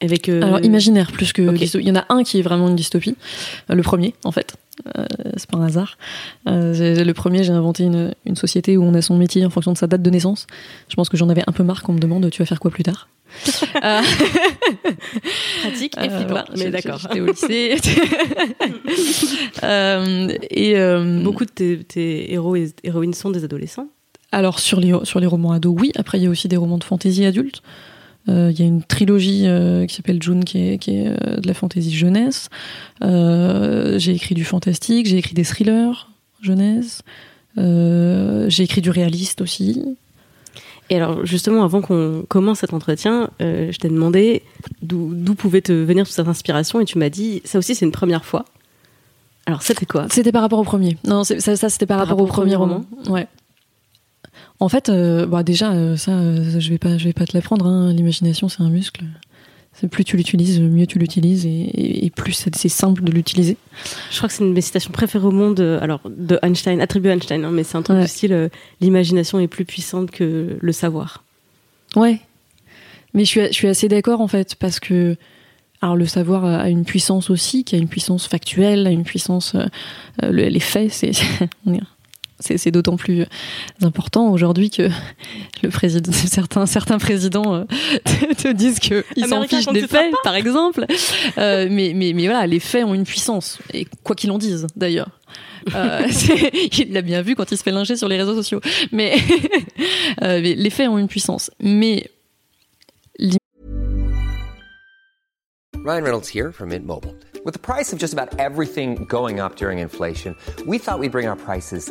Avec, 0.03 0.29
euh, 0.29 0.43
Alors 0.43 0.65
imaginaire 0.65 1.13
plus 1.13 1.33
que 1.33 1.43
il 1.43 1.87
y 1.87 1.91
en 1.91 1.97
a 1.97 2.07
un 2.09 2.23
qui 2.23 2.39
est 2.39 2.43
vraiment 2.43 2.69
une 2.69 2.77
dystopie, 2.77 3.17
le 3.69 3.83
premier 3.83 4.15
en 4.25 4.33
fait. 4.33 4.55
Euh, 4.97 5.05
c'est 5.37 5.51
pas 5.51 5.59
un 5.59 5.67
hasard. 5.67 5.99
Euh, 6.49 7.05
le 7.05 7.13
premier, 7.13 7.45
j'ai 7.45 7.53
inventé 7.53 7.85
une, 7.85 8.15
une, 8.25 8.37
société 8.37 8.79
où 8.79 8.83
on 8.83 8.95
a 8.95 9.03
son 9.03 9.19
métier 9.19 9.45
en 9.45 9.51
fonction 9.51 9.73
de 9.73 9.77
sa 9.77 9.87
date 9.87 10.01
de 10.01 10.09
naissance. 10.09 10.47
Je 10.89 10.95
pense 10.95 11.11
que 11.11 11.19
j'en 11.19 11.29
avais 11.29 11.43
un 11.47 11.53
peu 11.53 11.63
marre 11.63 11.83
qu'on 11.83 11.93
me 11.93 11.99
demande 11.99 12.31
tu 12.31 12.41
vas 12.41 12.47
faire 12.47 12.61
quoi 12.61 12.71
plus 12.71 12.83
tard? 12.83 13.09
Euh, 13.83 14.01
Pratique 15.63 15.97
et 15.97 16.11
flippant. 16.11 16.45
mais 16.57 16.71
d'accord. 16.71 16.99
J'étais 16.99 17.21
au 17.21 17.27
lycée. 17.27 17.77
et 20.51 21.23
beaucoup 21.23 21.45
de 21.45 21.51
tes, 21.51 21.79
tes, 21.85 22.33
héros 22.33 22.57
et 22.57 22.73
héroïnes 22.83 23.15
sont 23.15 23.31
des 23.31 23.45
adolescents? 23.45 23.87
Alors 24.33 24.59
sur 24.59 24.81
les 24.81 24.93
sur 25.05 25.21
les 25.21 25.27
romans 25.27 25.53
ados, 25.53 25.77
oui. 25.79 25.93
Après, 25.97 26.19
il 26.19 26.25
y 26.25 26.27
a 26.27 26.31
aussi 26.31 26.49
des 26.49 26.57
romans 26.57 26.79
de 26.79 26.85
fantaisie 26.85 27.25
adultes. 27.25 27.63
Euh, 28.29 28.51
il 28.53 28.59
y 28.59 28.63
a 28.63 28.67
une 28.67 28.83
trilogie 28.83 29.45
euh, 29.47 29.87
qui 29.87 29.97
s'appelle 29.97 30.23
June 30.23 30.45
qui 30.45 30.59
est, 30.69 30.79
qui 30.79 30.97
est 30.97 31.09
euh, 31.09 31.37
de 31.37 31.47
la 31.47 31.55
fantaisie 31.55 31.95
jeunesse. 31.95 32.49
j'ai 33.01 34.13
écrit 34.13 34.35
du 34.35 34.45
fantastique, 34.45 35.07
j'ai 35.07 35.19
écrit 35.19 35.35
des 35.35 35.45
thrillers 35.45 36.09
jeunesse. 36.43 37.03
j'ai 37.57 38.63
écrit 38.63 38.81
du 38.81 38.91
réaliste 38.91 39.41
aussi. 39.41 39.85
Et 40.93 40.97
alors, 40.97 41.25
justement, 41.25 41.63
avant 41.63 41.83
qu'on 41.83 42.25
commence 42.29 42.61
cet 42.61 42.75
entretien, 42.75 43.31
je 43.39 43.77
t'ai 43.79 43.89
demandé 43.89 44.43
d'où 44.83 45.35
pouvait 45.37 45.61
te 45.61 45.73
venir 45.73 46.05
toute 46.05 46.15
cette 46.15 46.29
inspiration 46.29 46.81
et 46.81 46.85
tu 46.85 46.99
m'as 46.99 47.11
dit, 47.11 47.43
ça 47.45 47.59
aussi, 47.59 47.75
c'est 47.75 47.85
une 47.85 47.93
première 47.93 48.25
fois. 48.25 48.45
Alors, 49.47 49.63
c'était 49.63 49.87
quoi? 49.87 50.07
C'était 50.11 50.33
par 50.33 50.43
rapport 50.43 50.59
au 50.59 50.65
premier. 50.65 50.97
Non, 51.05 51.25
ça, 51.25 51.39
ça 51.41 51.69
c'était 51.69 51.87
par, 51.87 51.99
rapport, 51.99 52.21
au 52.21 52.27
premier 52.27 52.57
roman. 52.57 52.85
Ouais. 53.09 53.27
En 54.61 54.69
fait, 54.69 54.89
euh, 54.91 55.27
bah 55.27 55.43
déjà, 55.43 55.73
euh, 55.73 55.97
ça, 55.97 56.13
euh, 56.13 56.61
je 56.61 56.71
vais 56.71 56.79
pas, 56.79 56.99
je 56.99 57.05
vais 57.05 57.13
pas 57.13 57.27
te 57.27 57.37
l'apprendre. 57.37 57.67
Hein. 57.67 57.93
L'imagination, 57.93 58.49
c'est 58.49 58.63
un 58.63 58.71
muscle. 58.71 59.05
Plus 59.91 60.05
tu 60.05 60.19
l'utilises, 60.19 60.61
mieux 60.61 60.87
tu 60.87 60.99
l'utilises 60.99 61.47
et, 61.47 62.05
et, 62.05 62.11
plus 62.11 62.35
c'est 62.35 62.69
simple 62.69 63.03
de 63.03 63.13
l'utiliser. 63.13 63.57
Je 64.11 64.17
crois 64.19 64.29
que 64.29 64.35
c'est 64.35 64.43
une 64.43 64.51
de 64.51 64.55
mes 64.55 64.61
citations 64.61 64.93
préférées 64.93 65.27
au 65.27 65.31
monde, 65.31 65.61
alors 65.81 66.01
de 66.05 66.39
Einstein, 66.43 66.83
attribuée 66.83 67.13
à 67.13 67.15
Einstein, 67.15 67.45
hein, 67.45 67.51
mais 67.51 67.65
c'est 67.65 67.79
un 67.79 67.83
truc 67.83 67.99
du 67.99 68.07
style 68.07 68.51
l'imagination 68.83 69.41
est 69.41 69.49
plus 69.49 69.65
puissante 69.65 70.11
que 70.11 70.59
le 70.61 70.73
savoir. 70.73 71.25
Ouais, 71.97 72.21
mais 73.15 73.25
je 73.25 73.29
suis, 73.31 73.47
je 73.47 73.53
suis 73.53 73.69
assez 73.69 73.89
d'accord 73.89 74.21
en 74.21 74.29
fait 74.29 74.55
parce 74.57 74.81
que 74.81 75.17
alors 75.81 75.97
le 75.97 76.07
savoir 76.07 76.45
a 76.45 76.69
une 76.69 76.85
puissance 76.85 77.31
aussi, 77.31 77.65
qui 77.65 77.75
a 77.75 77.79
une 77.79 77.89
puissance 77.89 78.27
factuelle, 78.27 78.87
a 78.87 78.91
une 78.91 79.05
puissance. 79.05 79.55
Euh, 79.55 80.31
les 80.31 80.61
faits, 80.61 80.93
c'est 80.93 81.13
c'est 82.41 82.71
d'autant 82.71 82.97
plus 82.97 83.27
important 83.83 84.31
aujourd'hui 84.31 84.71
que 84.71 84.89
le 85.63 85.69
président, 85.69 86.13
certains, 86.13 86.67
certains 86.67 86.99
présidents 86.99 87.55
euh, 87.55 87.65
te, 88.37 88.53
disent 88.53 88.79
qu'ils 88.79 89.27
s'en 89.29 89.43
fichent 89.45 89.67
des 89.67 89.87
faits, 89.87 90.15
par 90.25 90.35
exemple. 90.35 90.87
Euh, 91.39 91.69
mais, 91.71 91.93
mais, 91.95 92.13
mais 92.15 92.27
voilà, 92.27 92.47
les 92.47 92.61
faits 92.61 92.85
ont 92.85 92.95
une 92.95 93.05
puissance. 93.05 93.59
Et 93.73 93.87
quoi 94.03 94.17
qu'il 94.17 94.31
en 94.31 94.39
dise, 94.39 94.67
d'ailleurs. 94.77 95.11
Euh, 95.75 96.07
il 96.79 96.93
l'a 96.93 97.03
bien 97.03 97.23
vu 97.23 97.35
quand 97.35 97.51
il 97.53 97.59
se 97.59 97.63
fait 97.63 97.71
linger 97.71 97.97
sur 97.97 98.09
les 98.09 98.17
réseaux 98.17 98.35
sociaux. 98.35 98.61
Mais, 98.93 99.17
euh, 100.23 100.41
mais 100.43 100.55
les 100.55 100.71
faits 100.71 100.89
ont 100.89 100.99
une 100.99 101.09
puissance. 101.09 101.51
Mais 101.61 102.11
Ryan 105.83 106.03
Reynolds 106.03 106.29
here 106.29 106.53
from 106.53 106.69
Mint 106.69 106.85
Mobile. 106.85 107.15
With 107.43 107.55
the 107.55 107.59
price 107.59 107.95
of 107.95 107.99
just 107.99 108.13
about 108.13 108.39
everything 108.39 109.07
going 109.07 109.41
up 109.41 109.57
during 109.57 109.79
inflation, 109.79 110.37
we 110.67 110.79
thought 110.79 110.99
we'd 110.99 111.11
bring 111.11 111.27
our 111.27 111.37
prices 111.37 111.91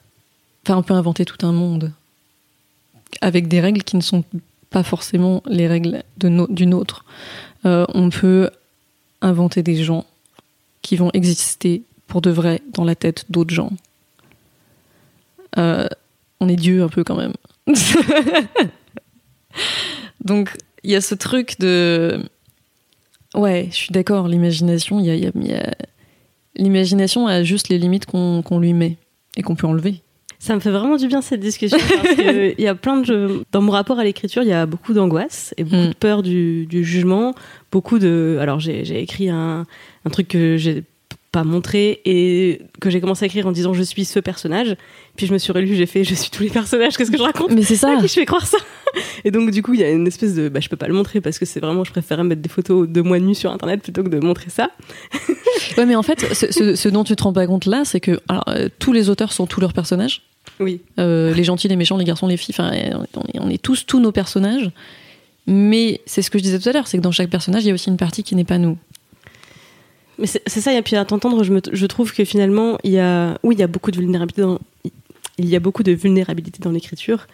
enfin 0.63 0.77
on 0.77 0.83
peut 0.83 0.93
inventer 0.93 1.25
tout 1.25 1.45
un 1.45 1.51
monde 1.51 1.91
avec 3.21 3.47
des 3.47 3.59
règles 3.59 3.83
qui 3.83 3.97
ne 3.97 4.01
sont 4.01 4.23
pas 4.69 4.83
forcément 4.83 5.43
les 5.45 5.67
règles 5.67 6.03
d'une 6.17 6.73
autre. 6.73 7.05
Euh, 7.65 7.85
on 7.93 8.09
peut 8.09 8.49
inventer 9.21 9.63
des 9.63 9.83
gens 9.83 10.05
qui 10.81 10.95
vont 10.95 11.11
exister 11.13 11.83
pour 12.07 12.21
de 12.21 12.31
vrai 12.31 12.61
dans 12.73 12.83
la 12.83 12.95
tête 12.95 13.25
d'autres 13.29 13.53
gens. 13.53 13.71
Euh, 15.57 15.87
on 16.39 16.47
est 16.47 16.55
Dieu 16.55 16.83
un 16.83 16.89
peu 16.89 17.03
quand 17.03 17.17
même. 17.17 17.33
Donc 20.23 20.55
il 20.83 20.91
y 20.91 20.95
a 20.95 21.01
ce 21.01 21.15
truc 21.15 21.59
de... 21.59 22.23
Ouais, 23.35 23.67
je 23.71 23.75
suis 23.75 23.91
d'accord, 23.91 24.27
l'imagination, 24.27 24.99
il 24.99 25.05
y 25.05 25.53
a, 25.53 25.73
l'imagination 26.55 27.27
a 27.27 27.43
juste 27.43 27.69
les 27.69 27.77
limites 27.77 28.05
qu'on 28.05 28.59
lui 28.59 28.73
met 28.73 28.97
et 29.37 29.41
qu'on 29.41 29.55
peut 29.55 29.67
enlever. 29.67 30.01
Ça 30.41 30.55
me 30.55 30.59
fait 30.59 30.71
vraiment 30.71 30.95
du 30.95 31.07
bien 31.07 31.21
cette 31.21 31.39
discussion 31.39 31.77
parce 32.03 32.15
qu'il 32.15 32.55
y 32.57 32.67
a 32.67 32.73
plein 32.73 32.97
de 32.97 33.05
jeux. 33.05 33.43
Dans 33.51 33.61
mon 33.61 33.71
rapport 33.71 33.99
à 33.99 34.03
l'écriture, 34.03 34.41
il 34.41 34.49
y 34.49 34.53
a 34.53 34.65
beaucoup 34.65 34.93
d'angoisse 34.93 35.53
et 35.57 35.63
beaucoup 35.63 35.75
de 35.75 35.89
mm. 35.89 35.93
peur 35.93 36.23
du, 36.23 36.67
jugement. 36.71 37.35
Beaucoup 37.71 37.99
de. 37.99 38.39
Alors, 38.41 38.59
j'ai 38.59 38.99
écrit 38.99 39.29
un, 39.29 39.67
un 40.03 40.09
truc 40.09 40.29
que 40.29 40.57
j'ai 40.57 40.83
pas 41.31 41.43
montré 41.43 42.01
et 42.05 42.59
que 42.81 42.89
j'ai 42.89 42.99
commencé 42.99 43.23
à 43.23 43.27
écrire 43.27 43.45
en 43.45 43.51
disant 43.51 43.75
je 43.75 43.83
suis 43.83 44.03
ce 44.03 44.19
personnage. 44.19 44.75
Puis 45.15 45.27
je 45.27 45.33
me 45.33 45.37
suis 45.37 45.53
relu, 45.53 45.75
j'ai 45.75 45.85
fait 45.85 46.03
je 46.03 46.15
suis 46.15 46.31
tous 46.31 46.41
les 46.41 46.49
personnages, 46.49 46.97
qu'est-ce 46.97 47.11
que 47.11 47.17
je 47.17 47.23
raconte? 47.23 47.51
Mais 47.51 47.61
c'est 47.61 47.75
ça. 47.75 47.95
À 47.95 47.95
qui 48.01 48.07
je 48.07 48.13
fais 48.13 48.25
croire 48.25 48.47
ça? 48.47 48.57
Et 49.23 49.29
donc 49.29 49.51
du 49.51 49.61
coup, 49.61 49.75
il 49.75 49.79
y 49.79 49.83
a 49.83 49.91
une 49.91 50.07
espèce 50.07 50.33
de 50.33 50.49
bah 50.49 50.59
je 50.59 50.69
peux 50.69 50.75
pas 50.75 50.87
le 50.87 50.95
montrer 50.95 51.21
parce 51.21 51.37
que 51.37 51.45
c'est 51.45 51.59
vraiment 51.59 51.83
je 51.83 51.91
préférais 51.91 52.23
mettre 52.23 52.41
des 52.41 52.49
photos 52.49 52.89
de 52.89 53.01
moi 53.01 53.19
nue 53.19 53.35
sur 53.35 53.51
internet 53.51 53.83
plutôt 53.83 54.01
que 54.01 54.09
de 54.09 54.19
montrer 54.19 54.49
ça. 54.49 54.71
ouais, 55.77 55.85
mais 55.85 55.95
en 55.95 56.03
fait, 56.03 56.33
ce, 56.33 56.89
dont 56.89 57.03
tu 57.03 57.15
te 57.15 57.21
rends 57.21 57.33
pas 57.33 57.45
compte 57.45 57.65
là, 57.65 57.83
c'est 57.85 57.99
que 57.99 58.19
alors, 58.27 58.43
euh, 58.47 58.69
tous 58.79 58.91
les 58.91 59.09
auteurs 59.09 59.33
sont 59.33 59.45
tous 59.45 59.61
leurs 59.61 59.73
personnages. 59.73 60.23
Oui. 60.61 60.81
Euh, 60.99 61.33
les 61.33 61.43
gentils, 61.43 61.67
les 61.67 61.75
méchants, 61.75 61.97
les 61.97 62.05
garçons, 62.05 62.27
les 62.27 62.37
filles, 62.37 62.55
enfin, 62.57 62.71
on 63.33 63.49
est 63.49 63.61
tous 63.61 63.85
tous 63.85 63.99
nos 63.99 64.11
personnages. 64.11 64.71
Mais 65.47 66.01
c'est 66.05 66.21
ce 66.21 66.29
que 66.29 66.37
je 66.37 66.43
disais 66.43 66.59
tout 66.59 66.69
à 66.69 66.71
l'heure, 66.71 66.87
c'est 66.87 66.97
que 66.97 67.03
dans 67.03 67.11
chaque 67.11 67.29
personnage, 67.29 67.63
il 67.63 67.67
y 67.67 67.71
a 67.71 67.73
aussi 67.73 67.89
une 67.89 67.97
partie 67.97 68.23
qui 68.23 68.35
n'est 68.35 68.45
pas 68.45 68.59
nous. 68.59 68.77
Mais 70.19 70.27
c'est 70.27 70.61
ça, 70.61 70.73
et 70.73 70.81
puis 70.83 70.95
à 70.95 71.03
t'entendre, 71.03 71.43
je, 71.43 71.53
je, 71.71 71.85
trouve 71.87 72.13
que 72.13 72.23
finalement, 72.23 72.77
il 72.83 72.91
y 72.91 72.99
a, 72.99 73.39
oui, 73.43 73.55
il 73.55 73.59
y 73.59 73.63
a 73.63 73.67
beaucoup 73.67 73.89
de 73.89 73.97
vulnérabilité 73.97 74.43
dans, 74.43 74.59
il 75.39 75.49
y 75.49 75.55
a 75.55 75.59
beaucoup 75.59 75.81
de 75.81 75.91
vulnérabilité 75.91 76.59
dans 76.61 76.69
l'écriture, 76.69 77.27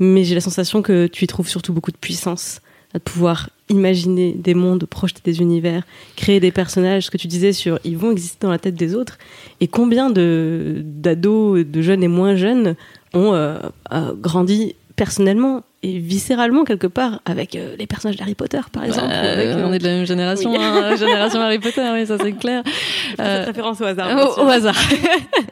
mais 0.00 0.24
j'ai 0.24 0.34
la 0.34 0.40
sensation 0.40 0.82
que 0.82 1.06
tu 1.06 1.24
y 1.24 1.26
trouves 1.28 1.48
surtout 1.48 1.72
beaucoup 1.72 1.92
de 1.92 1.96
puissance 1.96 2.60
à 2.94 2.98
pouvoir 2.98 3.50
imaginer 3.72 4.32
des 4.32 4.54
mondes, 4.54 4.84
projeter 4.84 5.20
des 5.24 5.40
univers, 5.40 5.82
créer 6.16 6.40
des 6.40 6.52
personnages, 6.52 7.06
ce 7.06 7.10
que 7.10 7.18
tu 7.18 7.26
disais 7.26 7.52
sur 7.52 7.78
ils 7.84 7.96
vont 7.96 8.10
exister 8.12 8.38
dans 8.46 8.50
la 8.50 8.58
tête 8.58 8.74
des 8.74 8.94
autres, 8.94 9.18
et 9.60 9.68
combien 9.68 10.10
de 10.10 10.82
d'ados, 10.84 11.64
de 11.66 11.82
jeunes 11.82 12.02
et 12.02 12.08
moins 12.08 12.36
jeunes 12.36 12.76
ont 13.14 13.34
euh, 13.34 13.58
euh, 13.92 14.12
grandi 14.14 14.74
personnellement 14.96 15.62
et 15.82 15.98
viscéralement 15.98 16.64
quelque 16.64 16.86
part 16.86 17.20
avec 17.24 17.56
euh, 17.56 17.74
les 17.78 17.86
personnages 17.86 18.16
d'Harry 18.16 18.34
Potter 18.34 18.60
par 18.72 18.84
exemple. 18.84 19.08
on 19.08 19.72
est 19.72 19.78
de 19.78 19.84
la 19.84 19.96
même 19.96 20.06
génération, 20.06 20.54
hein, 20.58 20.96
génération 20.96 21.40
Harry 21.40 21.58
Potter, 21.58 21.82
oui, 21.92 22.06
ça 22.06 22.18
c'est 22.18 22.32
clair. 22.32 22.62
Euh, 23.20 23.44
référence 23.44 23.80
au 23.80 23.84
hasard. 23.84 24.38
Au, 24.38 24.42
au, 24.42 24.48
hasard. 24.48 24.76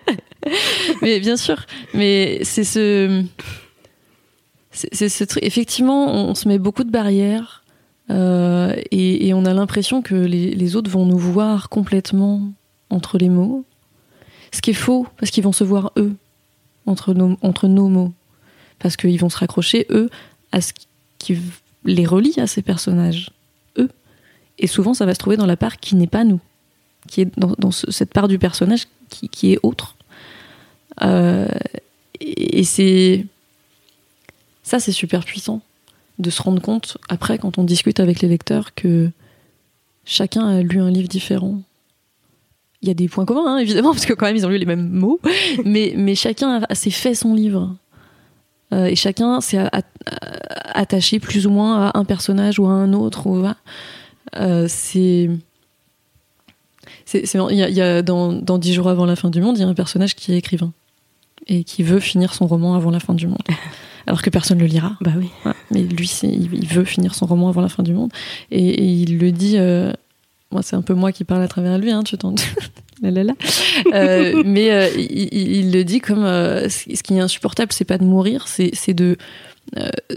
mais 1.02 1.20
bien 1.20 1.36
sûr, 1.36 1.66
mais 1.92 2.40
c'est 2.42 2.64
ce, 2.64 3.22
c'est 4.70 5.08
ce 5.10 5.24
truc. 5.24 5.42
Effectivement, 5.44 6.12
on 6.12 6.34
se 6.34 6.48
met 6.48 6.58
beaucoup 6.58 6.84
de 6.84 6.90
barrières 6.90 7.59
euh, 8.10 8.74
et, 8.90 9.32
on 9.34 9.44
a 9.44 9.54
l'impression 9.54 10.02
que 10.02 10.14
les, 10.14 10.76
autres 10.76 10.90
vont 10.90 11.06
nous 11.06 11.18
voir 11.18 11.68
complètement 11.68 12.42
entre 12.90 13.18
les 13.18 13.28
mots. 13.28 13.64
Ce 14.52 14.60
qui 14.60 14.70
est 14.70 14.74
faux, 14.74 15.06
parce 15.16 15.30
qu'ils 15.30 15.44
vont 15.44 15.52
se 15.52 15.64
voir 15.64 15.92
eux 15.96 16.14
entre 16.86 17.14
nos, 17.14 17.38
entre 17.42 17.68
nos 17.68 17.88
mots. 17.88 18.12
Parce 18.80 18.96
qu'ils 18.96 19.20
vont 19.20 19.28
se 19.28 19.38
raccrocher, 19.38 19.86
eux, 19.90 20.10
à 20.50 20.60
ce 20.60 20.72
qui 21.18 21.38
les 21.84 22.06
relie 22.06 22.34
à 22.38 22.46
ces 22.46 22.62
personnages. 22.62 23.30
Eux. 23.78 23.90
Et 24.58 24.66
souvent, 24.66 24.94
ça 24.94 25.06
va 25.06 25.14
se 25.14 25.18
trouver 25.18 25.36
dans 25.36 25.46
la 25.46 25.56
part 25.56 25.78
qui 25.78 25.94
n'est 25.94 26.06
pas 26.06 26.24
nous. 26.24 26.40
Qui 27.06 27.22
est 27.22 27.38
dans, 27.38 27.70
cette 27.70 28.12
part 28.12 28.28
du 28.28 28.38
personnage 28.38 28.88
qui, 29.08 29.52
est 29.52 29.58
autre. 29.62 29.96
Euh, 31.02 31.48
et 32.20 32.64
c'est. 32.64 33.26
Ça, 34.62 34.78
c'est 34.78 34.92
super 34.92 35.24
puissant 35.24 35.62
de 36.20 36.30
se 36.30 36.42
rendre 36.42 36.60
compte, 36.60 36.98
après, 37.08 37.38
quand 37.38 37.58
on 37.58 37.64
discute 37.64 38.00
avec 38.00 38.20
les 38.20 38.28
lecteurs, 38.28 38.74
que 38.74 39.10
chacun 40.04 40.46
a 40.46 40.62
lu 40.62 40.80
un 40.80 40.90
livre 40.90 41.08
différent. 41.08 41.60
Il 42.82 42.88
y 42.88 42.90
a 42.90 42.94
des 42.94 43.08
points 43.08 43.24
communs, 43.24 43.46
hein, 43.46 43.58
évidemment, 43.58 43.90
parce 43.92 44.06
que 44.06 44.12
quand 44.12 44.26
même, 44.26 44.36
ils 44.36 44.46
ont 44.46 44.50
lu 44.50 44.58
les 44.58 44.66
mêmes 44.66 44.88
mots, 44.88 45.20
mais, 45.64 45.94
mais 45.96 46.14
chacun 46.14 46.62
s'est 46.72 46.90
fait 46.90 47.14
son 47.14 47.34
livre. 47.34 47.74
Euh, 48.72 48.86
et 48.86 48.94
chacun 48.94 49.40
s'est 49.40 49.58
attaché 50.64 51.18
plus 51.18 51.46
ou 51.46 51.50
moins 51.50 51.88
à 51.88 51.98
un 51.98 52.04
personnage 52.04 52.60
ou 52.60 52.66
à 52.66 52.70
un 52.70 52.92
autre. 52.92 53.26
Euh, 54.36 54.66
c'est. 54.68 55.28
Il 57.12 57.56
y 57.56 57.62
a, 57.62 57.68
y 57.68 57.80
a 57.80 58.02
dans, 58.02 58.32
dans 58.32 58.58
10 58.58 58.72
jours 58.74 58.88
avant 58.88 59.04
la 59.04 59.16
fin 59.16 59.30
du 59.30 59.40
monde, 59.40 59.58
il 59.58 59.62
y 59.62 59.64
a 59.64 59.66
un 59.66 59.74
personnage 59.74 60.14
qui 60.14 60.32
est 60.32 60.38
écrivain 60.38 60.72
et 61.48 61.64
qui 61.64 61.82
veut 61.82 61.98
finir 61.98 62.32
son 62.34 62.46
roman 62.46 62.74
avant 62.74 62.90
la 62.90 63.00
fin 63.00 63.14
du 63.14 63.26
monde. 63.26 63.42
alors 64.06 64.22
que 64.22 64.30
personne 64.30 64.58
le 64.58 64.66
lira. 64.66 64.96
Bah 65.00 65.12
oui. 65.16 65.30
mais 65.70 65.82
lui, 65.82 66.10
il, 66.22 66.66
veut 66.66 66.84
finir 66.84 67.14
son 67.14 67.26
roman 67.26 67.48
avant 67.48 67.60
la 67.60 67.68
fin 67.68 67.82
du 67.82 67.92
monde, 67.92 68.12
et, 68.50 68.84
il 68.84 69.18
le 69.18 69.32
dit. 69.32 69.56
Euh, 69.58 69.92
moi, 70.52 70.62
c'est 70.62 70.74
un 70.74 70.82
peu 70.82 70.94
moi 70.94 71.12
qui 71.12 71.22
parle 71.22 71.42
à 71.42 71.48
travers 71.48 71.78
lui, 71.78 71.92
hein, 71.92 72.02
tu 72.02 72.18
t'en. 72.18 72.34
euh, 73.04 74.42
mais 74.44 74.70
euh, 74.72 74.88
il, 74.98 75.72
le 75.72 75.84
dit 75.84 76.00
comme 76.00 76.24
ce 76.24 77.02
qui 77.02 77.14
est 77.14 77.20
insupportable, 77.20 77.72
c'est 77.72 77.84
pas 77.84 77.98
de 77.98 78.04
mourir, 78.04 78.46
c'est 78.48 78.94
de 78.94 79.16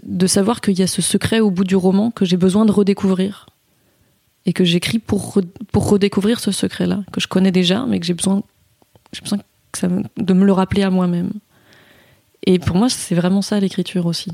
de 0.03 0.25
savoir 0.25 0.61
qu'il 0.61 0.79
y 0.79 0.81
a 0.81 0.87
ce 0.87 1.03
secret 1.03 1.39
au 1.39 1.51
bout 1.51 1.63
du 1.63 1.75
roman 1.75 2.09
que 2.09 2.25
j'ai 2.25 2.37
besoin 2.37 2.65
de 2.65 2.71
redécouvrir 2.71 3.45
et 4.47 4.53
que 4.53 4.63
j'écris 4.63 4.97
pour 4.97 5.39
pour 5.71 5.89
redécouvrir 5.89 6.39
ce 6.39 6.51
secret-là 6.51 7.03
que 7.11 7.21
je 7.21 7.27
connais 7.27 7.51
déjà, 7.51 7.85
mais 7.87 7.99
que 7.99 8.05
j'ai 8.05 8.15
besoin 8.15 8.41
besoin 9.21 9.39
ça, 9.75 9.87
de 9.87 10.33
me 10.33 10.45
le 10.45 10.51
rappeler 10.51 10.83
à 10.83 10.89
moi-même. 10.89 11.31
Et 12.45 12.59
pour 12.59 12.75
moi, 12.75 12.89
c'est 12.89 13.15
vraiment 13.15 13.41
ça 13.41 13.59
l'écriture 13.59 14.05
aussi. 14.05 14.31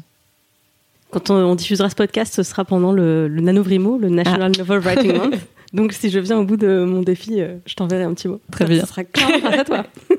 Quand 1.11 1.29
on, 1.31 1.55
diffusera 1.55 1.89
ce 1.89 1.95
podcast, 1.95 2.33
ce 2.35 2.43
sera 2.43 2.65
pendant 2.65 2.91
le, 2.91 3.27
le 3.27 3.41
NaNoWriMo, 3.41 3.97
le 3.97 4.09
National 4.09 4.51
ah. 4.55 4.57
Novel 4.59 4.79
Writing 4.79 5.17
Month. 5.17 5.35
Donc 5.73 5.93
si 5.93 6.09
je 6.09 6.19
viens 6.19 6.37
au 6.37 6.43
bout 6.43 6.57
de 6.57 6.83
mon 6.83 7.01
défi, 7.01 7.41
euh, 7.41 7.57
je 7.65 7.75
t'enverrai 7.75 8.03
un 8.03 8.13
petit 8.13 8.27
mot. 8.27 8.41
Très 8.51 8.65
bien. 8.65 8.81
Ce 8.81 8.87
sera 8.87 9.03
clairement 9.03 9.49
à 9.49 9.63
toi. 9.63 9.85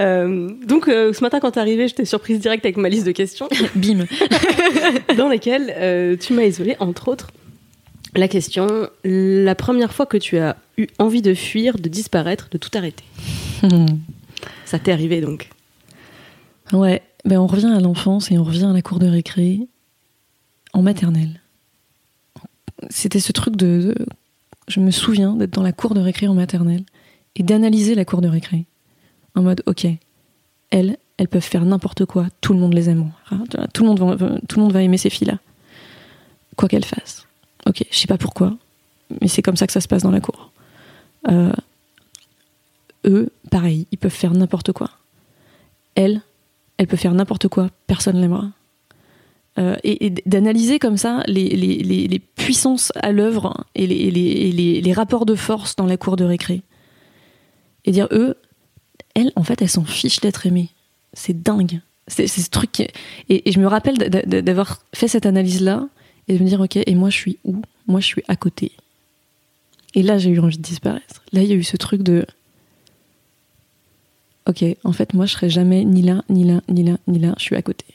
Euh, 0.00 0.50
donc 0.68 0.86
euh, 0.86 1.12
ce 1.12 1.20
matin 1.20 1.40
quand 1.40 1.50
t'es 1.50 1.58
arrivé, 1.58 1.88
j'étais 1.88 2.04
surprise 2.04 2.38
directe 2.38 2.64
avec 2.64 2.76
ma 2.76 2.88
liste 2.88 3.04
de 3.04 3.10
questions. 3.10 3.48
Bim. 3.74 4.06
dans 5.16 5.28
lesquelles 5.28 6.16
tu 6.20 6.32
m'as 6.32 6.44
isolé 6.44 6.76
entre 6.78 7.08
autres 7.08 7.32
La 8.14 8.28
question, 8.28 8.88
la 9.02 9.54
première 9.56 9.92
fois 9.92 10.06
que 10.06 10.16
tu 10.16 10.38
as 10.38 10.56
eu 10.78 10.86
envie 11.00 11.22
de 11.22 11.34
fuir, 11.34 11.76
de 11.76 11.88
disparaître, 11.88 12.46
de 12.52 12.58
tout 12.58 12.70
arrêter. 12.74 13.02
Ça 14.64 14.78
t'est 14.78 14.92
arrivé 14.92 15.20
donc 15.20 15.48
Ouais, 16.72 17.02
ben 17.24 17.38
on 17.38 17.46
revient 17.46 17.66
à 17.66 17.80
l'enfance 17.80 18.30
et 18.30 18.38
on 18.38 18.44
revient 18.44 18.64
à 18.64 18.72
la 18.72 18.82
cour 18.82 18.98
de 18.98 19.06
récré 19.06 19.60
en 20.72 20.82
maternelle. 20.82 21.40
C'était 22.90 23.20
ce 23.20 23.32
truc 23.32 23.56
de, 23.56 23.94
Je 24.68 24.80
me 24.80 24.90
souviens 24.90 25.34
d'être 25.34 25.52
dans 25.52 25.62
la 25.62 25.72
cour 25.72 25.94
de 25.94 26.00
récré 26.00 26.26
en 26.28 26.34
maternelle 26.34 26.84
et 27.36 27.42
d'analyser 27.42 27.94
la 27.94 28.04
cour 28.04 28.20
de 28.20 28.28
récré. 28.28 28.64
En 29.34 29.42
mode, 29.42 29.62
ok, 29.66 29.86
elles, 30.70 30.96
elles 31.16 31.28
peuvent 31.28 31.42
faire 31.42 31.64
n'importe 31.64 32.04
quoi, 32.06 32.26
tout 32.40 32.52
le 32.54 32.58
monde 32.58 32.74
les 32.74 32.88
aime. 32.88 33.12
Tout 33.72 33.82
le 33.82 33.88
monde 33.88 34.00
va, 34.00 34.38
tout 34.48 34.58
le 34.58 34.62
monde 34.62 34.72
va 34.72 34.82
aimer 34.82 34.98
ces 34.98 35.10
filles-là. 35.10 35.38
Quoi 36.56 36.68
qu'elles 36.68 36.84
fassent. 36.84 37.26
Ok, 37.66 37.84
je 37.90 37.96
sais 37.96 38.06
pas 38.06 38.18
pourquoi, 38.18 38.56
mais 39.20 39.28
c'est 39.28 39.42
comme 39.42 39.56
ça 39.56 39.66
que 39.66 39.72
ça 39.72 39.80
se 39.80 39.88
passe 39.88 40.02
dans 40.02 40.10
la 40.10 40.20
cour. 40.20 40.50
Euh, 41.28 41.52
eux, 43.06 43.30
pareil, 43.50 43.86
ils 43.92 43.98
peuvent 43.98 44.10
faire 44.10 44.32
n'importe 44.32 44.72
quoi. 44.72 44.90
Elle, 45.94 46.22
elle 46.78 46.86
peut 46.86 46.96
faire 46.96 47.14
n'importe 47.14 47.48
quoi, 47.48 47.70
personne 47.86 48.20
l'aimera. 48.20 48.50
Euh, 49.58 49.76
et 49.84 50.08
d'analyser 50.24 50.78
comme 50.78 50.96
ça 50.96 51.22
les, 51.26 51.50
les, 51.50 52.08
les, 52.08 52.18
puissances 52.18 52.90
à 52.96 53.12
l'œuvre 53.12 53.66
et, 53.74 53.86
les, 53.86 54.92
rapports 54.94 55.26
de 55.26 55.34
force 55.34 55.76
dans 55.76 55.84
la 55.84 55.98
cour 55.98 56.16
de 56.16 56.24
récré. 56.24 56.62
Et 57.84 57.90
dire, 57.92 58.08
eux, 58.12 58.36
elles, 59.14 59.30
en 59.36 59.42
fait, 59.42 59.60
elles 59.60 59.68
s'en 59.68 59.84
fichent 59.84 60.20
d'être 60.20 60.46
aimées. 60.46 60.70
C'est 61.12 61.42
dingue. 61.42 61.80
C'est 62.08 62.26
ce 62.26 62.48
truc. 62.48 62.72
qui 62.72 62.86
Et, 63.28 63.48
et 63.48 63.52
je 63.52 63.60
me 63.60 63.66
rappelle 63.66 63.98
d'a- 63.98 64.08
d'a- 64.08 64.42
d'avoir 64.42 64.82
fait 64.94 65.08
cette 65.08 65.26
analyse-là 65.26 65.86
et 66.28 66.38
de 66.38 66.42
me 66.42 66.48
dire, 66.48 66.60
ok, 66.60 66.78
et 66.86 66.94
moi, 66.94 67.10
je 67.10 67.16
suis 67.16 67.38
où? 67.44 67.60
Moi, 67.86 68.00
je 68.00 68.06
suis 68.06 68.22
à 68.28 68.36
côté. 68.36 68.72
Et 69.94 70.02
là, 70.02 70.16
j'ai 70.16 70.30
eu 70.30 70.38
envie 70.38 70.56
de 70.56 70.62
disparaître. 70.62 71.22
Là, 71.32 71.42
il 71.42 71.48
y 71.48 71.52
a 71.52 71.56
eu 71.56 71.62
ce 71.62 71.76
truc 71.76 72.02
de 72.02 72.24
ok, 74.46 74.64
en 74.84 74.92
fait, 74.92 75.14
moi, 75.14 75.26
je 75.26 75.32
serai 75.32 75.50
jamais 75.50 75.84
ni 75.84 76.02
là, 76.02 76.22
ni 76.28 76.44
là, 76.44 76.60
ni 76.68 76.82
là, 76.82 76.96
ni 77.06 77.18
là, 77.18 77.34
je 77.38 77.42
suis 77.44 77.56
à 77.56 77.62
côté. 77.62 77.86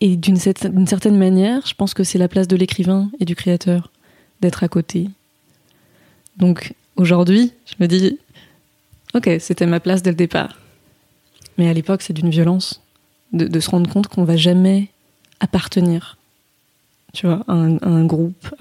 Et 0.00 0.16
d'une 0.16 0.36
cer- 0.36 0.70
d'une 0.70 0.86
certaine 0.86 1.18
manière, 1.18 1.66
je 1.66 1.74
pense 1.74 1.94
que 1.94 2.04
c'est 2.04 2.18
la 2.18 2.28
place 2.28 2.48
de 2.48 2.56
l'écrivain 2.56 3.10
et 3.20 3.24
du 3.24 3.34
créateur 3.34 3.90
d'être 4.40 4.64
à 4.64 4.68
côté. 4.68 5.08
Donc, 6.36 6.74
aujourd'hui, 6.96 7.52
je 7.66 7.74
me 7.80 7.86
dis, 7.86 8.18
ok, 9.14 9.28
c'était 9.40 9.66
ma 9.66 9.80
place 9.80 10.02
dès 10.02 10.10
le 10.10 10.16
départ. 10.16 10.58
Mais 11.58 11.68
à 11.68 11.74
l'époque, 11.74 12.02
c'est 12.02 12.14
d'une 12.14 12.30
violence 12.30 12.80
de, 13.32 13.60
se 13.60 13.70
rendre 13.70 13.90
compte 13.90 14.08
qu'on 14.08 14.24
va 14.24 14.36
jamais 14.36 14.88
appartenir, 15.40 16.16
tu 17.12 17.26
vois, 17.26 17.44
à 17.48 17.52
un, 17.52 18.04
groupe. 18.04 18.54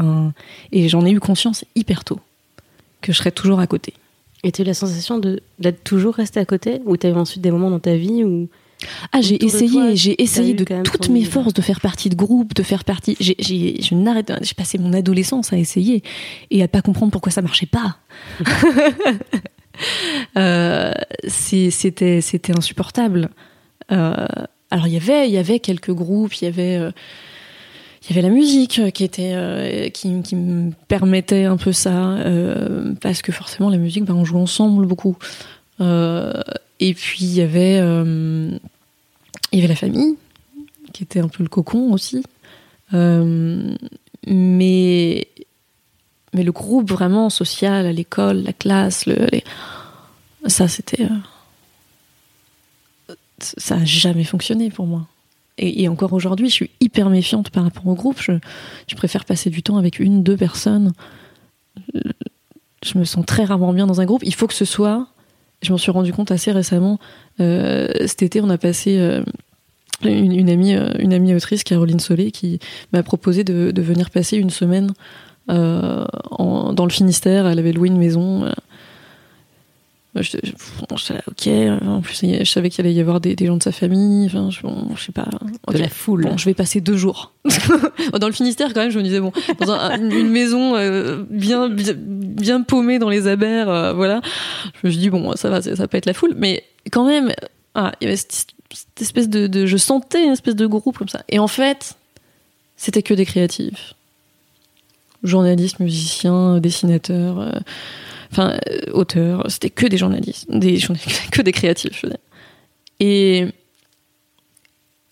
Et 0.72 0.90
j'en 0.90 1.06
ai 1.06 1.12
eu 1.12 1.20
conscience 1.20 1.66
hyper 1.76 2.04
tôt, 2.04 2.20
que 3.02 3.12
je 3.14 3.18
serais 3.18 3.32
toujours 3.32 3.60
à 3.60 3.68
côté. 3.68 3.94
Et 4.44 4.52
tu 4.52 4.62
as 4.62 4.64
eu 4.64 4.68
la 4.68 4.74
sensation 4.74 5.18
de- 5.20 5.42
d'être 5.60 5.84
toujours 5.84 6.16
resté 6.16 6.40
à 6.40 6.46
côté 6.46 6.82
Ou 6.86 6.96
tu 6.98 7.08
as 7.08 7.10
eu 7.10 7.14
ensuite 7.14 7.42
des 7.42 7.52
moments 7.52 7.70
dans 7.70 7.80
ta 7.80 7.96
vie 7.96 8.24
où. 8.24 8.48
Ah, 9.12 9.20
j'ai 9.20 9.44
essayé, 9.44 9.98
j'ai 9.98 10.22
essayé 10.24 10.54
de 10.54 10.64
toutes 10.84 11.10
mes 11.10 11.26
forces 11.26 11.54
de 11.54 11.62
faire 11.62 11.82
partie 11.82 12.08
de 12.10 12.16
groupes, 12.16 12.54
de 12.54 12.64
faire 12.64 12.86
partie. 12.86 13.18
J'ai, 13.20 13.36
je 13.82 13.94
n'arrête, 13.94 14.32
j'ai 14.42 14.54
passé 14.54 14.78
mon 14.78 14.94
adolescence 14.94 15.52
à 15.52 15.58
essayer 15.58 16.02
et 16.50 16.64
à 16.64 16.70
pas 16.70 16.82
comprendre 16.82 17.12
pourquoi 17.12 17.32
ça 17.32 17.42
marchait 17.42 17.66
pas. 17.66 17.98
Euh, 20.38 20.92
c'était, 21.28 22.20
c'était 22.20 22.58
insupportable. 22.58 23.30
Euh, 23.94 24.26
alors 24.72 24.88
il 24.88 24.94
y 24.94 24.98
avait, 24.98 25.28
il 25.28 25.34
y 25.34 25.38
avait 25.38 25.60
quelques 25.60 25.92
groupes, 25.94 26.34
il 26.42 26.46
y 26.46 26.48
avait, 26.48 26.76
euh, 26.78 26.92
il 28.02 28.16
y 28.16 28.18
avait 28.18 28.28
la 28.28 28.34
musique 28.34 28.82
qui 28.94 29.04
était, 29.04 29.34
euh, 29.34 29.90
qui, 29.90 30.22
qui 30.22 30.36
me 30.36 30.72
permettait 30.88 31.44
un 31.46 31.58
peu 31.58 31.72
ça, 31.74 32.12
euh, 32.14 32.94
parce 33.02 33.22
que 33.22 33.32
forcément 33.32 33.70
la 33.70 33.78
musique, 33.78 34.06
ben, 34.06 34.16
on 34.16 34.26
joue 34.26 34.38
ensemble 34.38 34.86
beaucoup. 34.86 35.18
Euh, 35.82 36.42
et 36.80 36.94
puis 36.94 37.20
il 37.26 37.34
y 37.34 37.42
avait, 37.42 37.80
euh, 37.82 38.58
il 39.52 39.60
y 39.60 39.62
avait 39.62 39.68
la 39.68 39.76
famille, 39.76 40.16
qui 40.94 41.04
était 41.04 41.20
un 41.20 41.28
peu 41.28 41.44
le 41.44 41.50
cocon 41.50 41.92
aussi. 41.92 42.24
Euh, 42.94 43.76
mais, 44.26 45.28
mais 46.34 46.44
le 46.44 46.52
groupe 46.52 46.90
vraiment 46.90 47.30
social, 47.30 47.86
à 47.86 47.92
l'école, 47.92 48.44
la 48.44 48.54
classe, 48.54 49.06
le, 49.06 49.28
ça 50.48 50.68
c'était. 50.68 51.04
euh, 51.04 51.08
ça 53.58 53.76
a 53.76 53.86
jamais 53.86 54.24
fonctionné 54.24 54.70
pour 54.70 54.86
moi. 54.86 55.08
Et, 55.60 55.88
encore 55.90 56.14
aujourd'hui, 56.14 56.50
je 56.50 56.54
suis 56.54 56.70
hyper 56.80 57.10
méfiante 57.10 57.50
par 57.50 57.64
rapport 57.64 57.86
au 57.86 57.94
groupe. 57.94 58.22
Je, 58.22 58.96
préfère 58.96 59.26
passer 59.26 59.50
du 59.50 59.62
temps 59.62 59.78
avec 59.78 60.00
une, 60.00 60.24
deux 60.24 60.38
personnes. 60.38 60.94
Je 62.84 62.98
me 62.98 63.04
sens 63.04 63.26
très 63.26 63.44
rarement 63.44 63.74
bien 63.74 63.86
dans 63.86 64.00
un 64.00 64.06
groupe. 64.06 64.24
Il 64.24 64.34
faut 64.34 64.48
que 64.48 64.54
ce 64.54 64.66
soit. 64.66 65.08
Je 65.62 65.72
m'en 65.72 65.78
suis 65.78 65.92
rendu 65.92 66.14
compte 66.14 66.32
assez 66.32 66.52
récemment. 66.52 66.98
Euh, 67.42 67.90
cet 68.06 68.24
été, 68.24 68.40
on 68.40 68.50
a 68.50 68.58
passé 68.58 68.98
euh, 68.98 69.22
une, 70.06 70.50
amie, 70.50 70.76
euh, 70.76 70.92
une 70.98 71.12
amie 71.14 71.36
autrice, 71.36 71.66
Caroline 71.66 72.00
Solé, 72.00 72.32
qui 72.32 72.60
m'a 72.94 73.04
proposé 73.04 73.44
de, 73.44 73.82
venir 73.82 74.10
passer 74.10 74.38
une 74.38 74.50
semaine 74.50 74.92
dans 75.48 76.86
le 76.86 76.90
Finistère. 76.90 77.48
Elle 77.48 77.60
avait 77.60 77.74
loué 77.74 77.90
une 77.90 77.98
maison. 77.98 78.50
Je- 80.16 80.22
je- 80.44 81.14
là, 81.14 81.22
ok. 81.28 81.48
euh, 81.48 81.78
En 81.86 82.02
plus, 82.02 82.20
je 82.24 82.44
savais 82.44 82.70
qu'il 82.72 82.84
allait 82.84 82.94
y 82.96 83.00
avoir 83.00 83.22
des, 83.22 83.36
des 83.36 83.46
gens 83.46 83.58
de 83.58 83.64
sa 83.64 83.72
famille. 83.72 84.26
Enfin, 84.26 84.50
je, 84.50 84.62
bon, 84.62 84.88
je 84.96 85.04
sais 85.04 85.12
pas. 85.12 85.28
De 85.72 85.78
la 85.78 85.88
foule. 85.88 86.24
Bon, 86.24 86.36
je 86.36 86.46
vais 86.46 86.56
passer 86.56 86.82
deux 86.82 86.98
jours. 86.98 87.32
dans 88.20 88.26
le 88.28 88.34
Finistère, 88.34 88.74
quand 88.74 88.82
même, 88.82 88.90
je 88.90 88.98
me 88.98 89.04
disais, 89.04 89.20
bon, 89.20 89.32
dans 89.60 89.72
un- 89.72 89.98
une, 90.00 90.12
une 90.12 90.30
maison 90.30 90.76
euh, 90.76 91.24
bien, 91.30 91.70
bien, 91.70 91.94
bien 91.96 92.62
paumée 92.64 92.98
dans 92.98 93.10
les 93.10 93.28
abers, 93.28 93.70
euh, 93.70 93.94
voilà. 93.94 94.22
Je 94.82 94.88
me 94.88 94.92
suis 94.92 95.00
dit, 95.00 95.10
bon, 95.12 95.36
ça 95.36 95.50
va, 95.50 95.62
ça 95.62 95.74
va 95.76 95.88
pas 95.88 96.00
être 96.00 96.08
la 96.08 96.14
foule. 96.14 96.34
Mais 96.36 96.64
quand 96.92 97.06
même, 97.06 97.32
ah, 97.76 97.92
il 98.02 98.06
y 98.06 98.08
avait 98.08 98.18
cette, 98.18 98.48
cette 98.74 99.02
espèce 99.02 99.30
de, 99.30 99.46
de- 99.46 99.68
Je 99.68 99.78
sentais 99.78 100.26
une 100.26 100.32
espèce 100.32 100.56
de 100.56 100.66
groupe 100.66 100.98
comme 100.98 101.08
ça. 101.08 101.22
Et 101.30 101.38
en 101.38 101.48
fait, 101.48 101.94
c'était 102.78 103.04
que 103.04 103.14
des 103.14 103.26
créatifs. 103.26 103.94
Journalistes, 105.24 105.80
musiciens, 105.80 106.60
dessinateurs, 106.60 107.40
euh, 107.40 107.52
enfin, 108.32 108.58
euh, 108.70 108.92
auteurs. 108.94 109.46
C'était 109.50 109.70
que 109.70 109.88
des 109.88 109.98
journalistes, 109.98 110.46
des, 110.50 110.80
que 111.32 111.42
des 111.42 111.52
créatifs, 111.52 111.96
je 111.96 112.08
veux 112.08 112.12
dire. 112.12 112.20
Et. 113.00 113.48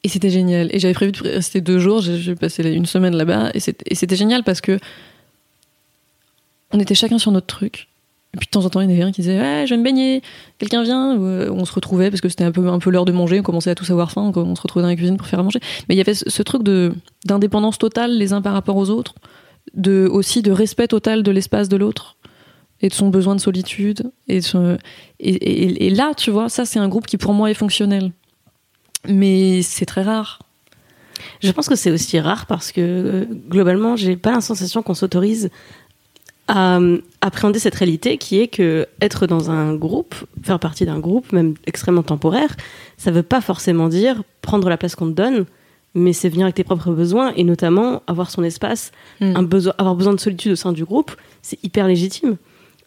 Et 0.03 0.09
c'était 0.09 0.30
génial. 0.30 0.70
Et 0.72 0.80
j'avais 0.80 0.93
prévu 0.93 1.11
de 1.11 1.22
rester 1.24 1.59
deux 1.59 1.80
jours. 1.80 2.01
J'ai 2.01 2.36
passé 2.36 2.63
une 2.72 2.86
semaine 2.86 3.15
là-bas. 3.15 3.51
Et 3.53 3.59
c'était 3.59 4.15
génial 4.15 4.43
parce 4.43 4.61
que 4.61 4.80
on 6.72 6.80
était 6.80 6.95
chacun 6.95 7.18
sur 7.18 7.32
notre 7.32 7.47
truc. 7.47 7.88
Et 8.34 8.38
puis 8.38 8.45
de 8.45 8.51
temps 8.51 8.65
en 8.65 8.70
temps, 8.70 8.82
il 8.82 8.89
y 8.89 8.93
en 8.93 8.95
avait 8.95 9.03
un 9.03 9.11
qui 9.11 9.22
disait 9.22 9.65
je 9.65 9.74
vais 9.74 9.78
me 9.78 9.84
baigner. 9.84 10.22
Quelqu'un 10.59 10.84
vient 10.84 11.20
euh, 11.20 11.49
On 11.51 11.65
se 11.65 11.74
retrouvait 11.74 12.09
parce 12.09 12.22
que 12.22 12.30
c'était 12.30 12.43
un 12.43 12.51
peu, 12.51 12.68
un 12.68 12.80
peu 12.80 12.89
l'heure 12.89 13.05
de 13.05 13.11
manger. 13.11 13.39
On 13.39 13.43
commençait 13.43 13.72
à 13.72 13.76
tous 13.76 13.89
avoir 13.89 14.11
faim. 14.11 14.32
On 14.36 14.55
se 14.55 14.61
retrouvait 14.61 14.84
dans 14.84 14.89
la 14.89 14.95
cuisine 14.95 15.18
pour 15.18 15.28
faire 15.28 15.39
à 15.39 15.43
manger. 15.43 15.59
Mais 15.88 15.95
il 15.95 15.97
y 15.97 16.01
avait 16.01 16.13
ce, 16.13 16.43
truc 16.43 16.63
d'indépendance 17.26 17.78
totale 17.78 18.18
les 18.18 18.34
uns 18.34 18.41
par 18.41 18.53
rapport 18.53 18.76
aux 18.76 18.89
autres. 18.89 19.15
De, 19.74 20.07
aussi 20.09 20.41
de 20.41 20.51
respect 20.51 20.88
total 20.88 21.24
de 21.24 21.32
l'espace 21.32 21.68
de 21.68 21.76
l'autre 21.76 22.16
et 22.82 22.89
de 22.89 22.93
son 22.93 23.09
besoin 23.09 23.36
de 23.36 23.41
solitude. 23.41 24.11
Et, 24.28 24.39
de 24.39 24.43
son- 24.45 24.78
et, 25.19 25.30
et- 25.34 25.86
et 25.88 25.89
là, 25.89 26.13
tu 26.15 26.32
vois, 26.32 26.49
ça, 26.49 26.65
c'est 26.65 26.80
un 26.80 26.88
groupe 26.88 27.07
qui 27.07 27.17
pour 27.17 27.34
moi 27.34 27.49
est 27.51 27.55
fonctionnel. 27.55 28.11
Mais 29.07 29.61
c'est 29.61 29.86
très 29.86 30.03
rare. 30.03 30.39
Je 31.41 31.51
pense 31.51 31.67
que 31.67 31.75
c'est 31.75 31.91
aussi 31.91 32.19
rare 32.19 32.45
parce 32.45 32.71
que 32.71 32.82
euh, 32.82 33.25
globalement, 33.49 33.95
j'ai 33.95 34.15
pas 34.17 34.32
la 34.34 34.41
sensation 34.41 34.84
qu'on 34.84 34.93
s'autorise 34.93 35.49
à 36.47 36.78
euh, 36.78 36.99
appréhender 37.21 37.59
cette 37.59 37.75
réalité 37.75 38.17
qui 38.17 38.39
est 38.39 38.47
que 38.47 38.88
être 39.01 39.28
dans 39.28 39.49
un 39.49 39.75
groupe, 39.75 40.15
faire 40.43 40.59
partie 40.59 40.86
d'un 40.86 40.99
groupe, 40.99 41.32
même 41.34 41.55
extrêmement 41.65 42.03
temporaire, 42.03 42.55
ça 42.97 43.11
veut 43.11 43.23
pas 43.23 43.41
forcément 43.41 43.89
dire 43.89 44.23
prendre 44.41 44.69
la 44.69 44.78
place 44.78 44.95
qu'on 44.95 45.07
te 45.07 45.11
donne, 45.15 45.45
mais 45.95 46.13
c'est 46.13 46.30
venir 46.30 46.45
avec 46.45 46.55
tes 46.55 46.63
propres 46.63 46.91
besoins 46.91 47.34
et 47.36 47.43
notamment 47.43 48.01
avoir 48.07 48.30
son 48.30 48.43
espace, 48.43 48.91
Mm. 49.19 49.36
un 49.36 49.43
besoin, 49.43 49.73
avoir 49.78 49.95
besoin 49.95 50.13
de 50.13 50.19
solitude 50.19 50.51
au 50.53 50.55
sein 50.55 50.71
du 50.71 50.86
groupe, 50.86 51.11
c'est 51.41 51.61
hyper 51.63 51.88
légitime. 51.88 52.38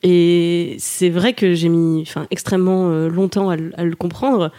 Et 0.03 0.77
c'est 0.79 1.11
vrai 1.11 1.33
que 1.35 1.53
j'ai 1.55 1.69
mis 1.69 2.03
enfin, 2.03 2.27
extrêmement 2.31 2.91
euh, 2.91 3.09
longtemps 3.09 3.51
à, 3.51 3.57
le- 3.57 3.73
à 3.77 3.85
le 3.85 3.95
comprendre. 3.97 4.51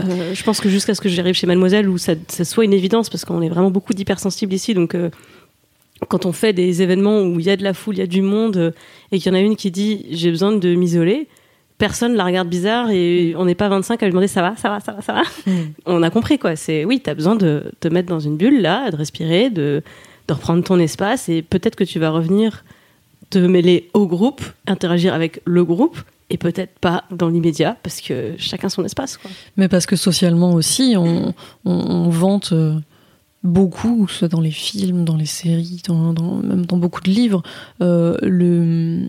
Euh, 0.00 0.34
je 0.34 0.42
pense 0.44 0.60
que 0.60 0.68
jusqu'à 0.68 0.94
ce 0.94 1.00
que 1.00 1.08
j'arrive 1.08 1.34
chez 1.34 1.46
Mademoiselle, 1.46 1.88
où 1.88 1.98
ça, 1.98 2.14
ça 2.28 2.44
soit 2.44 2.64
une 2.64 2.72
évidence, 2.72 3.08
parce 3.08 3.24
qu'on 3.24 3.42
est 3.42 3.48
vraiment 3.48 3.70
beaucoup 3.70 3.94
d'hypersensibles 3.94 4.52
ici, 4.52 4.74
donc 4.74 4.94
euh, 4.94 5.10
quand 6.08 6.26
on 6.26 6.32
fait 6.32 6.52
des 6.52 6.82
événements 6.82 7.22
où 7.22 7.40
il 7.40 7.46
y 7.46 7.50
a 7.50 7.56
de 7.56 7.64
la 7.64 7.74
foule, 7.74 7.96
il 7.96 7.98
y 7.98 8.02
a 8.02 8.06
du 8.06 8.22
monde, 8.22 8.56
euh, 8.56 8.70
et 9.12 9.18
qu'il 9.18 9.30
y 9.32 9.34
en 9.34 9.38
a 9.38 9.40
une 9.40 9.56
qui 9.56 9.70
dit 9.70 10.06
j'ai 10.10 10.30
besoin 10.30 10.52
de 10.52 10.74
m'isoler, 10.74 11.26
personne 11.78 12.14
la 12.14 12.24
regarde 12.24 12.48
bizarre 12.48 12.90
et 12.90 13.34
on 13.36 13.44
n'est 13.44 13.54
pas 13.56 13.68
25 13.68 14.02
à 14.02 14.06
lui 14.06 14.10
demander 14.10 14.26
ça 14.28 14.42
va, 14.42 14.56
ça 14.56 14.68
va, 14.68 14.80
ça 14.80 14.92
va, 14.92 15.00
ça 15.02 15.12
va. 15.12 15.22
On 15.86 16.02
a 16.02 16.10
compris 16.10 16.38
quoi. 16.38 16.56
C'est 16.56 16.84
oui, 16.84 17.00
t'as 17.00 17.14
besoin 17.14 17.36
de 17.36 17.70
te 17.78 17.86
mettre 17.86 18.08
dans 18.08 18.18
une 18.20 18.36
bulle 18.36 18.60
là, 18.62 18.90
de 18.90 18.96
respirer, 18.96 19.48
de, 19.50 19.82
de 20.26 20.34
reprendre 20.34 20.62
ton 20.64 20.78
espace 20.80 21.28
et 21.28 21.40
peut-être 21.42 21.76
que 21.76 21.84
tu 21.84 21.98
vas 22.00 22.10
revenir 22.10 22.64
te 23.30 23.38
mêler 23.38 23.90
au 23.94 24.06
groupe, 24.06 24.42
interagir 24.66 25.12
avec 25.14 25.40
le 25.44 25.64
groupe 25.64 25.98
et 26.30 26.38
peut-être 26.38 26.78
pas 26.78 27.04
dans 27.10 27.28
l'immédiat 27.28 27.76
parce 27.82 28.00
que 28.00 28.34
chacun 28.38 28.68
son 28.68 28.84
espace 28.84 29.16
quoi. 29.16 29.30
Mais 29.56 29.68
parce 29.68 29.86
que 29.86 29.96
socialement 29.96 30.52
aussi, 30.54 30.94
on, 30.96 31.34
on, 31.64 31.72
on 31.72 32.08
vante 32.10 32.52
euh, 32.52 32.78
beaucoup, 33.42 34.06
soit 34.08 34.28
dans 34.28 34.40
les 34.40 34.50
films, 34.50 35.04
dans 35.04 35.16
les 35.16 35.26
séries, 35.26 35.82
dans, 35.86 36.12
dans- 36.12 36.36
même 36.36 36.66
dans 36.66 36.76
beaucoup 36.76 37.00
de 37.00 37.10
livres, 37.10 37.42
euh, 37.82 38.16
le, 38.22 39.08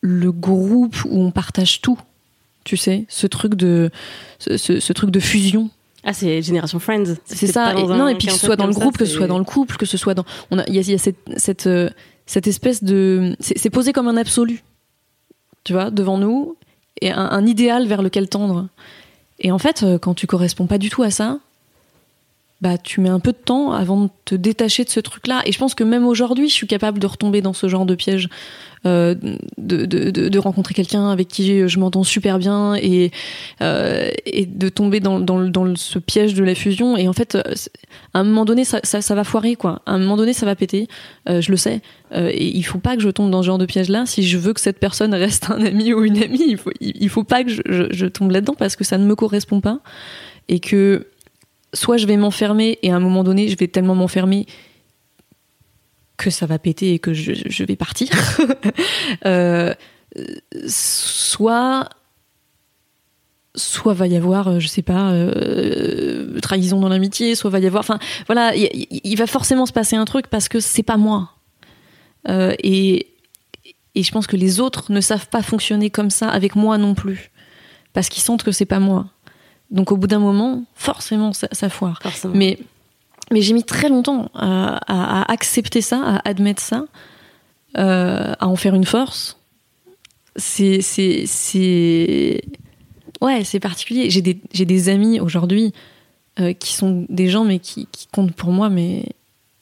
le 0.00 0.32
groupe 0.32 0.96
où 1.04 1.20
on 1.20 1.30
partage 1.30 1.80
tout. 1.80 1.98
Tu 2.64 2.76
sais, 2.76 3.06
ce 3.08 3.26
truc 3.26 3.54
de, 3.54 3.90
ce, 4.38 4.56
ce- 4.56 4.80
ce 4.80 4.92
truc 4.92 5.10
de 5.10 5.20
fusion. 5.20 5.70
Ah, 6.04 6.12
c'est 6.12 6.42
Génération 6.42 6.78
Friends. 6.80 7.14
C'est 7.24 7.46
ça. 7.46 7.74
Et, 7.76 7.82
non, 7.86 8.08
et 8.08 8.16
puis 8.16 8.26
que 8.26 8.32
ce 8.32 8.38
soit 8.46 8.56
dans 8.56 8.66
le 8.66 8.72
groupe, 8.72 8.96
que 8.98 9.04
ce 9.04 9.14
soit 9.14 9.26
dans 9.28 9.38
le 9.38 9.44
couple, 9.44 9.76
que 9.76 9.86
ce 9.86 9.96
soit 9.96 10.14
dans. 10.14 10.24
Il 10.66 10.74
y 10.74 10.78
a, 10.78 10.82
y 10.82 10.94
a 10.94 10.98
cette, 10.98 11.16
cette, 11.36 11.66
euh, 11.68 11.90
cette 12.26 12.46
espèce 12.46 12.84
de. 12.84 13.36
C'est 13.40 13.70
posé 13.70 13.92
comme 13.92 14.08
un 14.08 14.16
absolu, 14.16 14.62
tu 15.64 15.72
vois, 15.72 15.90
devant 15.90 16.18
nous, 16.18 16.56
et 17.00 17.10
un, 17.10 17.18
un 17.18 17.46
idéal 17.46 17.86
vers 17.86 18.02
lequel 18.02 18.28
tendre. 18.28 18.68
Et 19.38 19.50
en 19.50 19.58
fait, 19.58 19.82
euh, 19.82 19.98
quand 19.98 20.14
tu 20.14 20.26
corresponds 20.26 20.66
pas 20.66 20.78
du 20.78 20.88
tout 20.88 21.02
à 21.02 21.10
ça, 21.10 21.38
bah, 22.62 22.78
tu 22.78 23.00
mets 23.00 23.08
un 23.08 23.18
peu 23.18 23.32
de 23.32 23.36
temps 23.36 23.72
avant 23.72 24.02
de 24.02 24.10
te 24.24 24.36
détacher 24.36 24.84
de 24.84 24.88
ce 24.88 25.00
truc-là. 25.00 25.42
Et 25.46 25.52
je 25.52 25.58
pense 25.58 25.74
que 25.74 25.82
même 25.82 26.06
aujourd'hui, 26.06 26.48
je 26.48 26.54
suis 26.54 26.68
capable 26.68 27.00
de 27.00 27.06
retomber 27.08 27.42
dans 27.42 27.52
ce 27.52 27.68
genre 27.68 27.86
de 27.86 27.96
piège, 27.96 28.28
euh, 28.86 29.16
de, 29.58 29.84
de, 29.84 30.10
de, 30.10 30.28
de 30.28 30.38
rencontrer 30.38 30.72
quelqu'un 30.72 31.10
avec 31.10 31.26
qui 31.26 31.68
je 31.68 31.78
m'entends 31.80 32.04
super 32.04 32.38
bien 32.38 32.76
et, 32.76 33.10
euh, 33.62 34.08
et 34.26 34.46
de 34.46 34.68
tomber 34.68 35.00
dans, 35.00 35.18
dans, 35.18 35.40
dans 35.40 35.74
ce 35.74 35.98
piège 35.98 36.34
de 36.34 36.44
la 36.44 36.54
fusion. 36.54 36.96
Et 36.96 37.08
en 37.08 37.12
fait, 37.12 37.34
à 37.34 38.20
un 38.20 38.22
moment 38.22 38.44
donné, 38.44 38.64
ça, 38.64 38.78
ça, 38.84 39.02
ça 39.02 39.16
va 39.16 39.24
foirer, 39.24 39.56
quoi. 39.56 39.82
À 39.84 39.94
un 39.94 39.98
moment 39.98 40.16
donné, 40.16 40.32
ça 40.32 40.46
va 40.46 40.54
péter. 40.54 40.86
Euh, 41.28 41.40
je 41.40 41.50
le 41.50 41.56
sais. 41.56 41.80
Euh, 42.12 42.30
et 42.32 42.46
il 42.46 42.62
faut 42.62 42.78
pas 42.78 42.94
que 42.94 43.02
je 43.02 43.08
tombe 43.08 43.32
dans 43.32 43.42
ce 43.42 43.46
genre 43.46 43.58
de 43.58 43.66
piège-là. 43.66 44.06
Si 44.06 44.22
je 44.22 44.38
veux 44.38 44.52
que 44.52 44.60
cette 44.60 44.78
personne 44.78 45.14
reste 45.14 45.50
un 45.50 45.64
ami 45.64 45.92
ou 45.92 46.04
une 46.04 46.22
amie, 46.22 46.44
il 46.46 46.58
faut, 46.58 46.70
il 46.80 47.08
faut 47.08 47.24
pas 47.24 47.42
que 47.42 47.50
je, 47.50 47.62
je, 47.68 47.84
je 47.90 48.06
tombe 48.06 48.30
là-dedans 48.30 48.54
parce 48.56 48.76
que 48.76 48.84
ça 48.84 48.98
ne 48.98 49.04
me 49.04 49.16
correspond 49.16 49.60
pas. 49.60 49.80
Et 50.48 50.58
que 50.58 51.06
soit 51.72 51.96
je 51.96 52.06
vais 52.06 52.16
m'enfermer 52.16 52.78
et 52.82 52.90
à 52.90 52.96
un 52.96 53.00
moment 53.00 53.24
donné, 53.24 53.48
je 53.48 53.56
vais 53.56 53.68
tellement 53.68 53.94
m'enfermer 53.94 54.46
que 56.16 56.30
ça 56.30 56.46
va 56.46 56.58
péter 56.58 56.94
et 56.94 56.98
que 56.98 57.12
je, 57.12 57.64
vais 57.64 57.76
partir. 57.76 58.08
Euh, 59.26 59.74
soit 60.66 61.88
soit 63.54 63.94
va 63.94 64.06
y 64.06 64.16
avoir 64.16 64.48
euh, 64.48 64.58
je 64.58 64.66
sais 64.66 64.82
pas 64.82 65.12
euh, 65.12 66.38
trahison 66.40 66.80
dans 66.80 66.88
l'amitié 66.88 67.34
soit 67.34 67.50
va 67.50 67.58
y 67.60 67.66
avoir 67.66 67.80
enfin 67.80 67.98
voilà 68.26 68.52
il, 68.54 69.16
va 69.16 69.26
forcément 69.26 69.66
se 69.66 69.72
passer 69.72 69.96
un 69.96 70.04
truc 70.04 70.26
parce 70.28 70.48
que 70.48 70.60
c'est 70.60 70.82
pas 70.82 70.96
moi. 70.96 71.34
Et 72.28 73.12
et 73.94 74.02
je 74.02 74.10
pense 74.10 74.26
que 74.26 74.36
les 74.36 74.60
autres 74.60 74.90
ne 74.90 75.00
savent 75.00 75.28
pas 75.28 75.42
fonctionner 75.42 75.90
comme 75.90 76.10
ça 76.10 76.28
avec 76.28 76.56
moi 76.56 76.78
non 76.78 76.94
plus. 76.94 77.30
Parce 77.92 78.08
qu'ils 78.08 78.22
sentent 78.22 78.42
que 78.42 78.52
c'est 78.52 78.64
pas 78.64 78.80
moi 78.80 79.11
donc 79.72 79.90
au 79.90 79.96
bout 79.96 80.06
d'un 80.06 80.20
moment 80.20 80.62
forcément 80.74 81.32
ça, 81.32 81.48
ça 81.50 81.68
foire 81.68 81.98
Forcément. 82.02 82.34
mais, 82.36 82.58
mais 83.32 83.40
j'ai 83.42 83.54
mis 83.54 83.64
très 83.64 83.88
longtemps 83.88 84.30
à, 84.34 84.76
à- 84.86 85.22
à 85.22 85.32
accepter 85.32 85.80
ça, 85.80 86.00
à 86.04 86.28
admettre 86.28 86.62
ça, 86.62 86.84
euh, 87.78 88.34
à 88.38 88.46
en 88.46 88.54
faire 88.56 88.74
une 88.74 88.84
force. 88.86 89.38
C'est, 90.36 90.80
ouais, 93.20 93.44
c'est 93.44 93.60
particulier. 93.60 94.10
J'ai 94.10 94.22
des, 94.22 94.34
des 94.52 94.88
amis 94.88 95.20
aujourd'hui 95.20 95.72
euh, 96.40 96.52
qui 96.52 96.72
sont 96.72 97.06
des 97.08 97.28
gens, 97.28 97.44
mais 97.44 97.58
qui, 97.58 97.86
qui 97.92 98.06
comptent 98.08 98.32
pour 98.34 98.50
moi, 98.50 98.70
mais 98.70 99.06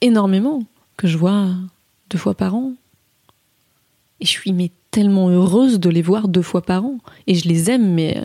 énormément, 0.01 0.63
que 0.97 1.07
je 1.07 1.17
vois 1.17 1.47
deux 2.09 2.17
fois 2.17 2.33
par 2.35 2.55
an. 2.55 2.73
Et 4.19 4.25
je 4.25 4.29
suis 4.31 4.53
mais 4.53 4.71
tellement 4.91 5.29
heureuse 5.29 5.79
de 5.79 5.89
les 5.89 6.01
voir 6.01 6.27
deux 6.27 6.41
fois 6.41 6.61
par 6.61 6.85
an. 6.85 6.97
Et 7.27 7.35
je 7.35 7.47
les 7.49 7.69
aime, 7.71 7.93
mais 7.93 8.23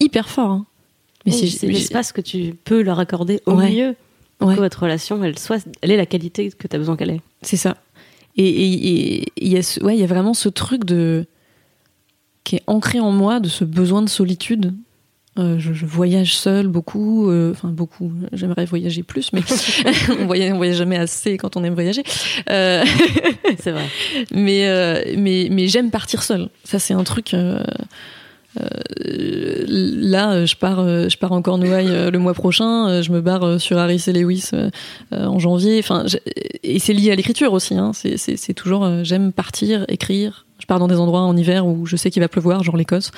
hyper 0.00 0.28
fort. 0.28 0.50
hein. 0.50 0.66
Mais 1.26 1.32
Oui, 1.32 1.38
si- 1.38 1.50
c'est 1.50 1.66
l'espace 1.66 2.12
que 2.12 2.20
tu 2.20 2.54
peux 2.64 2.82
leur 2.82 2.98
accorder 2.98 3.40
au 3.46 3.52
Ouais. 3.54 3.70
mieux 3.70 3.96
pour 4.38 4.48
Ouais. 4.48 4.54
que 4.56 4.60
votre 4.60 4.82
relation, 4.82 5.22
elle 5.22 5.38
soit, 5.38 5.66
elle 5.82 5.90
ait 5.90 5.96
la 5.96 6.06
qualité 6.06 6.50
que 6.50 6.66
tu 6.66 6.74
as 6.74 6.78
besoin 6.78 6.96
qu'elle 6.96 7.10
ait. 7.10 7.20
C'est 7.42 7.56
ça. 7.58 7.76
Et 8.36 9.24
il 9.36 9.48
y, 9.48 9.56
a 9.58 9.62
ce- 9.62 9.82
ouais, 9.82 9.96
y 9.98 10.02
a 10.04 10.06
vraiment 10.06 10.34
ce 10.34 10.48
truc 10.48 10.84
de 10.84 11.26
qui 12.44 12.56
est 12.56 12.62
ancré 12.66 13.00
en 13.00 13.10
moi 13.12 13.38
de 13.40 13.48
ce 13.48 13.64
besoin 13.64 14.00
de 14.02 14.08
solitude. 14.08 14.72
Euh, 15.38 15.58
je, 15.58 15.72
je 15.72 15.86
voyage 15.86 16.36
seule 16.36 16.66
beaucoup, 16.68 17.30
euh, 17.30 17.52
enfin 17.52 17.68
beaucoup. 17.68 18.10
J'aimerais 18.32 18.64
voyager 18.64 19.02
plus, 19.02 19.32
mais 19.32 19.42
on 20.20 20.26
voyage, 20.26 20.52
on 20.52 20.56
voyage 20.56 20.76
jamais 20.76 20.96
assez 20.96 21.36
quand 21.36 21.56
on 21.56 21.64
aime 21.64 21.74
voyager. 21.74 22.02
Euh, 22.48 22.82
C'est 23.58 23.70
vrai. 23.72 23.86
mais 24.32 25.14
mais 25.18 25.48
mais 25.50 25.68
j'aime 25.68 25.90
partir 25.90 26.22
seule. 26.22 26.48
Ça 26.64 26.78
c'est 26.78 26.94
un 26.94 27.04
truc. 27.04 27.34
Euh, 28.58 29.64
là, 29.68 30.44
je 30.44 30.56
pars, 30.56 30.80
euh, 30.80 31.08
je 31.08 31.16
pars 31.16 31.32
en 31.32 31.40
Cornouailles 31.42 31.90
euh, 31.90 32.10
le 32.10 32.18
mois 32.18 32.34
prochain. 32.34 33.00
Je 33.02 33.12
me 33.12 33.20
barre 33.20 33.60
sur 33.60 33.78
Harris 33.78 34.04
et 34.06 34.12
Lewis 34.12 34.50
en 35.12 35.38
janvier. 35.38 35.78
Enfin, 35.78 36.04
et 36.62 36.78
c'est 36.78 36.92
lié 36.92 37.12
à 37.12 37.14
l'écriture 37.14 37.52
aussi. 37.52 37.74
Hein. 37.74 37.92
C'est- 37.92 38.54
toujours, 38.54 39.04
j'aime 39.04 39.32
partir, 39.32 39.84
écrire. 39.88 40.46
Je 40.58 40.66
pars 40.66 40.78
dans 40.78 40.88
des 40.88 40.96
endroits 40.96 41.22
en 41.22 41.36
hiver 41.36 41.66
où 41.66 41.86
je 41.86 41.96
sais 41.96 42.10
qu'il 42.10 42.20
va 42.20 42.28
pleuvoir, 42.28 42.62
genre 42.62 42.76
l'Écosse. 42.76 43.12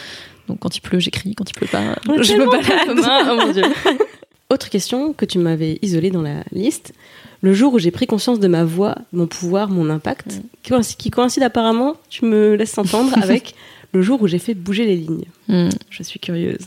Donc 0.49 0.61
quand 0.61 0.77
il 0.77 0.81
pleut, 0.81 1.01
j'écris. 1.01 1.35
Quand 1.35 1.49
il 1.49 1.55
pleut 1.55 1.67
pas, 1.67 1.97
je 2.07 2.35
me 2.35 2.51
balade. 2.51 3.29
oh 3.31 3.47
mon 3.47 3.53
Dieu. 3.53 3.63
Autre 4.51 4.69
question 4.69 5.15
que 5.15 5.25
tu 5.25 5.39
m'avais 5.39 5.79
isolée 5.81 6.11
dans 6.11 6.21
la 6.21 6.45
liste. 6.53 6.93
Le 7.41 7.55
jour 7.55 7.73
où 7.75 7.79
j'ai 7.79 7.91
pris 7.91 8.07
conscience 8.07 8.39
de 8.39 8.47
ma 8.49 8.65
voix, 8.65 8.97
mon 9.13 9.27
pouvoir, 9.27 9.69
mon 9.71 9.89
impact, 9.89 10.43
qui 10.63 11.11
coïncide 11.11 11.43
apparemment, 11.43 11.97
tu 12.11 12.27
me 12.27 12.55
laisses 12.55 12.77
entendre, 12.79 13.11
avec 13.21 13.55
le 13.93 14.03
jour 14.03 14.21
où 14.23 14.27
j'ai 14.27 14.39
fait 14.39 14.55
bouger 14.55 14.85
les 14.87 14.97
lignes. 14.97 15.25
Hmm. 15.49 15.69
Je 15.91 16.03
suis 16.03 16.19
curieuse. 16.21 16.67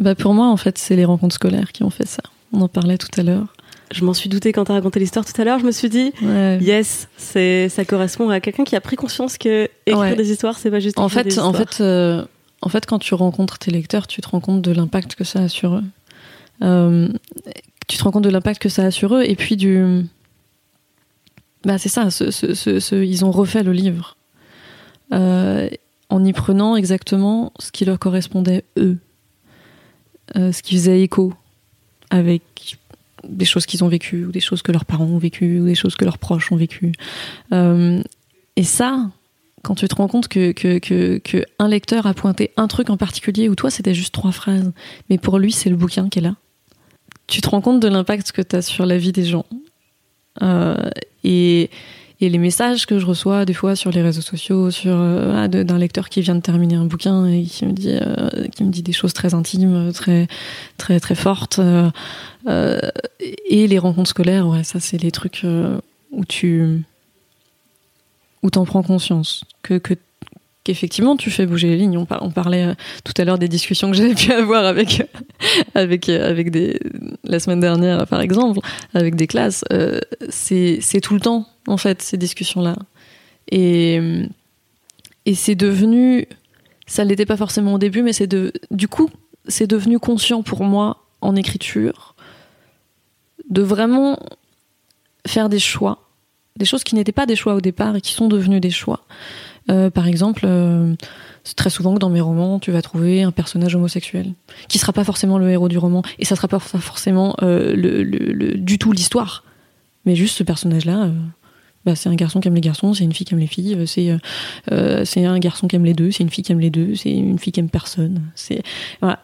Bah 0.00 0.14
pour 0.14 0.32
moi, 0.34 0.46
en 0.48 0.56
fait, 0.56 0.78
c'est 0.78 0.96
les 0.96 1.04
rencontres 1.04 1.34
scolaires 1.34 1.72
qui 1.72 1.82
ont 1.82 1.90
fait 1.90 2.06
ça. 2.06 2.22
On 2.52 2.60
en 2.60 2.68
parlait 2.68 2.98
tout 2.98 3.08
à 3.18 3.22
l'heure. 3.22 3.52
Je 3.90 4.04
m'en 4.04 4.12
suis 4.14 4.28
doutée 4.28 4.52
quand 4.52 4.66
tu 4.66 4.70
as 4.70 4.74
raconté 4.74 5.00
l'histoire 5.00 5.24
tout 5.24 5.38
à 5.40 5.44
l'heure. 5.44 5.58
Je 5.58 5.64
me 5.64 5.72
suis 5.72 5.88
dit, 5.88 6.12
Ouais. 6.22 6.58
yes, 6.60 7.08
c'est 7.16 7.68
ça 7.70 7.84
correspond 7.84 8.28
à 8.30 8.38
quelqu'un 8.40 8.64
qui 8.64 8.76
a 8.76 8.80
pris 8.80 8.96
conscience 8.96 9.38
que 9.38 9.68
écrire 9.86 9.98
Ouais. 9.98 10.14
des 10.14 10.30
histoires, 10.30 10.58
c'est 10.58 10.70
pas 10.70 10.78
juste 10.80 10.98
En 10.98 11.08
fait, 11.08 11.24
des 11.24 11.38
en 11.38 11.52
fait, 11.52 11.78
euh, 11.80 12.24
en 12.62 12.68
fait, 12.68 12.84
quand 12.86 12.98
tu 12.98 13.14
rencontres 13.14 13.58
tes 13.58 13.70
lecteurs, 13.70 14.06
tu 14.06 14.20
te 14.20 14.28
rends 14.28 14.40
compte 14.40 14.62
de 14.62 14.72
l'impact 14.72 15.14
que 15.14 15.24
ça 15.24 15.40
a 15.40 15.48
sur 15.48 15.74
eux. 15.76 15.84
Euh, 16.62 17.08
tu 17.86 17.96
te 17.96 18.04
rends 18.04 18.10
compte 18.10 18.24
de 18.24 18.30
l'impact 18.30 18.60
que 18.60 18.68
ça 18.68 18.84
a 18.84 18.90
sur 18.90 19.14
eux, 19.14 19.22
et 19.24 19.34
puis 19.36 19.56
du. 19.56 20.04
Bah, 21.64 21.78
c'est 21.78 21.88
ça. 21.88 22.10
ce- 22.10 22.30
ce- 22.30 22.54
ce- 22.54 22.78
ce- 22.80 22.94
ils 23.02 23.24
ont 23.24 23.30
refait 23.30 23.62
le 23.62 23.72
livre 23.72 24.16
Euh, 25.12 25.68
en 26.08 26.24
y 26.24 26.32
prenant 26.32 26.76
exactement 26.76 27.52
ce 27.58 27.70
qui 27.70 27.84
leur 27.84 27.98
correspondait 27.98 28.64
eux, 28.76 28.98
Euh, 30.36 30.52
ce 30.52 30.62
qui 30.62 30.74
faisait 30.74 31.00
écho 31.00 31.32
avec 32.10 32.42
des 33.24 33.46
choses 33.46 33.64
qu'ils 33.64 33.82
ont 33.82 33.88
vécues, 33.88 34.26
ou 34.26 34.30
des 34.30 34.40
choses 34.40 34.60
que 34.60 34.72
leurs 34.72 34.84
parents 34.84 35.06
ont 35.06 35.18
vécues, 35.18 35.60
ou 35.60 35.64
des 35.64 35.74
choses 35.74 35.96
que 35.96 36.04
leurs 36.04 36.18
proches 36.18 36.52
ont 36.52 36.58
vécues. 36.58 36.92
Euh, 37.52 38.02
et 38.56 38.64
ça, 38.64 39.10
quand 39.62 39.74
tu 39.74 39.88
te 39.88 39.94
rends 39.94 40.08
compte 40.08 40.28
que, 40.28 40.52
que, 40.52 40.78
que, 41.18 41.44
un 41.58 41.68
lecteur 41.68 42.06
a 42.06 42.12
pointé 42.12 42.50
un 42.58 42.68
truc 42.68 42.90
en 42.90 42.98
particulier, 42.98 43.48
ou 43.48 43.54
toi 43.54 43.70
c'était 43.70 43.94
juste 43.94 44.12
trois 44.12 44.32
phrases, 44.32 44.70
mais 45.08 45.16
pour 45.16 45.38
lui 45.38 45.50
c'est 45.50 45.70
le 45.70 45.76
bouquin 45.76 46.10
qui 46.10 46.18
est 46.18 46.22
là, 46.22 46.34
tu 47.26 47.40
te 47.40 47.48
rends 47.48 47.62
compte 47.62 47.80
de 47.80 47.88
l'impact 47.88 48.32
que 48.32 48.42
tu 48.42 48.56
as 48.56 48.62
sur 48.62 48.84
la 48.84 48.98
vie 48.98 49.12
des 49.12 49.24
gens. 49.24 49.46
Euh, 50.42 50.90
et, 51.24 51.70
et 52.20 52.28
les 52.28 52.38
messages 52.38 52.84
que 52.86 52.98
je 52.98 53.06
reçois 53.06 53.44
des 53.44 53.54
fois 53.54 53.76
sur 53.76 53.90
les 53.92 54.02
réseaux 54.02 54.22
sociaux, 54.22 54.70
sur 54.72 54.92
euh, 54.94 55.46
de- 55.48 55.62
d'un 55.62 55.78
lecteur 55.78 56.08
qui 56.08 56.20
vient 56.20 56.34
de 56.34 56.40
terminer 56.40 56.74
un 56.74 56.84
bouquin 56.84 57.26
et 57.26 57.44
qui 57.44 57.64
me 57.64 57.72
dit, 57.72 57.90
euh, 57.92 58.48
qui 58.54 58.64
me 58.64 58.70
dit 58.70 58.82
des 58.82 58.92
choses 58.92 59.12
très 59.12 59.34
intimes, 59.34 59.92
très 59.92 60.26
très 60.78 60.98
très 60.98 61.14
fortes, 61.14 61.58
euh, 61.60 61.90
euh, 62.48 62.80
et 63.48 63.66
les 63.68 63.78
rencontres 63.78 64.10
scolaires, 64.10 64.48
ouais, 64.48 64.64
ça 64.64 64.80
c'est 64.80 64.98
les 65.00 65.12
trucs 65.12 65.42
euh, 65.44 65.78
où 66.10 66.24
tu 66.24 66.82
où 68.42 68.50
t'en 68.50 68.64
prends 68.64 68.82
conscience 68.82 69.44
que 69.62 69.78
que 69.78 69.94
qu'effectivement 70.68 71.16
tu 71.16 71.30
fais 71.30 71.46
bouger 71.46 71.68
les 71.68 71.76
lignes. 71.78 71.96
On, 71.96 72.04
par- 72.04 72.22
on 72.22 72.30
parlait 72.30 72.64
euh, 72.64 72.74
tout 73.02 73.14
à 73.16 73.24
l'heure 73.24 73.38
des 73.38 73.48
discussions 73.48 73.90
que 73.90 73.96
j'avais 73.96 74.14
pu 74.14 74.30
avoir 74.32 74.66
avec 74.66 75.02
avec 75.74 76.10
euh, 76.10 76.28
avec 76.28 76.50
des 76.50 76.78
la 77.24 77.40
semaine 77.40 77.60
dernière 77.60 78.06
par 78.06 78.20
exemple 78.20 78.60
avec 78.92 79.14
des 79.14 79.26
classes. 79.26 79.64
Euh, 79.72 79.98
c'est 80.28 80.78
c'est 80.82 81.00
tout 81.00 81.14
le 81.14 81.20
temps 81.20 81.46
en 81.66 81.78
fait 81.78 82.02
ces 82.02 82.18
discussions 82.18 82.60
là 82.60 82.76
et 83.50 83.98
et 85.24 85.34
c'est 85.34 85.54
devenu 85.54 86.26
ça 86.86 87.02
l'était 87.02 87.26
pas 87.26 87.38
forcément 87.38 87.74
au 87.74 87.78
début 87.78 88.02
mais 88.02 88.12
c'est 88.12 88.26
de 88.26 88.52
du 88.70 88.88
coup 88.88 89.08
c'est 89.46 89.66
devenu 89.66 89.98
conscient 89.98 90.42
pour 90.42 90.64
moi 90.64 91.04
en 91.22 91.34
écriture 91.34 92.14
de 93.48 93.62
vraiment 93.62 94.18
faire 95.26 95.48
des 95.48 95.58
choix 95.58 96.04
des 96.56 96.66
choses 96.66 96.84
qui 96.84 96.94
n'étaient 96.94 97.12
pas 97.12 97.24
des 97.24 97.36
choix 97.36 97.54
au 97.54 97.60
départ 97.60 97.96
et 97.96 98.00
qui 98.00 98.12
sont 98.12 98.28
devenues 98.28 98.60
des 98.60 98.70
choix. 98.70 99.06
Euh, 99.70 99.90
par 99.90 100.06
exemple, 100.06 100.42
euh, 100.46 100.94
c'est 101.44 101.56
très 101.56 101.70
souvent 101.70 101.94
que 101.94 101.98
dans 101.98 102.08
mes 102.10 102.20
romans, 102.22 102.58
tu 102.58 102.70
vas 102.70 102.80
trouver 102.82 103.22
un 103.22 103.30
personnage 103.32 103.74
homosexuel 103.74 104.32
qui 104.68 104.78
sera 104.78 104.92
pas 104.92 105.04
forcément 105.04 105.38
le 105.38 105.50
héros 105.50 105.68
du 105.68 105.76
roman 105.78 106.02
et 106.18 106.24
ça 106.24 106.36
sera 106.36 106.48
pas 106.48 106.58
forcément 106.58 107.34
euh, 107.42 107.74
le, 107.76 108.02
le- 108.02 108.32
le- 108.32 108.54
du 108.56 108.78
tout 108.78 108.92
l'histoire, 108.92 109.44
mais 110.06 110.14
juste 110.16 110.36
ce 110.38 110.42
personnage-là. 110.42 111.10
bah, 111.84 111.94
c'est 111.94 112.08
un 112.08 112.14
garçon 112.14 112.40
qui 112.40 112.48
aime 112.48 112.54
les 112.54 112.60
garçons, 112.62 112.94
c'est 112.94 113.04
une 113.04 113.12
fille 113.12 113.26
qui 113.26 113.34
aime 113.34 113.40
les 113.40 113.46
filles, 113.46 113.76
c'est 113.86 115.24
un 115.24 115.38
garçon 115.38 115.68
qui 115.68 115.76
aime 115.76 115.84
les 115.84 115.94
deux, 115.94 116.10
c'est 116.10 116.22
une 116.22 116.30
fille 116.30 116.44
qui 116.44 116.52
aime 116.52 116.60
les 116.60 116.70
deux, 116.70 116.94
c'est 116.94 117.10
une 117.12 117.38
fille 117.38 117.52
qui 117.52 117.60
aime 117.60 117.70
personne. 117.70 118.22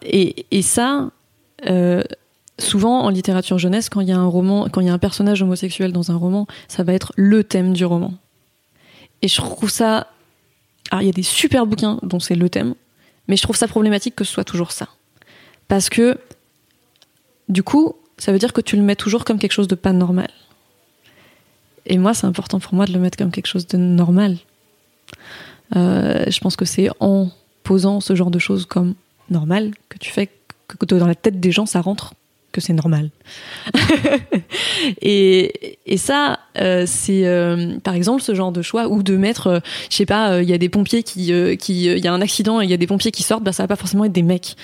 Et, 0.03 0.45
et 0.51 0.61
ça, 0.61 1.09
souvent 2.59 3.01
en 3.01 3.09
littérature 3.09 3.57
jeunesse, 3.57 3.89
quand 3.89 4.01
il 4.01 4.07
y 4.09 4.11
a 4.11 4.17
un 4.17 4.27
roman, 4.27 4.67
quand 4.71 4.81
il 4.81 4.87
y 4.87 4.89
a 4.89 4.93
un 4.93 4.97
personnage 4.99 5.41
homosexuel 5.41 5.91
dans 5.91 6.11
un 6.11 6.15
roman, 6.15 6.47
ça 6.67 6.83
va 6.83 6.93
être 6.93 7.11
le 7.15 7.43
thème 7.43 7.73
du 7.73 7.83
roman. 7.85 8.13
Et 9.21 9.27
je 9.27 9.37
trouve 9.37 9.69
ça. 9.69 10.07
Alors, 10.91 11.01
il 11.01 11.05
y 11.05 11.09
a 11.09 11.13
des 11.13 11.23
super 11.23 11.65
bouquins 11.65 11.99
dont 12.03 12.19
c'est 12.19 12.35
le 12.35 12.49
thème, 12.49 12.75
mais 13.27 13.37
je 13.37 13.41
trouve 13.41 13.55
ça 13.55 13.67
problématique 13.67 14.15
que 14.15 14.23
ce 14.23 14.33
soit 14.33 14.43
toujours 14.43 14.71
ça. 14.71 14.87
Parce 15.67 15.89
que, 15.89 16.17
du 17.49 17.63
coup, 17.63 17.95
ça 18.17 18.31
veut 18.31 18.39
dire 18.39 18.53
que 18.53 18.61
tu 18.61 18.75
le 18.75 18.83
mets 18.83 18.95
toujours 18.95 19.25
comme 19.25 19.39
quelque 19.39 19.51
chose 19.51 19.67
de 19.67 19.75
pas 19.75 19.93
normal. 19.93 20.29
Et 21.85 21.97
moi, 21.97 22.13
c'est 22.13 22.27
important 22.27 22.59
pour 22.59 22.73
moi 22.73 22.85
de 22.85 22.93
le 22.93 22.99
mettre 22.99 23.17
comme 23.17 23.31
quelque 23.31 23.47
chose 23.47 23.67
de 23.67 23.77
normal. 23.77 24.37
Euh, 25.75 26.25
je 26.27 26.39
pense 26.39 26.55
que 26.55 26.65
c'est 26.65 26.89
en 26.99 27.29
posant 27.63 27.99
ce 27.99 28.15
genre 28.15 28.31
de 28.31 28.39
choses 28.39 28.65
comme 28.65 28.95
normal 29.29 29.71
que 29.89 29.97
tu 29.97 30.11
fais 30.11 30.29
que 30.67 30.85
dans 30.85 31.07
la 31.07 31.15
tête 31.15 31.39
des 31.39 31.51
gens, 31.51 31.65
ça 31.65 31.81
rentre 31.81 32.13
que 32.55 32.61
c'est 32.61 32.73
normal. 32.73 33.09
et, 35.01 35.77
et, 35.85 35.97
ça, 35.97 36.39
euh, 36.57 36.85
c'est 36.87 37.25
euh, 37.25 37.77
par 37.83 37.93
exemple 37.93 38.21
ce 38.21 38.33
genre 38.33 38.53
de 38.53 38.61
choix 38.61 38.87
ou 38.87 39.03
de 39.03 39.17
mettre, 39.17 39.47
euh, 39.47 39.59
je 39.89 39.97
sais 39.97 40.05
pas, 40.05 40.41
il 40.41 40.49
y 40.49 40.53
a 40.53 40.57
des 40.57 40.69
pompiers 40.69 41.03
qui, 41.03 41.33
qui, 41.57 41.85
il 41.85 41.99
y 41.99 42.07
a 42.07 42.13
un 42.13 42.21
accident 42.21 42.61
et 42.61 42.63
il 42.63 42.71
y 42.71 42.73
a 42.73 42.77
des 42.77 42.87
pompiers 42.87 43.11
qui 43.11 43.23
sortent, 43.23 43.43
bah 43.43 43.51
ça 43.51 43.63
va 43.63 43.67
pas 43.67 43.75
forcément 43.75 44.05
être 44.05 44.13
des 44.13 44.23
mecs. 44.23 44.55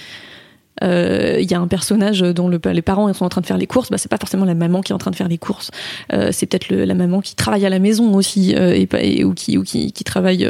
Il 0.83 1.45
y 1.47 1.53
a 1.53 1.59
un 1.59 1.67
personnage 1.67 2.21
dont 2.21 2.47
le, 2.47 2.59
les 2.71 2.81
parents 2.81 3.13
sont 3.13 3.25
en 3.25 3.29
train 3.29 3.41
de 3.41 3.45
faire 3.45 3.59
les 3.59 3.67
courses, 3.67 3.91
bah 3.91 3.99
c'est 3.99 4.09
pas 4.09 4.17
forcément 4.17 4.45
la 4.45 4.55
maman 4.55 4.81
qui 4.81 4.93
est 4.93 4.95
en 4.95 4.97
train 4.97 5.11
de 5.11 5.15
faire 5.15 5.27
les 5.27 5.37
courses, 5.37 5.69
c'est 6.09 6.47
peut-être 6.47 6.69
la 6.73 6.95
maman 6.95 7.21
qui 7.21 7.35
travaille 7.35 7.67
à 7.67 7.69
la 7.69 7.77
maison 7.77 8.15
aussi 8.15 8.53
et, 8.53 8.87
et, 8.99 9.23
ou 9.23 9.35
qui 9.35 9.59
ou 9.59 9.63
qui, 9.63 9.91
qui 9.91 10.03
travaille 10.03 10.49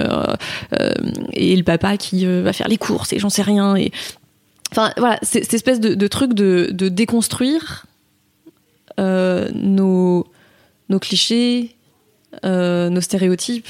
et 1.33 1.55
le 1.57 1.63
papa 1.63 1.97
qui 1.97 2.25
va 2.25 2.53
faire 2.53 2.69
les 2.69 2.77
courses 2.77 3.11
et 3.11 3.19
j'en 3.19 3.29
sais 3.29 3.41
rien 3.41 3.75
Enfin, 4.71 4.93
voilà, 4.97 5.19
cette 5.21 5.53
espèce 5.53 5.79
de, 5.79 6.07
truc 6.07 6.33
de, 6.33 6.89
déconstruire 6.89 7.85
euh, 8.99 9.49
nos, 9.53 10.25
nos 10.89 10.99
clichés, 10.99 11.75
euh, 12.45 12.89
nos 12.89 13.01
stéréotypes, 13.01 13.67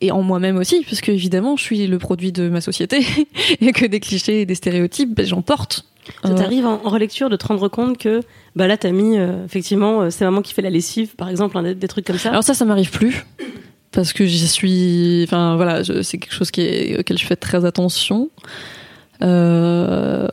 et 0.00 0.12
en 0.12 0.22
moi-même 0.22 0.56
aussi, 0.58 0.84
parce 0.84 1.00
que 1.00 1.10
évidemment, 1.10 1.56
je 1.56 1.62
suis 1.62 1.86
le 1.86 1.98
produit 1.98 2.30
de 2.30 2.48
ma 2.48 2.60
société, 2.60 3.04
et 3.60 3.72
que 3.72 3.86
des 3.86 3.98
clichés 3.98 4.42
et 4.42 4.46
des 4.46 4.54
stéréotypes, 4.54 5.14
ben, 5.14 5.26
j'en 5.26 5.42
porte. 5.42 5.86
Ça 6.22 6.34
t'arrive 6.34 6.66
en, 6.66 6.78
relecture 6.78 7.28
de 7.28 7.34
te 7.34 7.44
rendre 7.44 7.66
compte 7.66 7.98
que 7.98 8.20
bah 8.54 8.68
là 8.68 8.76
t'as 8.76 8.92
mis 8.92 9.18
euh, 9.18 9.44
effectivement 9.44 10.08
c'est 10.08 10.24
maman 10.24 10.40
qui 10.40 10.54
fait 10.54 10.62
la 10.62 10.70
lessive 10.70 11.16
par 11.16 11.28
exemple 11.28 11.60
des, 11.64 11.74
des, 11.74 11.88
trucs 11.88 12.06
comme 12.06 12.16
ça. 12.16 12.30
Alors 12.30 12.44
ça 12.44 12.54
ça 12.54 12.64
m'arrive 12.64 12.92
plus 12.92 13.26
parce 13.96 14.12
que 14.12 14.26
j'y 14.26 14.46
suis 14.46 15.24
enfin 15.24 15.56
voilà 15.56 15.82
c'est 15.82 16.18
quelque 16.18 16.34
chose 16.34 16.50
qui 16.50 16.60
est, 16.60 17.00
auquel 17.00 17.16
je 17.16 17.24
fais 17.24 17.34
très 17.34 17.64
attention. 17.64 18.28
Euh, 19.22 20.28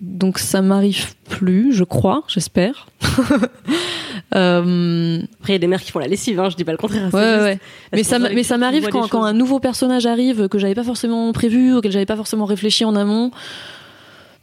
donc 0.00 0.38
ça 0.38 0.62
m'arrive 0.62 1.14
plus, 1.28 1.74
je 1.74 1.84
crois, 1.84 2.24
j'espère. 2.26 2.88
euh... 4.34 5.18
Après, 5.38 5.52
il 5.52 5.52
y 5.52 5.54
a 5.54 5.58
des 5.58 5.66
mères 5.66 5.82
qui 5.82 5.92
font 5.92 5.98
la 5.98 6.08
lessive, 6.08 6.40
hein, 6.40 6.48
je 6.48 6.56
dis 6.56 6.64
pas 6.64 6.72
le 6.72 6.78
contraire. 6.78 7.12
Ouais, 7.12 7.20
ouais. 7.20 7.58
Mais 7.92 8.02
ça, 8.02 8.18
mais 8.18 8.42
ça 8.42 8.56
m'arrive 8.56 8.88
quand, 8.88 9.06
quand 9.08 9.22
un 9.22 9.34
nouveau 9.34 9.60
personnage 9.60 10.06
arrive 10.06 10.48
que 10.48 10.58
j'avais 10.58 10.74
pas 10.74 10.82
forcément 10.82 11.30
prévu, 11.32 11.74
auquel 11.74 11.92
j'avais 11.92 12.06
pas 12.06 12.16
forcément 12.16 12.46
réfléchi 12.46 12.86
en 12.86 12.96
amont, 12.96 13.30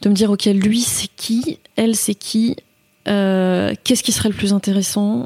de 0.04 0.10
me 0.10 0.14
dire 0.14 0.30
ok, 0.30 0.46
lui 0.46 0.82
c'est 0.82 1.10
qui, 1.18 1.58
elle 1.76 1.96
c'est 1.96 2.16
qui, 2.16 2.56
euh, 3.08 3.74
qu'est-ce 3.84 4.04
qui 4.04 4.12
serait 4.12 4.30
le 4.30 4.36
plus 4.36 4.54
intéressant? 4.54 5.26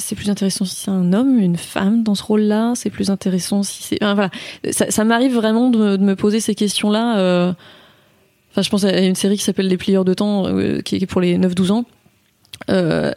C'est 0.00 0.16
plus 0.16 0.30
intéressant 0.30 0.64
si 0.64 0.74
c'est 0.74 0.90
un 0.90 1.12
homme, 1.12 1.38
une 1.38 1.56
femme 1.56 2.02
dans 2.02 2.14
ce 2.14 2.22
rôle-là. 2.22 2.72
C'est 2.74 2.90
plus 2.90 3.10
intéressant 3.10 3.62
si 3.62 3.82
c'est. 3.82 4.02
Enfin, 4.02 4.14
voilà. 4.14 4.30
Ça, 4.72 5.04
m'arrive 5.04 5.34
vraiment 5.34 5.70
de, 5.70 5.96
me 5.96 6.16
poser 6.16 6.40
ces 6.40 6.54
questions-là. 6.54 7.18
Euh... 7.18 7.52
Enfin, 8.50 8.62
je 8.62 8.70
pense 8.70 8.84
à 8.84 8.98
une 8.98 9.14
série 9.14 9.36
qui 9.36 9.44
s'appelle 9.44 9.68
Les 9.68 9.76
Plieurs 9.76 10.04
de 10.04 10.12
temps, 10.12 10.46
euh, 10.46 10.80
qui 10.80 10.96
est 10.96 11.06
pour 11.06 11.20
les 11.20 11.38
9-12 11.38 11.70
ans. 11.70 11.84
Euh, 12.68 13.12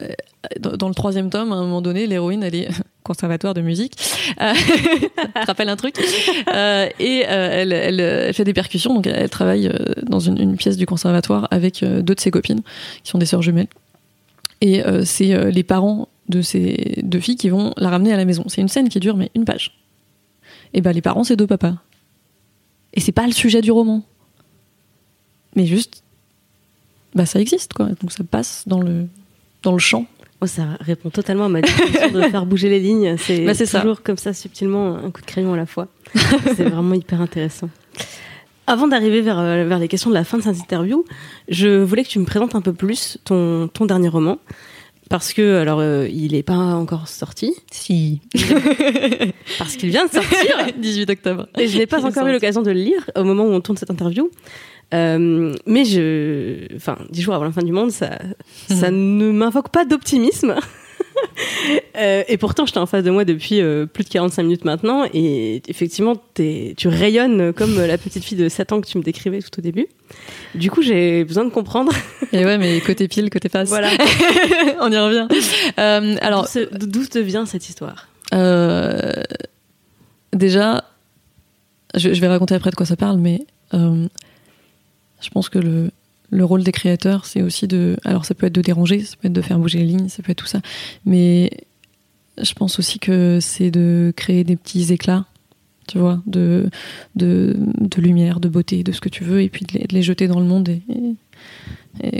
dans, 0.59 0.87
le 0.87 0.93
troisième 0.93 1.29
tome, 1.29 1.51
à 1.51 1.55
un 1.55 1.61
moment 1.61 1.81
donné, 1.81 2.07
l'héroïne, 2.07 2.43
elle 2.43 2.55
est 2.55 2.69
conservatoire 3.03 3.53
de 3.53 3.61
musique. 3.61 3.93
Euh, 4.41 4.53
ça 5.35 5.43
rappelle 5.45 5.69
un 5.69 5.75
truc. 5.75 5.95
Euh, 6.53 6.87
et 6.99 7.19
elle, 7.19 8.33
fait 8.33 8.43
des 8.43 8.53
percussions, 8.53 8.93
donc 8.93 9.07
elle, 9.07 9.15
elle 9.15 9.29
travaille 9.29 9.71
dans 10.03 10.19
une, 10.19 10.39
une, 10.39 10.55
pièce 10.55 10.77
du 10.77 10.85
conservatoire 10.85 11.47
avec 11.51 11.83
deux 11.83 12.15
de 12.15 12.19
ses 12.19 12.31
copines, 12.31 12.61
qui 13.03 13.11
sont 13.11 13.17
des 13.17 13.25
sœurs 13.25 13.41
jumelles. 13.41 13.67
Et 14.61 14.81
c'est 15.03 15.51
les 15.51 15.63
parents 15.63 16.07
de 16.29 16.41
ces 16.41 16.99
deux 17.03 17.19
filles 17.19 17.35
qui 17.35 17.49
vont 17.49 17.73
la 17.77 17.89
ramener 17.89 18.13
à 18.13 18.17
la 18.17 18.25
maison. 18.25 18.43
C'est 18.47 18.61
une 18.61 18.69
scène 18.69 18.89
qui 18.89 18.99
dure 18.99 19.17
mais 19.17 19.31
une 19.35 19.45
page. 19.45 19.77
Et 20.73 20.81
ben 20.81 20.91
les 20.91 21.01
parents 21.01 21.23
c'est 21.23 21.35
deux 21.35 21.47
papas. 21.47 21.75
Et 22.93 22.99
c'est 22.99 23.11
pas 23.11 23.25
le 23.25 23.33
sujet 23.33 23.61
du 23.61 23.71
roman. 23.71 24.03
Mais 25.55 25.65
juste 25.65 26.03
bah 27.15 27.25
ça 27.25 27.39
existe 27.39 27.73
quoi. 27.73 27.87
Donc 28.01 28.11
ça 28.11 28.23
passe 28.23 28.63
dans 28.67 28.79
le 28.79 29.07
dans 29.61 29.73
le 29.73 29.79
champ. 29.79 30.05
Oh, 30.43 30.45
ça 30.45 30.63
répond 30.81 31.09
totalement 31.09 31.45
à 31.45 31.49
ma 31.49 31.61
définition 31.61 32.11
de 32.11 32.21
faire 32.23 32.45
bouger 32.45 32.67
les 32.67 32.81
lignes. 32.81 33.15
C'est 33.17 33.45
bah, 33.45 33.53
toujours 33.55 34.03
comme 34.03 34.17
ça 34.17 34.33
subtilement 34.33 34.97
un 34.97 35.09
coup 35.09 35.21
de 35.21 35.25
crayon 35.25 35.53
à 35.53 35.57
la 35.57 35.65
fois. 35.65 35.87
c'est 36.57 36.65
vraiment 36.65 36.93
hyper 36.95 37.21
intéressant. 37.21 37.69
Avant 38.67 38.89
d'arriver 38.89 39.21
vers, 39.21 39.39
euh, 39.39 39.63
vers 39.63 39.79
les 39.79 39.87
questions 39.87 40.09
de 40.09 40.15
la 40.15 40.25
fin 40.25 40.37
de 40.37 40.43
cette 40.43 40.57
interview, 40.57 41.05
je 41.47 41.81
voulais 41.81 42.03
que 42.03 42.09
tu 42.09 42.19
me 42.19 42.25
présentes 42.25 42.55
un 42.55 42.61
peu 42.61 42.73
plus 42.73 43.19
ton, 43.23 43.69
ton 43.69 43.85
dernier 43.85 44.09
roman, 44.09 44.37
parce 45.09 45.33
que, 45.33 45.57
alors, 45.57 45.79
euh, 45.79 46.07
il 46.07 46.31
n'est 46.31 46.43
pas 46.43 46.55
encore 46.55 47.07
sorti. 47.07 47.53
Si. 47.71 48.21
Parce 49.57 49.75
qu'il 49.75 49.89
vient 49.89 50.05
de 50.05 50.11
sortir. 50.11 50.67
18 50.77 51.09
octobre. 51.09 51.47
Et 51.57 51.67
je 51.67 51.77
n'ai 51.77 51.87
pas 51.87 52.03
encore 52.03 52.27
eu 52.27 52.31
l'occasion 52.31 52.61
de 52.61 52.71
le 52.71 52.79
lire 52.79 53.09
au 53.15 53.23
moment 53.23 53.43
où 53.43 53.51
on 53.51 53.61
tourne 53.61 53.77
cette 53.77 53.91
interview. 53.91 54.31
Euh, 54.93 55.53
mais 55.65 55.85
je, 55.85 56.73
enfin, 56.75 56.97
dix 57.09 57.21
jours 57.21 57.33
avant 57.33 57.45
la 57.45 57.51
fin 57.51 57.63
du 57.63 57.71
monde, 57.71 57.91
ça, 57.91 58.19
ça 58.69 58.91
ne 58.91 59.31
m'invoque 59.31 59.69
pas 59.69 59.85
d'optimisme. 59.85 60.55
Euh, 61.95 62.23
et 62.27 62.37
pourtant, 62.37 62.65
j'étais 62.65 62.79
en 62.79 62.87
face 62.87 63.03
de 63.03 63.11
moi 63.11 63.23
depuis 63.23 63.61
euh, 63.61 63.85
plus 63.85 64.03
de 64.03 64.09
45 64.09 64.43
minutes 64.43 64.65
maintenant. 64.65 65.05
Et 65.13 65.61
effectivement, 65.67 66.15
es, 66.39 66.73
tu 66.75 66.87
rayonnes 66.87 67.53
comme 67.53 67.79
la 67.79 67.97
petite 67.99 68.23
fille 68.23 68.37
de 68.37 68.49
7 68.49 68.73
ans 68.73 68.81
que 68.81 68.87
tu 68.87 68.97
me 68.97 69.03
décrivais 69.03 69.41
tout 69.41 69.59
au 69.59 69.61
début. 69.61 69.85
Du 70.55 70.71
coup, 70.71 70.81
j'ai 70.81 71.23
besoin 71.23 71.45
de 71.45 71.51
comprendre. 71.51 71.91
Et 72.33 72.43
ouais, 72.45 72.57
mais 72.57 72.81
côté 72.81 73.07
pile, 73.07 73.29
côté 73.29 73.47
face. 73.47 73.69
Voilà. 73.69 73.91
On 74.81 74.91
y 74.91 74.97
revient. 74.97 75.27
Euh, 75.79 76.15
alors, 76.21 76.47
d'où 76.71 77.05
te 77.05 77.19
vient 77.19 77.45
cette 77.45 77.69
histoire? 77.69 78.07
Déjà, 80.33 80.83
je, 81.93 82.11
je, 82.13 82.21
vais 82.21 82.27
raconter 82.27 82.55
après 82.55 82.71
de 82.71 82.75
quoi 82.75 82.87
ça 82.87 82.95
parle, 82.95 83.19
mais 83.19 83.45
je 83.71 85.29
pense 85.31 85.49
que 85.49 85.59
le, 85.59 85.91
le 86.33 86.45
rôle 86.45 86.63
des 86.63 86.71
créateurs, 86.71 87.25
c'est 87.25 87.41
aussi 87.41 87.67
de. 87.67 87.97
Alors, 88.03 88.25
ça 88.25 88.33
peut 88.33 88.47
être 88.47 88.53
de 88.53 88.61
déranger, 88.61 89.01
ça 89.01 89.15
peut 89.21 89.27
être 89.27 89.33
de 89.33 89.41
faire 89.41 89.59
bouger 89.59 89.79
les 89.79 89.85
lignes, 89.85 90.09
ça 90.09 90.23
peut 90.23 90.31
être 90.31 90.39
tout 90.39 90.47
ça. 90.47 90.61
Mais 91.05 91.51
je 92.41 92.53
pense 92.53 92.79
aussi 92.79 92.99
que 92.99 93.39
c'est 93.39 93.71
de 93.71 94.11
créer 94.15 94.43
des 94.43 94.55
petits 94.55 94.91
éclats, 94.91 95.25
tu 95.87 95.99
vois, 95.99 96.21
de, 96.25 96.69
lumière, 97.97 98.39
de 98.39 98.49
beauté, 98.49 98.83
de 98.83 98.91
ce 98.91 99.01
que 99.01 99.09
tu 99.09 99.23
veux, 99.23 99.41
et 99.41 99.49
puis 99.49 99.65
de 99.65 99.79
les, 99.89 100.01
jeter 100.01 100.27
dans 100.27 100.39
le 100.39 100.45
monde 100.45 100.69
et, 100.69 100.81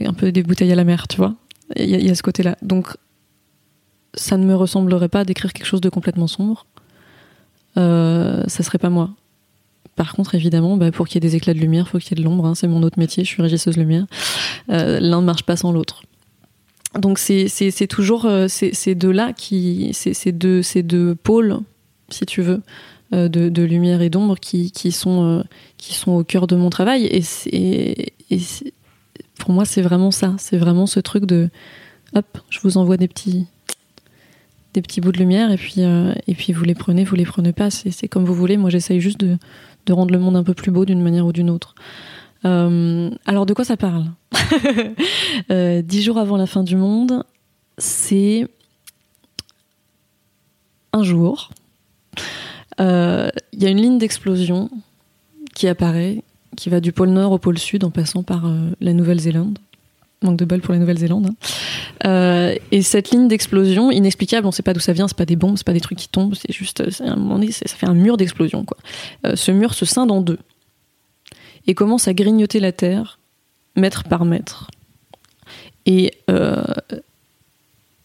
un 0.05 0.13
peu 0.13 0.31
des 0.31 0.43
bouteilles 0.43 0.71
à 0.71 0.75
la 0.75 0.83
mer, 0.83 1.07
tu 1.07 1.17
vois. 1.17 1.35
Il 1.75 1.89
y, 1.89 2.05
y, 2.05 2.09
a 2.11 2.15
ce 2.15 2.21
côté-là. 2.21 2.55
Donc, 2.61 2.95
ça 4.13 4.37
ne 4.37 4.45
me 4.45 4.55
ressemblerait 4.55 5.09
pas 5.09 5.25
d'écrire 5.25 5.51
quelque 5.53 5.65
chose 5.65 5.81
de 5.81 5.89
complètement 5.89 6.27
sombre. 6.27 6.67
Euh, 7.77 8.43
ça 8.47 8.61
serait 8.61 8.77
pas 8.77 8.91
moi. 8.91 9.09
Par 9.95 10.13
contre, 10.13 10.33
évidemment, 10.35 10.75
bah, 10.77 10.91
pour 10.91 11.07
qu'il 11.07 11.15
y 11.15 11.17
ait 11.25 11.29
des 11.29 11.35
éclats 11.35 11.53
de 11.53 11.59
lumière, 11.59 11.85
il 11.87 11.89
faut 11.89 11.99
qu'il 11.99 12.17
y 12.17 12.19
ait 12.19 12.23
de 12.23 12.27
l'ombre. 12.27 12.45
Hein, 12.45 12.55
c'est 12.55 12.67
mon 12.67 12.81
autre 12.83 12.97
métier, 12.97 13.23
je 13.23 13.29
suis 13.29 13.41
régisseuse 13.41 13.77
lumière. 13.77 14.05
Euh, 14.69 14.99
L'un 14.99 15.21
ne 15.21 15.25
marche 15.25 15.43
pas 15.43 15.55
sans 15.55 15.71
l'autre. 15.71 16.03
Donc 16.99 17.17
c'est 17.17 17.87
toujours 17.87 18.25
euh, 18.25 18.47
ces 18.47 18.95
deux-là 18.95 19.33
qui, 19.33 19.91
ces 19.93 20.31
deux, 20.31 20.61
ces 20.61 20.83
deux 20.83 21.15
pôles, 21.15 21.59
si 22.09 22.25
tu 22.25 22.41
veux, 22.41 22.61
euh, 23.13 23.27
de, 23.27 23.49
de, 23.49 23.63
lumière 23.63 24.01
et 24.01 24.09
d'ombre 24.09 24.37
qui, 24.39 24.71
qui, 24.71 24.91
sont, 24.91 25.43
qui 25.77 25.93
sont 25.93 26.11
au 26.11 26.23
cœur 26.23 26.47
de 26.47 26.55
mon 26.55 26.69
travail. 26.69 27.05
Et, 27.05 27.23
et, 27.51 28.39
pour 29.39 29.51
moi, 29.51 29.65
c'est 29.65 29.81
vraiment 29.81 30.11
ça. 30.11 30.35
C'est 30.37 30.57
vraiment 30.57 30.85
ce 30.85 30.99
truc 30.99 31.25
de, 31.25 31.49
hop, 32.15 32.37
je 32.49 32.59
vous 32.61 32.77
envoie 32.77 32.97
des 32.97 33.07
petits, 33.07 33.45
des 34.73 34.81
petits 34.81 35.01
bouts 35.01 35.11
de 35.11 35.17
lumière 35.17 35.51
et 35.51 35.57
puis, 35.57 35.81
et 35.81 36.35
puis 36.35 36.53
vous 36.53 36.63
les 36.63 36.75
prenez, 36.75 37.03
vous 37.03 37.15
les 37.15 37.25
prenez 37.25 37.53
pas. 37.53 37.69
C'est 37.71 38.07
comme 38.07 38.25
vous 38.25 38.35
voulez. 38.35 38.57
Moi, 38.57 38.69
j'essaye 38.69 39.01
juste 39.01 39.19
de, 39.19 39.37
de 39.85 39.93
rendre 39.93 40.13
le 40.13 40.19
monde 40.19 40.35
un 40.35 40.43
peu 40.43 40.53
plus 40.53 40.71
beau 40.71 40.85
d'une 40.85 41.01
manière 41.01 41.25
ou 41.25 41.31
d'une 41.31 41.49
autre. 41.49 41.75
Euh, 42.45 43.09
alors 43.25 43.45
de 43.45 43.53
quoi 43.53 43.63
ça 43.63 43.77
parle 43.77 44.05
euh, 45.51 45.81
Dix 45.81 46.01
jours 46.01 46.17
avant 46.17 46.37
la 46.37 46.45
fin 46.45 46.63
du 46.63 46.75
monde, 46.75 47.23
c'est 47.77 48.47
un 50.91 51.03
jour. 51.03 51.51
Il 52.79 52.85
euh, 52.85 53.29
y 53.53 53.65
a 53.65 53.69
une 53.69 53.81
ligne 53.81 53.97
d'explosion 53.97 54.69
qui 55.55 55.67
apparaît, 55.67 56.23
qui 56.57 56.69
va 56.69 56.79
du 56.79 56.91
pôle 56.91 57.09
Nord 57.09 57.31
au 57.31 57.37
pôle 57.37 57.57
Sud 57.57 57.83
en 57.83 57.91
passant 57.91 58.23
par 58.23 58.43
la 58.81 58.93
Nouvelle-Zélande. 58.93 59.59
Manque 60.23 60.37
de 60.37 60.45
bol 60.45 60.61
pour 60.61 60.73
la 60.73 60.79
Nouvelle-Zélande. 60.79 61.27
Hein. 61.27 62.07
Euh, 62.07 62.55
et 62.71 62.81
cette 62.81 63.11
ligne 63.11 63.27
d'explosion 63.27 63.91
inexplicable, 63.91 64.47
on 64.47 64.51
sait 64.51 64.63
pas 64.63 64.73
d'où 64.73 64.79
ça 64.79 64.93
vient, 64.93 65.07
c'est 65.07 65.17
pas 65.17 65.25
des 65.25 65.35
bombes, 65.35 65.57
c'est 65.57 65.65
pas 65.65 65.73
des 65.73 65.81
trucs 65.81 65.97
qui 65.97 66.09
tombent, 66.09 66.35
c'est 66.35 66.51
juste, 66.53 66.81
à 67.01 67.11
un 67.11 67.15
moment 67.15 67.35
donné, 67.35 67.51
ça 67.51 67.67
fait 67.67 67.87
un 67.87 67.93
mur 67.93 68.17
d'explosion. 68.17 68.65
quoi. 68.65 68.77
ce 69.35 69.51
mur 69.51 69.73
se 69.73 69.85
scinde 69.85 70.11
en 70.11 70.21
deux 70.21 70.39
et 71.67 71.75
commence 71.75 72.07
à 72.07 72.13
grignoter 72.13 72.59
la 72.59 72.71
Terre 72.71 73.19
mètre 73.75 74.03
par 74.03 74.25
mètre. 74.25 74.69
Et 75.85 76.13
euh, 76.29 76.63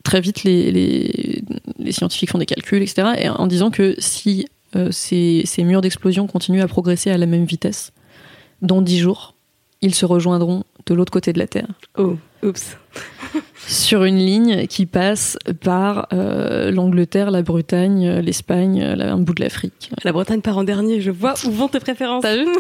très 0.03 0.21
vite, 0.21 0.45
les, 0.45 1.43
scientifiques 1.91 2.31
font 2.31 2.39
des 2.39 2.47
calculs, 2.47 2.83
etc., 2.83 3.09
et 3.19 3.29
en 3.29 3.47
disant 3.47 3.71
que 3.71 3.95
si 3.99 4.47
euh, 4.77 4.91
ces, 4.91 5.43
ces 5.45 5.65
murs 5.65 5.81
d'explosion 5.81 6.27
continuent 6.27 6.63
à 6.63 6.69
progresser 6.69 7.11
à 7.11 7.19
la 7.19 7.27
même 7.27 7.45
vitesse, 7.45 7.93
dans 8.63 8.83
10 8.83 8.99
jours, 8.99 9.35
ils 9.83 9.95
se 9.95 10.07
rejoindront 10.07 10.65
de 10.87 10.95
l'autre 10.95 11.13
côté 11.13 11.33
de 11.33 11.39
la 11.39 11.47
Terre, 11.47 11.67
Oh, 11.99 12.17
oups. 12.43 12.77
sur 13.67 14.05
une 14.05 14.17
ligne 14.19 14.67
qui 14.67 14.87
passe 14.87 15.37
par 15.63 16.09
euh, 16.13 16.71
l'Angleterre, 16.71 17.31
la 17.31 17.43
Bretagne, 17.43 18.07
euh, 18.07 18.21
l'Espagne, 18.23 18.83
euh, 18.83 18.97
la- 18.97 19.13
un 19.13 19.19
bout 19.19 19.35
de 19.35 19.43
l'Afrique. 19.43 19.91
La 20.05 20.13
Bretagne 20.13 20.41
part 20.41 20.57
en 20.59 20.65
dernier, 20.65 21.01
je 21.03 21.11
vois 21.11 21.35
où 21.47 21.51
vont 21.51 21.69
tes 21.69 21.79
préférences. 21.81 22.23
T'as 22.23 22.37
vu 22.37 22.47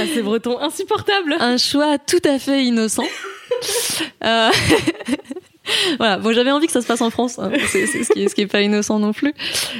Ah, 0.00 0.04
c'est 0.14 0.22
breton 0.22 0.58
insupportable. 0.60 1.36
un 1.38 1.56
choix 1.56 1.98
tout 1.98 2.20
à 2.24 2.38
fait 2.38 2.64
innocent. 2.64 3.04
Euh, 4.24 4.50
voilà, 5.98 6.18
bon, 6.18 6.32
j'avais 6.32 6.50
envie 6.50 6.66
que 6.66 6.72
ça 6.72 6.80
se 6.82 6.86
passe 6.86 7.00
en 7.00 7.10
France, 7.10 7.38
hein. 7.38 7.50
c'est 7.68 7.86
ce, 7.86 8.12
qui 8.12 8.22
est, 8.24 8.28
ce 8.28 8.34
qui 8.34 8.40
est 8.42 8.46
pas 8.46 8.60
innocent 8.60 8.98
non 8.98 9.12
plus. 9.12 9.34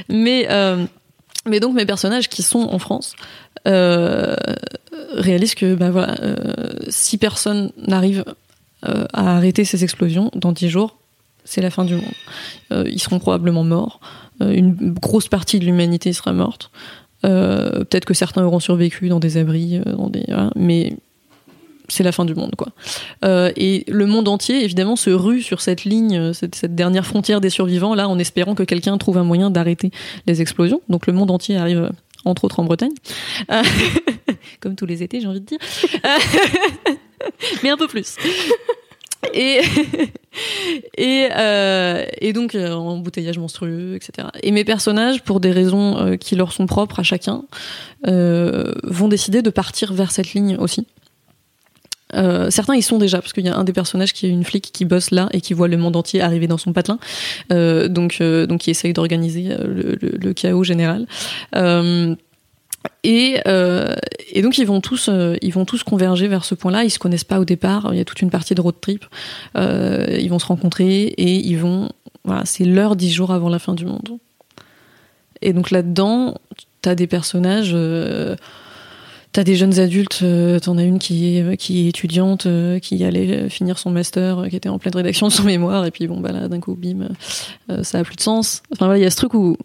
Mais, 0.08 0.46
euh, 0.50 0.84
mais 1.47 1.61
donc 1.61 1.74
mes 1.74 1.86
personnages 1.86 2.28
qui 2.28 2.42
sont 2.42 2.68
en 2.70 2.78
France 2.78 3.14
euh, 3.66 4.36
réalisent 5.14 5.55
que 5.55 5.74
bah, 5.74 5.90
voilà, 5.90 6.14
euh, 6.20 6.36
si 6.88 7.18
personne 7.18 7.70
n'arrive 7.86 8.24
euh, 8.86 9.07
à 9.12 9.36
arrêter 9.36 9.64
ces 9.64 9.82
explosions 9.82 10.30
dans 10.34 10.53
10 10.53 10.68
jours, 10.68 10.97
c'est 11.44 11.61
la 11.61 11.70
fin 11.70 11.84
du 11.84 11.94
monde. 11.94 12.86
Ils 12.86 13.01
seront 13.01 13.20
probablement 13.20 13.62
morts. 13.62 14.01
Une 14.40 14.74
grosse 14.94 15.28
partie 15.28 15.61
de 15.61 15.64
l'humanité 15.64 16.12
sera 16.12 16.32
morte. 16.32 16.72
Peut-être 17.22 18.05
que 18.05 18.14
certains 18.14 18.44
auront 18.44 18.59
survécu 18.59 19.09
dans 19.09 19.20
des 19.20 19.36
abris, 19.36 19.78
dans 19.78 20.09
des, 20.09 20.24
mais 20.57 20.97
c'est 21.89 22.03
la 22.03 22.12
fin 22.12 22.24
du 22.24 22.34
monde, 22.34 22.55
quoi. 22.57 22.68
Euh, 23.24 23.53
et 23.57 23.84
le 23.89 24.07
monde 24.07 24.28
entier, 24.28 24.64
évidemment, 24.64 24.97
se 24.97 25.11
rue 25.11 25.43
sur 25.43 25.61
cette 25.61 25.84
ligne, 25.84 26.16
euh, 26.16 26.32
cette, 26.32 26.74
dernière 26.74 27.07
frontière 27.07 27.41
des 27.41 27.51
survivants, 27.51 27.95
là, 27.95 28.09
en 28.09 28.18
espérant 28.18 28.55
que 28.55 28.62
quelqu'un 28.62 28.99
trouve 28.99 29.18
un 29.18 29.24
moyen 29.24 29.51
d'arrêter 29.51 29.91
les 30.26 30.41
explosions. 30.41 30.80
Donc 30.89 31.07
le 31.07 31.12
monde 31.12 31.30
entier 31.30 31.57
arrive, 31.57 31.78
euh, 31.78 31.91
entre 32.24 32.45
autres, 32.45 32.61
en 32.61 32.64
Bretagne. 32.64 32.93
Comme 34.61 34.74
tous 34.74 34.87
les 34.87 35.03
étés, 35.03 35.20
j'ai 35.20 35.28
envie 35.28 35.41
de 35.41 35.47
dire. 35.47 35.59
Mais 37.62 37.70
un 37.70 37.76
peu 37.76 37.87
plus. 37.87 38.16
Et, 39.32 39.61
et, 40.99 41.28
et 42.20 42.32
donc, 42.32 42.55
embouteillage 42.55 43.39
monstrueux, 43.39 43.95
etc. 43.95 44.28
Et 44.43 44.51
mes 44.51 44.64
personnages, 44.64 45.22
pour 45.22 45.41
des 45.41 45.51
raisons 45.53 46.16
qui 46.18 46.37
leur 46.37 46.53
sont 46.53 46.66
propres 46.66 47.01
à 47.01 47.03
chacun, 47.03 47.45
vont 48.05 49.09
décider 49.09 49.43
de 49.43 49.51
partir 49.51 49.93
vers 49.93 50.11
cette 50.11 50.34
ligne 50.34 50.57
aussi. 50.57 50.87
Euh, 52.16 52.50
certains 52.50 52.74
y 52.74 52.82
sont 52.82 52.98
déjà 52.98 53.20
parce 53.20 53.32
qu'il 53.32 53.44
y 53.44 53.48
a 53.48 53.56
un 53.56 53.64
des 53.64 53.72
personnages 53.72 54.12
qui 54.12 54.26
est 54.26 54.30
une 54.30 54.44
flic 54.44 54.70
qui 54.72 54.84
bosse 54.84 55.10
là 55.10 55.28
et 55.32 55.40
qui 55.40 55.54
voit 55.54 55.68
le 55.68 55.76
monde 55.76 55.96
entier 55.96 56.20
arriver 56.20 56.46
dans 56.46 56.58
son 56.58 56.72
patelin 56.72 56.98
euh, 57.52 57.88
donc 57.88 58.18
euh, 58.20 58.46
donc 58.46 58.60
qui 58.62 58.70
essaye 58.70 58.92
d'organiser 58.92 59.54
le, 59.58 60.32
chaos 60.32 60.64
général. 60.64 61.06
Et, 63.02 63.40
et 64.32 64.42
donc 64.42 64.58
ils 64.58 64.66
vont 64.66 64.80
tous 64.80 65.10
ils 65.42 65.52
vont 65.52 65.64
tous 65.64 65.82
converger 65.82 66.28
vers 66.28 66.44
ce 66.44 66.54
point-là. 66.54 66.84
Ils 66.84 66.90
se 66.90 66.98
connaissent 66.98 67.24
pas 67.24 67.40
au 67.40 67.44
départ. 67.44 67.88
Il 67.92 67.98
y 67.98 68.00
a 68.00 68.04
toute 68.04 68.22
une 68.22 68.30
partie 68.30 68.54
de 68.54 68.60
road 68.60 68.76
trip. 68.80 69.04
Ils 69.56 70.28
vont 70.28 70.38
se 70.38 70.46
rencontrer 70.46 71.04
et 71.04 71.34
ils 71.36 71.58
vont 71.58 71.90
voilà 72.24 72.44
c'est 72.44 72.64
l'heure 72.64 72.96
dix 72.96 73.12
jours 73.12 73.32
avant 73.32 73.48
la 73.48 73.58
fin 73.58 73.74
du 73.74 73.86
monde. 73.86 74.18
Et 75.42 75.52
donc 75.52 75.70
là-dedans 75.70 76.34
t'as 76.82 76.94
des 76.94 77.06
personnages 77.06 77.74
T'as 79.37 79.45
des 79.45 79.55
jeunes 79.55 79.78
adultes, 79.78 80.20
euh, 80.22 80.59
t'en 80.59 80.78
as 80.78 80.82
une 80.82 80.99
qui 80.99 81.37
est, 81.37 81.59
qui 81.59 81.84
est 81.84 81.89
étudiante, 81.91 82.47
euh, 82.47 82.78
qui 82.78 83.05
allait 83.05 83.37
euh, 83.37 83.49
finir 83.51 83.78
son 83.78 83.91
master, 83.91 84.39
euh, 84.39 84.49
qui 84.49 84.57
était 84.57 84.70
en 84.70 84.78
pleine 84.78 84.97
rédaction 84.97 85.28
de 85.28 85.32
son 85.32 85.43
mémoire, 85.45 85.84
et 85.84 85.91
puis 85.91 86.07
bon, 86.07 86.20
bah 86.20 86.32
là, 86.32 86.49
d'un 86.49 86.59
coup, 86.59 86.74
bim, 86.74 87.11
euh, 87.68 87.82
ça 87.82 87.99
a 87.99 88.03
plus 88.03 88.16
de 88.16 88.22
sens. 88.22 88.62
Enfin 88.72 88.87
voilà, 88.87 88.99
il 88.99 89.03
y 89.03 89.05
a 89.05 89.11
ce 89.11 89.16
truc 89.16 89.34
où 89.34 89.59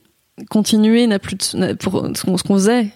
continuer 0.49 1.07
n'a 1.07 1.19
plus 1.19 1.37
de, 1.37 1.71
pour 1.75 2.05
ce 2.13 2.23
qu'on 2.25 2.55
faisait 2.55 2.89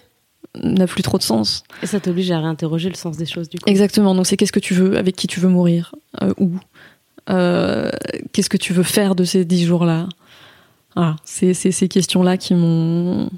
n'a 0.62 0.86
plus 0.86 1.02
trop 1.02 1.16
de 1.16 1.22
sens. 1.22 1.64
Et 1.82 1.86
ça 1.86 1.98
t'oblige 1.98 2.30
à 2.30 2.40
réinterroger 2.40 2.90
le 2.90 2.94
sens 2.94 3.16
des 3.16 3.24
choses, 3.24 3.48
du 3.48 3.58
coup. 3.58 3.70
Exactement. 3.70 4.14
Donc 4.14 4.26
c'est 4.26 4.36
qu'est-ce 4.36 4.52
que 4.52 4.60
tu 4.60 4.74
veux, 4.74 4.98
avec 4.98 5.16
qui 5.16 5.28
tu 5.28 5.40
veux 5.40 5.48
mourir, 5.48 5.94
euh, 6.22 6.34
où, 6.36 6.50
Euh, 7.30 7.90
qu'est-ce 8.32 8.50
que 8.50 8.58
tu 8.58 8.74
veux 8.74 8.82
faire 8.82 9.14
de 9.14 9.24
ces 9.24 9.46
dix 9.46 9.64
jours-là? 9.64 10.10
Voilà, 10.94 11.16
c'est 11.24 11.54
c'est 11.54 11.72
ces 11.72 11.88
questions-là 11.88 12.36
qui 12.36 12.54
m'ont. 12.54 13.30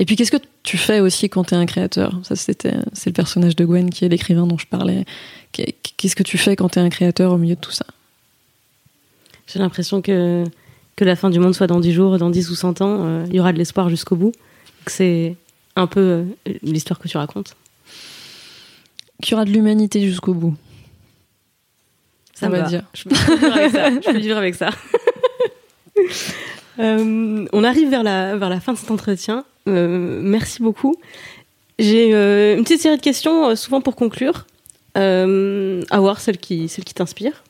Et 0.00 0.04
puis 0.06 0.16
qu'est-ce 0.16 0.32
que 0.32 0.42
tu 0.64 0.76
fais 0.76 1.00
aussi 1.00 1.28
quand 1.28 1.44
t'es 1.44 1.56
un 1.56 1.66
créateur? 1.66 2.18
Ça 2.24 2.34
c'était 2.36 2.74
c'est 2.92 3.10
le 3.10 3.14
personnage 3.14 3.54
de 3.56 3.64
Gwen 3.64 3.90
qui 3.90 4.04
est 4.04 4.08
l'écrivain 4.08 4.46
dont 4.46 4.58
je 4.58 4.66
parlais. 4.66 5.04
Qu'est- 5.52 5.74
Qu'est-ce 5.96 6.16
que 6.16 6.22
tu 6.24 6.36
fais 6.36 6.56
quand 6.56 6.68
t'es 6.70 6.80
un 6.80 6.88
créateur 6.90 7.32
au 7.32 7.38
milieu 7.38 7.54
de 7.54 7.60
tout 7.60 7.70
ça? 7.70 7.86
J'ai 9.46 9.58
l'impression 9.60 10.02
que, 10.02 10.44
que 10.96 11.04
la 11.04 11.14
fin 11.16 11.30
du 11.30 11.38
monde 11.38 11.54
soit 11.54 11.66
dans 11.68 11.78
10 11.80 11.92
jours, 11.92 12.18
dans 12.18 12.30
10 12.30 12.50
ou 12.50 12.54
100 12.56 12.80
ans, 12.80 13.04
euh, 13.04 13.24
il 13.28 13.36
y 13.36 13.40
aura 13.40 13.52
de 13.52 13.58
l'espoir 13.58 13.88
jusqu'au 13.88 14.16
bout. 14.16 14.32
C'est 14.86 15.36
un 15.76 15.86
peu 15.86 16.00
euh, 16.00 16.24
l'histoire 16.62 16.98
que 16.98 17.06
tu 17.08 17.16
racontes. 17.16 17.54
Qu'il 19.22 19.32
y 19.32 19.34
aura 19.34 19.44
de 19.44 19.50
l'humanité 19.50 20.04
jusqu'au 20.04 20.34
bout. 20.34 20.56
Ça 22.34 22.48
me 22.48 22.56
va 22.56 22.62
va. 22.62 22.68
dire. 22.68 22.82
Je 22.94 23.04
peux 23.04 23.14
vivre 23.14 23.54
avec 23.56 23.70
ça. 23.72 23.90
Je 23.90 24.10
peux 24.10 24.18
vivre 24.18 24.36
avec 24.38 24.54
ça. 24.56 24.70
Euh, 26.78 27.46
on 27.52 27.64
arrive 27.64 27.90
vers 27.90 28.02
la, 28.02 28.36
vers 28.36 28.48
la 28.48 28.60
fin 28.60 28.72
de 28.72 28.78
cet 28.78 28.90
entretien. 28.90 29.44
Euh, 29.68 30.20
merci 30.22 30.62
beaucoup. 30.62 30.96
J'ai 31.78 32.14
euh, 32.14 32.56
une 32.56 32.64
petite 32.64 32.80
série 32.80 32.96
de 32.96 33.02
questions, 33.02 33.54
souvent 33.56 33.80
pour 33.80 33.96
conclure. 33.96 34.46
À 34.96 35.98
voir 35.98 36.20
celle 36.20 36.38
qui, 36.38 36.68
qui 36.68 36.94
t'inspire. 36.94 37.42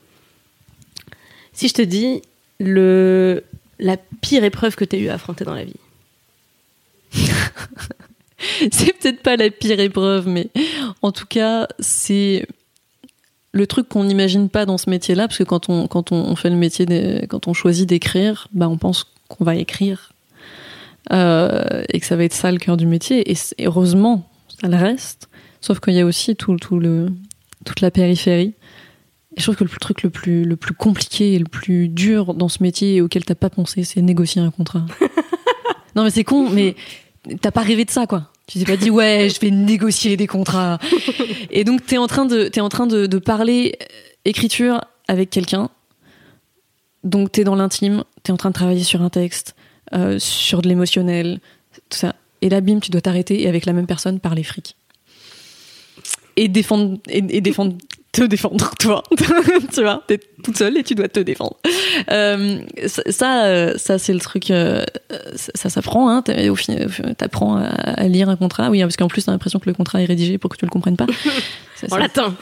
Si 1.53 1.69
je 1.69 1.75
te 1.75 1.83
dis 1.83 2.23
le, 2.59 3.45
la 3.79 3.97
pire 4.23 4.45
épreuve 4.45 4.77
que 4.77 4.85
tu 4.85 4.97
as 4.97 4.99
eu 4.99 5.09
à 5.09 5.15
affronter 5.15 5.45
dans 5.45 5.55
la 5.55 5.65
vie. 5.65 5.75
c'est 8.73 8.93
peut-être 8.99 9.23
pas 9.23 9.37
la 9.37 9.51
pire 9.51 9.79
épreuve, 9.79 10.27
mais 10.27 10.49
en 11.03 11.13
tout 11.13 11.27
cas, 11.27 11.69
c'est 11.81 12.47
le 13.53 13.67
truc 13.67 13.89
qu'on 13.89 14.05
n'imagine 14.05 14.49
pas 14.49 14.67
dans 14.67 14.79
ce 14.79 14.91
métier-là, 14.91 15.29
parce 15.29 15.39
que 15.39 15.45
quand 15.45 15.69
on, 15.69 15.87
quand 15.87 16.13
on, 16.13 16.35
fait 16.35 16.51
le 16.51 16.57
métier, 16.57 16.87
quand 17.29 17.47
on 17.47 17.53
choisit 17.53 17.89
d'écrire, 17.89 18.49
bah, 18.53 18.69
on 18.69 18.79
pense 18.79 19.14
qu'on 19.37 19.45
va 19.45 19.57
écrire. 19.57 20.13
Euh, 21.13 21.83
et 21.91 22.01
que 22.01 22.07
ça 22.07 22.17
va 22.17 22.25
être 22.25 22.33
ça 22.33 22.51
le 22.51 22.59
cœur 22.59 22.77
du 22.77 22.87
métier. 22.87 23.31
Et, 23.31 23.37
heureusement, 23.61 24.31
ça 24.61 24.69
le 24.69 24.77
reste. 24.77 25.29
Sauf 25.61 25.81
qu'il 25.81 25.95
y 25.95 26.01
a 26.01 26.07
aussi 26.07 26.35
tout, 26.37 26.57
tout 26.57 26.79
le, 26.79 27.09
toute 27.65 27.81
la 27.81 27.91
périphérie. 27.91 28.55
Et 29.37 29.41
je 29.41 29.43
trouve 29.43 29.57
que 29.57 29.65
le 29.65 29.71
truc 29.71 30.03
le 30.03 30.11
plus, 30.11 30.45
le 30.45 30.57
plus 30.57 30.75
compliqué 30.75 31.35
et 31.35 31.39
le 31.39 31.47
plus 31.47 31.89
dur 31.89 32.35
dans 32.35 32.49
ce 32.49 32.63
métier 32.63 32.97
et 32.97 33.01
auquel 33.01 33.25
t'as 33.25 33.35
pas 33.35 33.51
pensé, 33.51 33.83
c'est 33.83 34.01
négocier 34.01 34.41
un 34.41 34.51
contrat. 34.51 34.87
non 35.97 36.05
mais 36.05 36.11
c'est 36.11 36.23
con, 36.23 36.49
mais 36.49 36.77
t'as 37.41 37.51
pas 37.51 37.63
rêvé 37.63 37.85
de 37.85 37.91
ça 37.91 38.07
quoi. 38.07 38.31
Tu 38.47 38.59
t'es 38.59 38.65
pas 38.65 38.77
dit 38.77 38.91
ouais, 38.91 39.29
je 39.35 39.41
vais 39.41 39.51
négocier 39.51 40.17
des 40.17 40.29
contrats. 40.29 40.79
Et 41.51 41.65
donc 41.65 41.85
t'es 41.85 41.99
en 41.99 42.07
train 42.07 42.27
de 42.27 42.47
t'es 42.47 42.61
en 42.61 42.69
train 42.69 42.87
de, 42.87 43.07
de 43.07 43.19
parler 43.19 43.77
euh, 43.81 43.85
écriture 44.25 44.83
avec 45.09 45.31
quelqu'un. 45.31 45.71
Donc 47.05 47.33
t'es 47.33 47.45
dans 47.45 47.55
l'intime, 47.55 48.05
t'es 48.23 48.33
en 48.33 48.37
train 48.37 48.51
de 48.51 48.55
travailler 48.55 48.83
sur 48.83 49.03
un 49.03 49.11
texte, 49.11 49.55
euh, 49.95 50.19
sur 50.19 50.63
de 50.63 50.69
l'émotionnel, 50.69 51.41
tout 51.91 51.99
ça. 51.99 52.15
Et 52.41 52.49
là 52.49 52.61
bim, 52.61 52.81
tu 52.81 52.91
dois 52.91 53.01
t'arrêter 53.01 53.43
et 53.43 53.49
avec 53.49 53.67
la 53.67 53.73
même 53.73 53.87
personne 53.87 54.19
parler 54.21 54.43
fric. 54.43 54.77
Et 56.37 56.49
défendre 56.49 56.99
et, 57.09 57.19
et 57.19 57.41
défendre 57.41 57.77
te 58.15 58.23
défendre 58.23 58.71
toi. 58.79 59.03
Tu 59.73 59.83
vois 59.83 60.03
t'es 60.07 60.21
toute 60.43 60.57
seule 60.57 60.77
et 60.79 60.85
tu 60.85 60.95
dois 60.95 61.09
te 61.09 61.21
défendre. 61.21 61.57
Euh, 62.11 62.61
ça 62.87 63.03
ça, 63.09 63.45
euh, 63.45 63.75
c'est 63.77 64.13
le 64.13 64.21
truc 64.21 64.51
euh, 64.51 64.85
ça, 65.35 65.69
s'apprend 65.69 66.11
hein. 66.11 66.23
Au 66.49 66.55
final 66.55 66.89
t'apprends 67.19 67.57
à, 67.57 68.05
lire 68.05 68.29
un 68.29 68.37
contrat. 68.37 68.71
Oui 68.71 68.81
hein, 68.81 68.87
parce 68.87 68.97
qu'en 68.97 69.09
plus 69.09 69.25
t'as 69.25 69.33
l'impression 69.33 69.59
que 69.59 69.69
le 69.69 69.75
contrat 69.75 70.03
est 70.03 70.07
rédigé 70.07 70.39
pour 70.39 70.51
que 70.51 70.57
tu 70.57 70.65
le 70.65 70.71
comprennes 70.71 70.97
pas. 70.97 71.07
En 71.91 71.97
latin. 71.97 72.35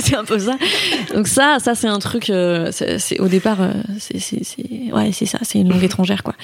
c'est 0.00 0.16
un 0.16 0.24
peu 0.24 0.38
ça. 0.38 0.56
Donc 1.14 1.28
ça 1.28 1.58
ça 1.60 1.74
c'est 1.74 1.86
un 1.86 1.98
truc 1.98 2.30
euh, 2.30 2.72
c'est 2.72 3.20
au 3.20 3.28
départ 3.28 3.60
euh, 3.60 3.72
c'est 3.98 4.42
ouais 4.92 5.12
c'est 5.12 5.26
ça. 5.26 5.38
C'est 5.42 5.60
une 5.60 5.68
langue 5.68 5.84
étrangère 5.84 6.22
quoi. 6.22 6.34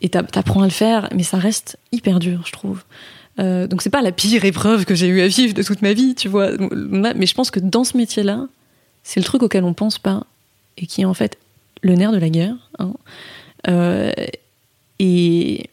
Et 0.00 0.08
t'apprends 0.08 0.62
à 0.62 0.64
le 0.64 0.70
faire 0.70 1.08
mais 1.14 1.22
ça 1.22 1.36
reste 1.36 1.78
hyper 1.90 2.18
dur 2.18 2.42
je 2.46 2.52
trouve 2.52 2.82
euh, 3.42 3.66
donc 3.66 3.82
c'est 3.82 3.90
pas 3.90 4.02
la 4.02 4.12
pire 4.12 4.44
épreuve 4.44 4.84
que 4.84 4.94
j'ai 4.94 5.08
eu 5.08 5.20
à 5.20 5.26
vivre 5.26 5.54
de 5.54 5.62
toute 5.62 5.82
ma 5.82 5.92
vie, 5.92 6.14
tu 6.14 6.28
vois. 6.28 6.50
Mais 6.70 7.26
je 7.26 7.34
pense 7.34 7.50
que 7.50 7.60
dans 7.60 7.84
ce 7.84 7.96
métier-là, 7.96 8.46
c'est 9.02 9.20
le 9.20 9.24
truc 9.24 9.42
auquel 9.42 9.64
on 9.64 9.74
pense 9.74 9.98
pas 9.98 10.26
et 10.78 10.86
qui 10.86 11.02
est 11.02 11.04
en 11.04 11.14
fait 11.14 11.38
le 11.82 11.94
nerf 11.94 12.12
de 12.12 12.18
la 12.18 12.30
guerre. 12.30 12.54
hein. 12.78 12.94
Euh, 13.68 14.12
et 14.98 15.70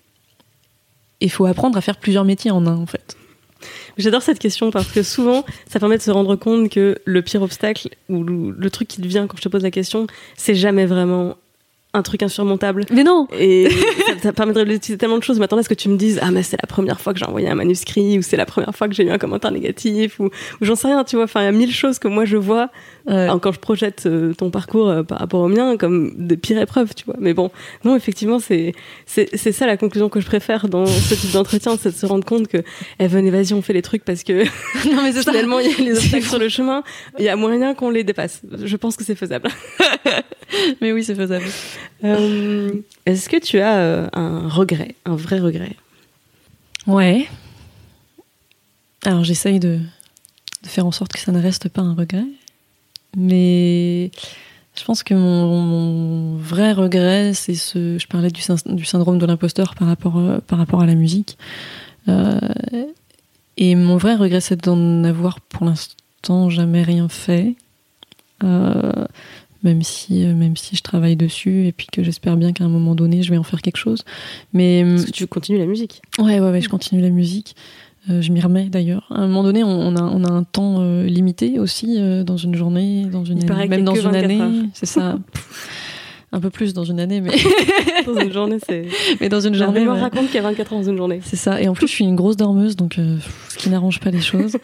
il 1.22 1.30
faut 1.30 1.46
apprendre 1.46 1.78
à 1.78 1.82
faire 1.82 1.98
plusieurs 1.98 2.26
métiers 2.26 2.52
en 2.52 2.66
un, 2.66 2.76
en 2.76 2.86
fait. 2.86 3.16
J'adore 3.98 4.22
cette 4.22 4.40
question 4.40 4.72
parce 4.72 4.90
que 4.92 5.04
souvent, 5.04 5.46
ça 5.68 5.80
permet 5.80 5.98
de 5.98 6.02
se 6.02 6.12
rendre 6.12 6.36
compte 6.36 6.70
que 6.70 6.98
le 7.04 7.22
pire 7.22 7.42
obstacle 7.42 7.90
ou 8.08 8.24
le, 8.24 8.70
truc 8.70 8.88
qui 8.88 9.02
te 9.02 9.08
vient 9.08 9.28
quand 9.28 9.38
je 9.38 9.42
te 9.42 9.50
pose 9.50 9.64
la 9.64 9.72
question, 9.72 10.08
c'est 10.38 10.56
jamais 10.56 10.86
vraiment 10.86 11.36
un 11.94 12.04
truc 12.04 12.22
insurmontable. 12.22 12.86
Mais 12.92 13.04
non 13.04 13.28
Et 13.38 13.70
ça, 14.08 14.14
ça 14.22 14.34
permet 14.34 14.54
de 14.54 14.60
réaliser 14.60 14.98
tellement 14.98 15.18
de 15.18 15.24
choses. 15.24 15.38
Je 15.38 15.42
m'attendais 15.42 15.62
à 15.62 15.64
ce 15.64 15.70
que 15.70 15.74
tu 15.74 15.90
me 15.90 15.98
dises 15.98 16.20
Ah, 16.22 16.30
mais 16.32 16.44
c'est 16.44 16.62
la 16.62 16.68
première 16.68 17.02
fois 17.02 17.14
que 17.14 17.20
j'ai 17.20 17.26
envoyé 17.26 17.50
un 17.50 17.56
manuscrit, 17.56 18.20
ou 18.20 18.22
c'est 18.22 18.38
la 18.38 18.46
première 18.46 18.76
fois 18.76 18.88
que 18.88 18.94
j'ai 18.94 19.04
eu 19.04 19.10
un 19.10 19.18
commentaire 19.18 19.52
négatif, 19.52 20.20
ou, 20.20 20.26
ou 20.26 20.30
j'en 20.62 20.76
sais 20.76 20.88
rien, 20.88 21.04
tu 21.04 21.16
vois. 21.16 21.26
Enfin, 21.26 21.42
il 21.42 21.46
y 21.46 21.48
a 21.48 21.52
mille 21.52 21.74
choses 21.74 21.98
que 22.00 22.08
moi 22.08 22.26
je 22.26 22.38
vois 22.38 22.70
Ouais. 23.08 23.16
alors, 23.16 23.42
quand 23.42 23.52
je 23.52 23.60
projette 23.60 24.06
euh, 24.06 24.34
ton 24.36 24.52
parcours 24.52 24.88
euh, 24.88 25.02
par 25.02 25.18
rapport 25.18 25.42
au 25.42 25.48
mien 25.48 25.78
comme 25.78 26.14
des 26.16 26.38
pires 26.38 26.60
épreuves, 26.62 26.94
tu 26.94 27.06
vois. 27.06 27.16
Mais 27.20 27.34
bon, 27.34 27.50
non, 27.84 27.96
effectivement, 27.96 28.38
c'est 28.38 28.74
c'est 29.08 29.30
c'est 29.36 29.52
ça 29.52 29.66
la 29.66 29.78
conclusion 29.78 30.10
que 30.10 30.20
je 30.20 30.28
préfère 30.28 30.68
dans 30.68 30.86
ce 30.86 31.16
type 31.16 31.32
d'entretien, 31.32 31.76
c'est 31.82 31.90
de 31.90 31.96
se 31.96 32.06
rendre 32.06 32.24
compte 32.24 32.48
que, 32.48 32.58
Evan, 33.00 33.28
vas-y, 33.32 33.54
on 33.54 33.64
fait 33.64 33.74
les 33.74 33.82
trucs 33.82 34.06
parce 34.06 34.24
que 34.24 34.44
Non, 34.94 35.02
mais 35.02 35.14
finalement, 35.14 35.58
il 35.60 35.72
y 35.72 35.74
a 35.74 35.78
les 35.78 35.98
obstacles 35.98 36.26
sur 36.30 36.38
le 36.38 36.50
chemin, 36.50 36.84
il 37.18 37.26
y 37.26 37.30
a 37.30 37.36
moyen 37.36 37.74
qu'on 37.74 37.90
les 37.90 38.04
dépasse. 38.04 38.42
Je 38.64 38.76
pense 38.76 38.96
que 38.96 39.04
c'est 39.04 39.16
faisable. 39.16 39.50
Mais 40.82 40.92
oui, 40.92 41.04
c'est 41.04 41.16
faisable. 41.16 41.46
Euh, 42.04 42.74
Est-ce 43.06 43.30
que 43.30 43.38
tu 43.38 43.60
as 43.60 43.78
euh, 43.78 44.08
un 44.14 44.48
regret, 44.48 44.96
un 45.06 45.16
vrai 45.16 45.40
regret? 45.40 45.76
Ouais. 46.88 47.28
Alors 49.06 49.24
j'essaye 49.24 49.60
de, 49.60 49.80
faire 50.64 50.86
en 50.86 50.92
sorte 50.92 51.14
que 51.14 51.20
ça 51.20 51.32
ne 51.32 51.42
reste 51.42 51.70
pas 51.70 51.82
un 51.82 51.94
regret. 51.94 52.26
Mais 53.18 54.12
je 54.76 54.84
pense 54.86 55.04
que 55.04 55.14
mon, 55.14 56.36
vrai 56.38 56.74
regret, 56.74 57.34
c'est 57.34 57.56
ce. 57.56 57.98
Je 57.98 58.08
parlais 58.08 58.30
du, 58.30 58.42
syn- 58.42 58.76
du 58.76 58.86
syndrome 58.86 59.18
de 59.18 59.26
l'imposteur 59.26 59.76
par 59.76 59.88
rapport, 59.88 60.18
euh, 60.18 60.40
à 60.50 60.86
la 60.86 60.96
musique. 60.96 61.38
Et 63.58 63.76
mon 63.76 63.98
vrai 63.98 64.16
regret, 64.16 64.42
c'est 64.42 64.64
d'en 64.64 65.04
avoir 65.04 65.42
pour 65.42 65.66
l'instant 65.66 66.50
jamais 66.50 66.82
rien 66.82 67.10
fait. 67.10 67.56
Même 69.64 69.82
si, 69.82 70.26
euh, 70.26 70.34
même 70.34 70.56
si 70.56 70.76
je 70.76 70.82
travaille 70.82 71.16
dessus 71.16 71.68
et 71.68 71.72
puis 71.72 71.88
que 71.92 72.04
j'espère 72.04 72.38
bien 72.38 72.54
qu'à 72.54 72.64
un 72.64 72.70
moment 72.70 72.96
donné, 72.96 73.24
je 73.24 73.30
vais 73.30 73.38
en 73.38 73.44
faire 73.44 73.62
quelque 73.62 73.78
chose. 73.78 74.04
Mais 74.54 74.84
que 75.06 75.12
tu 75.12 75.28
continues 75.28 75.60
la 75.60 75.66
musique 75.66 76.02
Ouais, 76.18 76.40
ouais, 76.40 76.52
ouais, 76.52 76.62
je 76.62 76.70
continue 76.70 77.02
la 77.02 77.10
musique. 77.10 77.56
Euh, 78.10 78.22
je 78.22 78.32
m'y 78.32 78.40
remets 78.40 78.70
d'ailleurs. 78.70 79.06
À 79.10 79.20
un 79.20 79.28
moment 79.28 79.44
donné, 79.44 79.64
on, 79.64 79.96
a, 79.96 80.02
on 80.02 80.24
a 80.24 80.32
un 80.32 80.44
temps 80.44 80.78
euh, 80.80 81.04
limité 81.06 81.60
aussi 81.60 81.98
euh, 82.00 82.24
dans 82.24 82.38
une 82.38 82.56
journée, 82.56 83.06
dans 83.06 83.26
une 83.26 83.40
Il 83.40 83.52
année, 83.52 83.68
même 83.68 83.84
dans 83.84 83.94
une 83.94 84.02
24 84.02 84.24
année. 84.24 84.70
C'est 84.74 84.86
ça. 84.86 85.18
un 86.32 86.40
peu 86.40 86.50
plus 86.50 86.74
dans 86.74 86.84
une 86.86 87.00
année, 87.00 87.22
mais, 87.22 87.32
Dans 88.06 88.20
une 88.20 88.32
journée, 88.32 88.58
c'est. 88.68 88.88
mais 89.22 89.30
dans 89.30 89.42
une 89.42 89.54
La 89.54 89.66
journée. 89.66 89.88
ouais. 89.88 90.00
raconte 90.00 90.28
qu'il 90.28 90.36
y 90.36 90.40
a 90.40 90.44
24 90.44 90.74
heures 90.74 90.80
dans 90.80 90.90
une 90.90 90.98
journée. 90.98 91.20
C'est 91.24 91.36
ça. 91.36 91.62
Et 91.62 91.68
en 91.68 91.74
plus, 91.74 91.88
je 91.88 91.92
suis 91.94 92.06
une 92.06 92.16
grosse 92.16 92.38
dormeuse, 92.38 92.76
donc 92.76 92.98
euh, 92.98 93.18
ce 93.50 93.58
qui 93.58 93.70
n'arrange 93.70 94.00
pas 94.00 94.12
les 94.12 94.22
choses. 94.22 94.58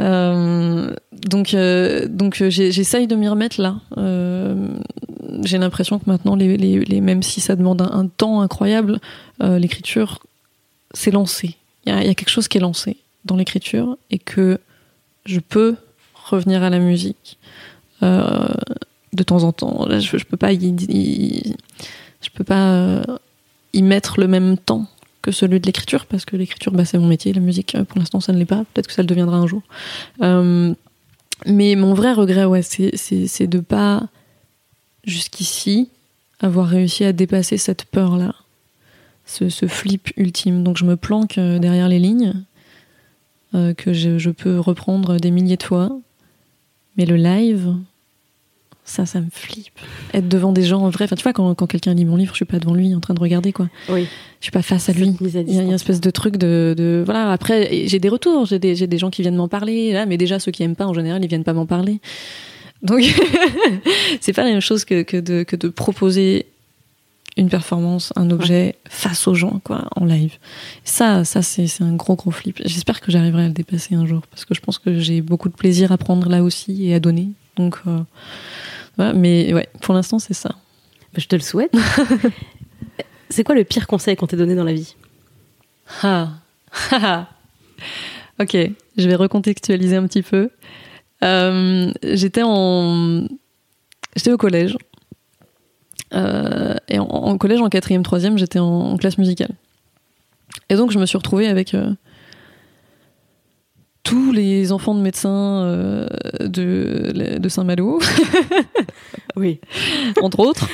Euh, 0.00 0.94
donc, 1.12 1.54
euh, 1.54 2.06
donc 2.08 2.40
euh, 2.40 2.50
j'essaye 2.50 3.06
de 3.06 3.16
m'y 3.16 3.28
remettre 3.28 3.60
là. 3.60 3.76
J'ai 5.44 5.58
l'impression 5.58 5.98
que 5.98 6.04
maintenant, 6.06 6.36
même 6.36 7.22
si 7.22 7.40
ça 7.40 7.56
demande 7.56 7.82
un, 7.82 8.06
temps 8.06 8.40
incroyable, 8.40 8.98
l'écriture, 9.40 10.20
c'est 10.92 11.10
lancé. 11.10 11.56
Il 11.86 11.92
y 11.92 12.08
a, 12.08 12.14
quelque 12.14 12.30
chose 12.30 12.48
qui 12.48 12.58
est 12.58 12.60
lancé 12.60 12.96
dans 13.24 13.36
l'écriture 13.36 13.96
et 14.10 14.18
que 14.18 14.58
je 15.26 15.40
peux 15.40 15.76
revenir 16.14 16.62
à 16.62 16.70
la 16.70 16.78
musique 16.78 17.38
de 18.02 19.22
temps 19.24 19.44
en 19.44 19.52
temps. 19.52 19.86
Là, 19.86 20.00
je, 20.00 20.10
je 20.10 20.18
je 20.18 20.24
peux 20.24 20.36
pas 22.44 22.92
y 23.72 23.82
mettre 23.82 24.20
le 24.20 24.28
même 24.28 24.58
temps 24.58 24.86
que 25.22 25.32
celui 25.32 25.60
de 25.60 25.66
l'écriture, 25.66 26.06
parce 26.06 26.24
que 26.24 26.36
l'écriture, 26.36 26.72
bah, 26.72 26.84
c'est 26.84 26.98
mon 26.98 27.06
métier, 27.06 27.32
la 27.32 27.40
musique, 27.40 27.74
euh, 27.74 27.84
pour 27.84 27.98
l'instant, 27.98 28.20
ça 28.20 28.32
ne 28.32 28.38
l'est 28.38 28.44
pas. 28.44 28.64
Peut-être 28.72 28.86
que 28.86 28.92
ça 28.92 29.02
le 29.02 29.06
deviendra 29.06 29.36
un 29.36 29.46
jour. 29.46 29.62
Euh, 30.22 30.74
mais 31.46 31.74
mon 31.76 31.94
vrai 31.94 32.12
regret, 32.12 32.44
ouais, 32.44 32.62
c'est, 32.62 33.46
de 33.46 33.60
pas, 33.60 34.08
jusqu'ici, 35.04 35.88
avoir 36.40 36.66
réussi 36.68 37.04
à 37.04 37.12
dépasser 37.12 37.56
cette 37.56 37.84
peur-là, 37.84 38.34
ce, 39.26 39.48
ce 39.48 39.66
flip 39.66 40.10
ultime. 40.16 40.62
Donc 40.62 40.76
je 40.76 40.84
me 40.84 40.96
planque 40.96 41.38
euh, 41.38 41.58
derrière 41.58 41.88
les 41.88 41.98
lignes, 41.98 42.34
que 43.78 43.94
je, 43.94 44.18
je 44.18 44.28
peux 44.28 44.60
reprendre 44.60 45.16
des 45.16 45.30
milliers 45.30 45.56
de 45.56 45.62
fois. 45.62 45.98
Mais 46.98 47.06
le 47.06 47.16
live, 47.16 47.76
ça, 48.88 49.04
ça 49.04 49.20
me 49.20 49.28
flippe. 49.30 49.78
Être 50.14 50.28
devant 50.28 50.50
des 50.52 50.62
gens 50.62 50.80
en 50.80 50.88
vrai. 50.88 51.04
Enfin, 51.04 51.16
tu 51.16 51.22
vois, 51.22 51.34
quand, 51.34 51.54
quand 51.54 51.66
quelqu'un 51.66 51.92
lit 51.92 52.06
mon 52.06 52.16
livre, 52.16 52.32
je 52.32 52.36
suis 52.36 52.44
pas 52.44 52.58
devant 52.58 52.74
lui 52.74 52.94
en 52.94 53.00
train 53.00 53.14
de 53.14 53.20
regarder, 53.20 53.52
quoi. 53.52 53.68
Oui. 53.90 54.06
Je 54.40 54.46
suis 54.46 54.50
pas 54.50 54.62
face 54.62 54.88
à 54.88 54.92
lui. 54.92 55.14
Il 55.20 55.54
y 55.54 55.58
a 55.58 55.62
une 55.62 55.72
espèce 55.72 56.00
de 56.00 56.10
truc 56.10 56.38
de, 56.38 56.74
de 56.76 57.02
voilà. 57.04 57.30
Après, 57.30 57.86
j'ai 57.86 57.98
des 57.98 58.08
retours, 58.08 58.46
j'ai 58.46 58.58
des, 58.58 58.86
des 58.86 58.98
gens 58.98 59.10
qui 59.10 59.22
viennent 59.22 59.36
m'en 59.36 59.48
parler 59.48 59.92
là, 59.92 60.06
mais 60.06 60.16
déjà 60.16 60.38
ceux 60.38 60.52
qui 60.52 60.62
aiment 60.62 60.76
pas 60.76 60.86
en 60.86 60.94
général, 60.94 61.22
ils 61.22 61.28
viennent 61.28 61.44
pas 61.44 61.52
m'en 61.52 61.66
parler. 61.66 62.00
Donc 62.82 63.02
c'est 64.20 64.32
pas 64.32 64.44
la 64.44 64.50
même 64.50 64.60
chose 64.60 64.84
que, 64.84 65.02
que 65.02 65.16
de 65.16 65.42
que 65.42 65.56
de 65.56 65.68
proposer 65.68 66.46
une 67.36 67.48
performance, 67.48 68.12
un 68.16 68.30
objet 68.30 68.76
face 68.88 69.26
aux 69.28 69.34
gens 69.34 69.60
quoi, 69.64 69.88
en 69.96 70.04
live. 70.04 70.38
Ça, 70.84 71.24
ça 71.24 71.42
c'est 71.42 71.66
c'est 71.66 71.84
un 71.84 71.94
gros 71.94 72.16
gros 72.16 72.30
flip. 72.30 72.60
J'espère 72.64 73.00
que 73.00 73.10
j'arriverai 73.10 73.44
à 73.44 73.48
le 73.48 73.54
dépasser 73.54 73.94
un 73.94 74.06
jour 74.06 74.22
parce 74.30 74.44
que 74.44 74.54
je 74.54 74.60
pense 74.60 74.78
que 74.78 74.98
j'ai 74.98 75.20
beaucoup 75.20 75.48
de 75.48 75.54
plaisir 75.54 75.92
à 75.92 75.98
prendre 75.98 76.28
là 76.28 76.42
aussi 76.42 76.88
et 76.88 76.94
à 76.94 77.00
donner. 77.00 77.28
Donc 77.56 77.78
euh, 77.86 78.00
voilà. 78.98 79.14
Mais 79.14 79.54
ouais, 79.54 79.68
pour 79.80 79.94
l'instant 79.94 80.18
c'est 80.18 80.34
ça. 80.34 80.50
Bah, 80.50 81.18
je 81.18 81.26
te 81.26 81.36
le 81.36 81.42
souhaite. 81.42 81.72
c'est 83.30 83.44
quoi 83.44 83.54
le 83.54 83.64
pire 83.64 83.86
conseil 83.86 84.16
qu'on 84.16 84.26
t'ait 84.26 84.36
donné 84.36 84.54
dans 84.54 84.64
la 84.64 84.74
vie? 84.74 84.94
Ah. 86.02 86.28
Ok, 88.40 88.56
je 88.96 89.08
vais 89.08 89.16
recontextualiser 89.16 89.96
un 89.96 90.06
petit 90.06 90.22
peu. 90.22 90.50
Euh, 91.24 91.92
j'étais 92.04 92.42
en, 92.44 93.26
j'étais 94.14 94.30
au 94.30 94.36
collège. 94.36 94.76
Euh, 96.14 96.76
et 96.88 97.00
en, 97.00 97.06
en 97.06 97.36
collège, 97.36 97.60
en 97.60 97.68
quatrième, 97.68 98.04
troisième, 98.04 98.38
j'étais 98.38 98.60
en, 98.60 98.92
en 98.92 98.96
classe 98.96 99.18
musicale. 99.18 99.50
Et 100.68 100.76
donc, 100.76 100.92
je 100.92 100.98
me 101.00 101.06
suis 101.06 101.18
retrouvée 101.18 101.48
avec 101.48 101.74
euh, 101.74 101.90
les 104.38 104.72
enfants 104.72 104.94
de 104.94 105.00
médecins 105.00 105.62
euh, 105.64 106.06
de, 106.40 107.38
de 107.38 107.48
Saint-Malo, 107.48 107.98
Oui. 109.36 109.60
entre 110.22 110.40
autres, 110.40 110.68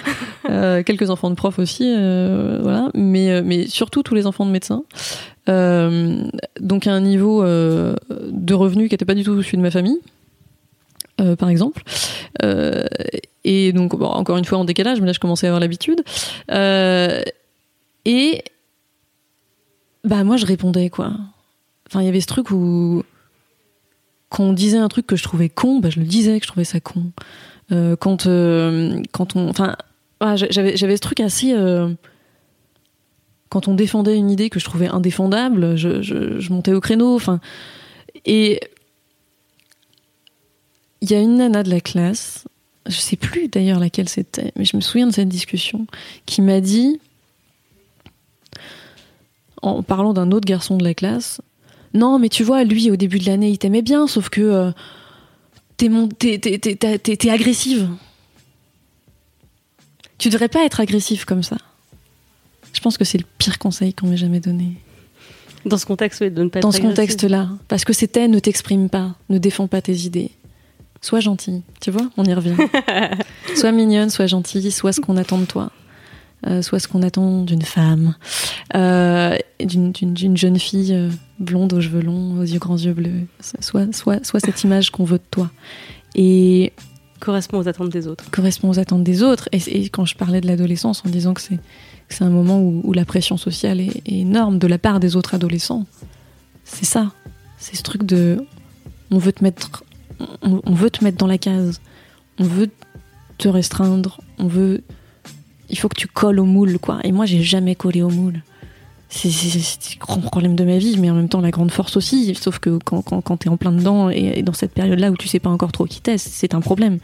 Euh, 0.50 0.82
quelques 0.82 1.08
enfants 1.08 1.30
de 1.30 1.34
profs 1.34 1.58
aussi, 1.58 1.84
euh, 1.86 2.58
voilà, 2.62 2.90
mais, 2.94 3.40
mais 3.42 3.66
surtout 3.66 4.02
tous 4.02 4.14
les 4.14 4.26
enfants 4.26 4.44
de 4.44 4.50
médecins. 4.50 4.84
Donc 5.46 6.86
à 6.86 6.92
un 6.92 7.00
niveau 7.00 7.42
de 7.44 8.54
revenus 8.54 8.88
qui 8.88 8.94
n'était 8.94 9.04
pas 9.06 9.14
du 9.14 9.24
tout 9.24 9.42
celui 9.42 9.56
de 9.56 9.62
ma 9.62 9.70
famille, 9.70 9.98
euh, 11.20 11.36
par 11.36 11.48
exemple. 11.48 11.82
Euh, 12.42 12.84
et 13.44 13.72
donc 13.72 13.96
bon, 13.96 14.06
encore 14.06 14.36
une 14.36 14.44
fois 14.44 14.58
en 14.58 14.64
décalage, 14.64 15.00
mais 15.00 15.06
là 15.06 15.12
je 15.12 15.20
commençais 15.20 15.46
à 15.46 15.50
avoir 15.50 15.60
l'habitude. 15.60 16.02
Euh, 16.50 17.22
et 18.04 18.42
bah 20.02 20.24
moi 20.24 20.36
je 20.36 20.44
répondais 20.44 20.90
quoi. 20.90 21.12
Enfin 21.88 22.00
il 22.00 22.06
y 22.06 22.08
avait 22.08 22.20
ce 22.20 22.26
truc 22.26 22.50
où 22.50 23.04
quand 24.34 24.42
on 24.42 24.52
disait 24.52 24.78
un 24.78 24.88
truc 24.88 25.06
que 25.06 25.14
je 25.14 25.22
trouvais 25.22 25.48
con, 25.48 25.78
bah 25.78 25.90
je 25.90 26.00
le 26.00 26.06
disais 26.06 26.40
que 26.40 26.44
je 26.44 26.50
trouvais 26.50 26.64
ça 26.64 26.80
con. 26.80 27.12
Euh, 27.70 27.94
quand 27.94 28.26
euh, 28.26 29.00
quand 29.12 29.36
on, 29.36 29.48
enfin 29.48 29.76
ah, 30.18 30.34
j'avais 30.34 30.76
j'avais 30.76 30.96
ce 30.96 31.00
truc 31.00 31.20
assez 31.20 31.52
euh, 31.52 31.94
quand 33.48 33.68
on 33.68 33.74
défendait 33.74 34.16
une 34.16 34.32
idée 34.32 34.50
que 34.50 34.58
je 34.58 34.64
trouvais 34.64 34.88
indéfendable, 34.88 35.76
je, 35.76 36.02
je, 36.02 36.52
montais 36.52 36.72
au 36.72 36.80
créneau. 36.80 37.14
Enfin, 37.14 37.38
et 38.24 38.60
il 41.00 41.12
y 41.12 41.14
a 41.14 41.20
une 41.20 41.36
nana 41.36 41.62
de 41.62 41.70
la 41.70 41.80
classe, 41.80 42.44
je 42.86 42.96
sais 42.96 43.16
plus 43.16 43.46
d'ailleurs 43.46 43.78
laquelle 43.78 44.08
c'était, 44.08 44.50
mais 44.56 44.64
je 44.64 44.76
me 44.76 44.80
souviens 44.80 45.06
de 45.06 45.12
cette 45.12 45.28
discussion, 45.28 45.86
qui 46.26 46.42
m'a 46.42 46.60
dit, 46.60 46.98
en 49.62 49.84
parlant 49.84 50.12
d'un 50.12 50.32
autre 50.32 50.46
garçon 50.46 50.76
de 50.76 50.82
la 50.82 50.94
classe, 50.94 51.40
non, 51.94 52.18
mais 52.18 52.28
tu 52.28 52.42
vois, 52.42 52.64
lui, 52.64 52.90
au 52.90 52.96
début 52.96 53.18
de 53.18 53.26
l'année, 53.26 53.50
il 53.50 53.58
t'aimait 53.58 53.82
bien, 53.82 54.06
sauf 54.06 54.28
que 54.28 54.40
euh, 54.40 54.70
t'es 55.76 55.88
mon- 55.88 56.08
agressive. 57.30 57.88
Tu 60.18 60.28
devrais 60.28 60.48
pas 60.48 60.64
être 60.64 60.80
agressif 60.80 61.24
comme 61.24 61.42
ça. 61.42 61.56
Je 62.72 62.80
pense 62.80 62.98
que 62.98 63.04
c'est 63.04 63.18
le 63.18 63.24
pire 63.38 63.58
conseil 63.58 63.94
qu'on 63.94 64.08
m'ait 64.08 64.16
jamais 64.16 64.40
donné. 64.40 64.72
Dans 65.64 65.78
ce 65.78 65.86
contexte, 65.86 66.20
oui, 66.20 66.30
de 66.30 66.42
ne 66.42 66.48
pas 66.48 66.60
Dans 66.60 66.70
être 66.70 66.76
ce 66.76 66.82
contexte-là. 66.82 67.48
Parce 67.68 67.84
que 67.84 67.92
c'était 67.92 68.28
ne 68.28 68.38
t'exprime 68.38 68.88
pas, 68.88 69.14
ne 69.30 69.38
défends 69.38 69.68
pas 69.68 69.80
tes 69.80 69.94
idées. 69.96 70.30
Sois 71.00 71.20
gentil. 71.20 71.62
Tu 71.80 71.90
vois, 71.90 72.10
on 72.16 72.24
y 72.24 72.34
revient. 72.34 72.56
sois 73.56 73.72
mignonne, 73.72 74.10
sois 74.10 74.26
gentille, 74.26 74.70
sois 74.72 74.92
ce 74.92 75.00
qu'on 75.00 75.16
attend 75.16 75.38
de 75.38 75.44
toi. 75.44 75.70
Euh, 76.46 76.60
sois 76.60 76.78
ce 76.78 76.88
qu'on 76.88 77.02
attend 77.02 77.42
d'une 77.42 77.62
femme, 77.62 78.14
euh, 78.74 79.36
d'une- 79.64 80.36
jeune 80.36 80.58
fille 80.58 80.92
euh, 80.92 81.08
blonde 81.38 81.72
aux 81.72 81.80
cheveux 81.80 82.02
longs, 82.02 82.38
aux 82.38 82.42
yeux 82.42 82.58
grands 82.58 82.76
yeux 82.76 82.92
bleus. 82.92 83.26
Sois, 83.60 83.86
sois, 83.92 84.22
sois 84.22 84.40
cette 84.40 84.62
image 84.62 84.90
qu'on 84.90 85.04
veut 85.04 85.16
de 85.18 85.24
toi. 85.30 85.50
Et 86.14 86.72
Correspond 87.20 87.58
aux 87.58 87.68
attentes 87.68 87.88
des 87.88 88.06
autres. 88.06 88.30
correspond 88.30 88.68
aux 88.68 88.78
attentes 88.78 89.04
des 89.04 89.22
autres. 89.22 89.48
Et, 89.52 89.84
et 89.84 89.88
quand 89.88 90.04
je 90.04 90.14
parlais 90.16 90.42
de 90.42 90.46
l'adolescence 90.46 91.02
en 91.06 91.08
disant 91.08 91.32
que 91.32 91.40
c'est 91.40 91.56
que 92.08 92.14
c'est 92.14 92.24
un 92.24 92.28
moment 92.30 92.60
où, 92.60 92.82
où 92.84 92.92
la 92.92 93.06
pression 93.06 93.38
sociale 93.38 93.80
est, 93.80 94.02
est 94.04 94.18
énorme 94.18 94.58
de 94.58 94.66
la 94.66 94.76
part 94.76 95.00
des 95.00 95.16
autres 95.16 95.34
adolescents, 95.34 95.86
c'est 96.64 96.84
ça. 96.84 97.12
C'est 97.56 97.76
ce 97.76 97.82
truc 97.82 98.02
de 98.04 98.44
on 99.10 99.16
veut 99.16 99.32
te 99.32 99.42
mettre 99.42 99.82
on, 100.42 100.60
on 100.66 100.74
veut 100.74 100.90
te 100.90 101.02
mettre 101.02 101.16
dans 101.16 101.26
la 101.26 101.38
case, 101.38 101.80
on 102.38 102.44
veut 102.44 102.68
te 103.38 103.48
restreindre, 103.48 104.20
on 104.38 104.46
veut 104.46 104.82
il 105.68 105.78
faut 105.78 105.88
que 105.88 105.96
tu 105.96 106.06
colles 106.08 106.40
au 106.40 106.44
moule, 106.44 106.78
quoi. 106.78 106.98
Et 107.04 107.12
moi, 107.12 107.26
j'ai 107.26 107.42
jamais 107.42 107.74
collé 107.74 108.02
au 108.02 108.10
moule. 108.10 108.42
C'est 109.08 109.28
le 109.28 109.98
grand 110.00 110.20
problème 110.20 110.56
de 110.56 110.64
ma 110.64 110.78
vie, 110.78 110.96
mais 110.98 111.08
en 111.08 111.14
même 111.14 111.28
temps 111.28 111.40
la 111.40 111.52
grande 111.52 111.70
force 111.70 111.96
aussi. 111.96 112.34
Sauf 112.34 112.58
que 112.58 112.78
quand, 112.84 113.02
quand, 113.02 113.20
quand 113.20 113.36
t'es 113.36 113.48
en 113.48 113.56
plein 113.56 113.70
dedans 113.70 114.10
et, 114.10 114.42
dans 114.42 114.52
cette 114.52 114.72
période-là 114.72 115.10
où 115.10 115.16
tu 115.16 115.28
sais 115.28 115.38
pas 115.38 115.50
encore 115.50 115.70
trop 115.70 115.84
qui 115.84 116.00
t'es, 116.00 116.18
c'est 116.18 116.52
un 116.52 116.60
problème. 116.60 116.98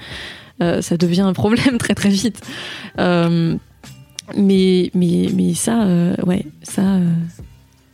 Euh, 0.60 0.82
ça 0.82 0.96
devient 0.96 1.20
un 1.20 1.32
problème 1.32 1.78
très 1.78 1.94
très 1.94 2.08
vite. 2.08 2.40
Euh, 2.98 3.56
mais, 4.36 4.90
mais, 4.94 5.28
mais 5.34 5.54
ça, 5.54 5.84
euh, 5.84 6.16
ouais, 6.26 6.46
ça, 6.62 6.98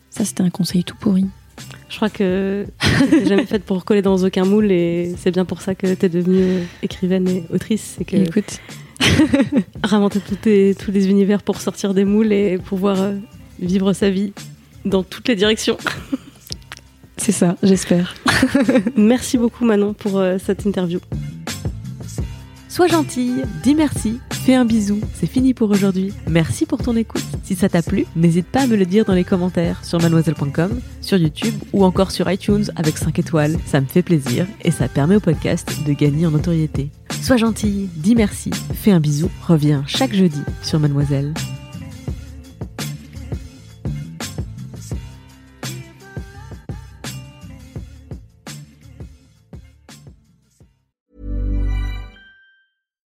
ça 0.08 0.24
c'était 0.24 0.42
un 0.42 0.50
conseil 0.50 0.82
tout 0.82 0.96
pourri. 0.98 1.26
Je 1.88 1.96
crois 1.96 2.10
que 2.10 2.66
t'es 3.10 3.26
jamais 3.26 3.46
faite 3.46 3.64
pour 3.64 3.84
coller 3.84 4.02
dans 4.02 4.16
aucun 4.24 4.44
moule 4.44 4.72
et 4.72 5.14
c'est 5.18 5.30
bien 5.30 5.44
pour 5.44 5.60
ça 5.60 5.74
que 5.74 5.92
t'es 5.94 6.08
devenue 6.08 6.66
écrivaine 6.82 7.28
et 7.28 7.44
autrice. 7.52 7.96
C'est 7.98 8.04
que 8.04 8.16
Écoute. 8.16 8.60
Réinventer 9.84 10.20
tous 10.74 10.90
les 10.90 11.08
univers 11.08 11.42
pour 11.42 11.60
sortir 11.60 11.94
des 11.94 12.04
moules 12.04 12.32
et 12.32 12.58
pouvoir 12.58 13.00
euh, 13.00 13.14
vivre 13.60 13.92
sa 13.92 14.10
vie 14.10 14.32
dans 14.84 15.02
toutes 15.02 15.28
les 15.28 15.36
directions. 15.36 15.76
C'est 17.16 17.32
ça, 17.32 17.56
j'espère. 17.62 18.14
Merci 18.96 19.38
beaucoup 19.38 19.64
Manon 19.64 19.94
pour 19.94 20.18
euh, 20.18 20.36
cette 20.44 20.64
interview. 20.66 21.00
Sois 22.68 22.88
gentille, 22.88 23.42
dis 23.62 23.74
merci, 23.74 24.20
fais 24.46 24.54
un 24.54 24.64
bisou, 24.64 25.00
c'est 25.12 25.26
fini 25.26 25.54
pour 25.54 25.70
aujourd'hui. 25.70 26.12
Merci 26.28 26.66
pour 26.66 26.80
ton 26.80 26.94
écoute. 26.94 27.24
Si 27.42 27.56
ça 27.56 27.68
t'a 27.68 27.82
plu, 27.82 28.06
n'hésite 28.14 28.46
pas 28.46 28.60
à 28.60 28.66
me 28.68 28.76
le 28.76 28.86
dire 28.86 29.04
dans 29.04 29.12
les 29.12 29.24
commentaires 29.24 29.84
sur 29.84 30.00
mademoiselle.com, 30.00 30.80
sur 31.00 31.18
YouTube 31.18 31.54
ou 31.72 31.84
encore 31.84 32.12
sur 32.12 32.30
iTunes 32.30 32.66
avec 32.76 32.96
5 32.96 33.18
étoiles. 33.18 33.56
Ça 33.66 33.80
me 33.80 33.86
fait 33.86 34.02
plaisir 34.04 34.46
et 34.62 34.70
ça 34.70 34.86
permet 34.86 35.16
au 35.16 35.20
podcast 35.20 35.68
de 35.84 35.92
gagner 35.92 36.26
en 36.26 36.30
notoriété. 36.30 36.90
Sois 37.22 37.38
gentille, 37.38 37.88
dis 37.96 38.14
merci, 38.14 38.50
fais 38.72 38.92
un 38.92 39.00
bisou, 39.00 39.28
reviens 39.48 39.82
chaque 39.88 40.14
jeudi 40.14 40.42
sur 40.62 40.78
Mademoiselle. 40.78 41.34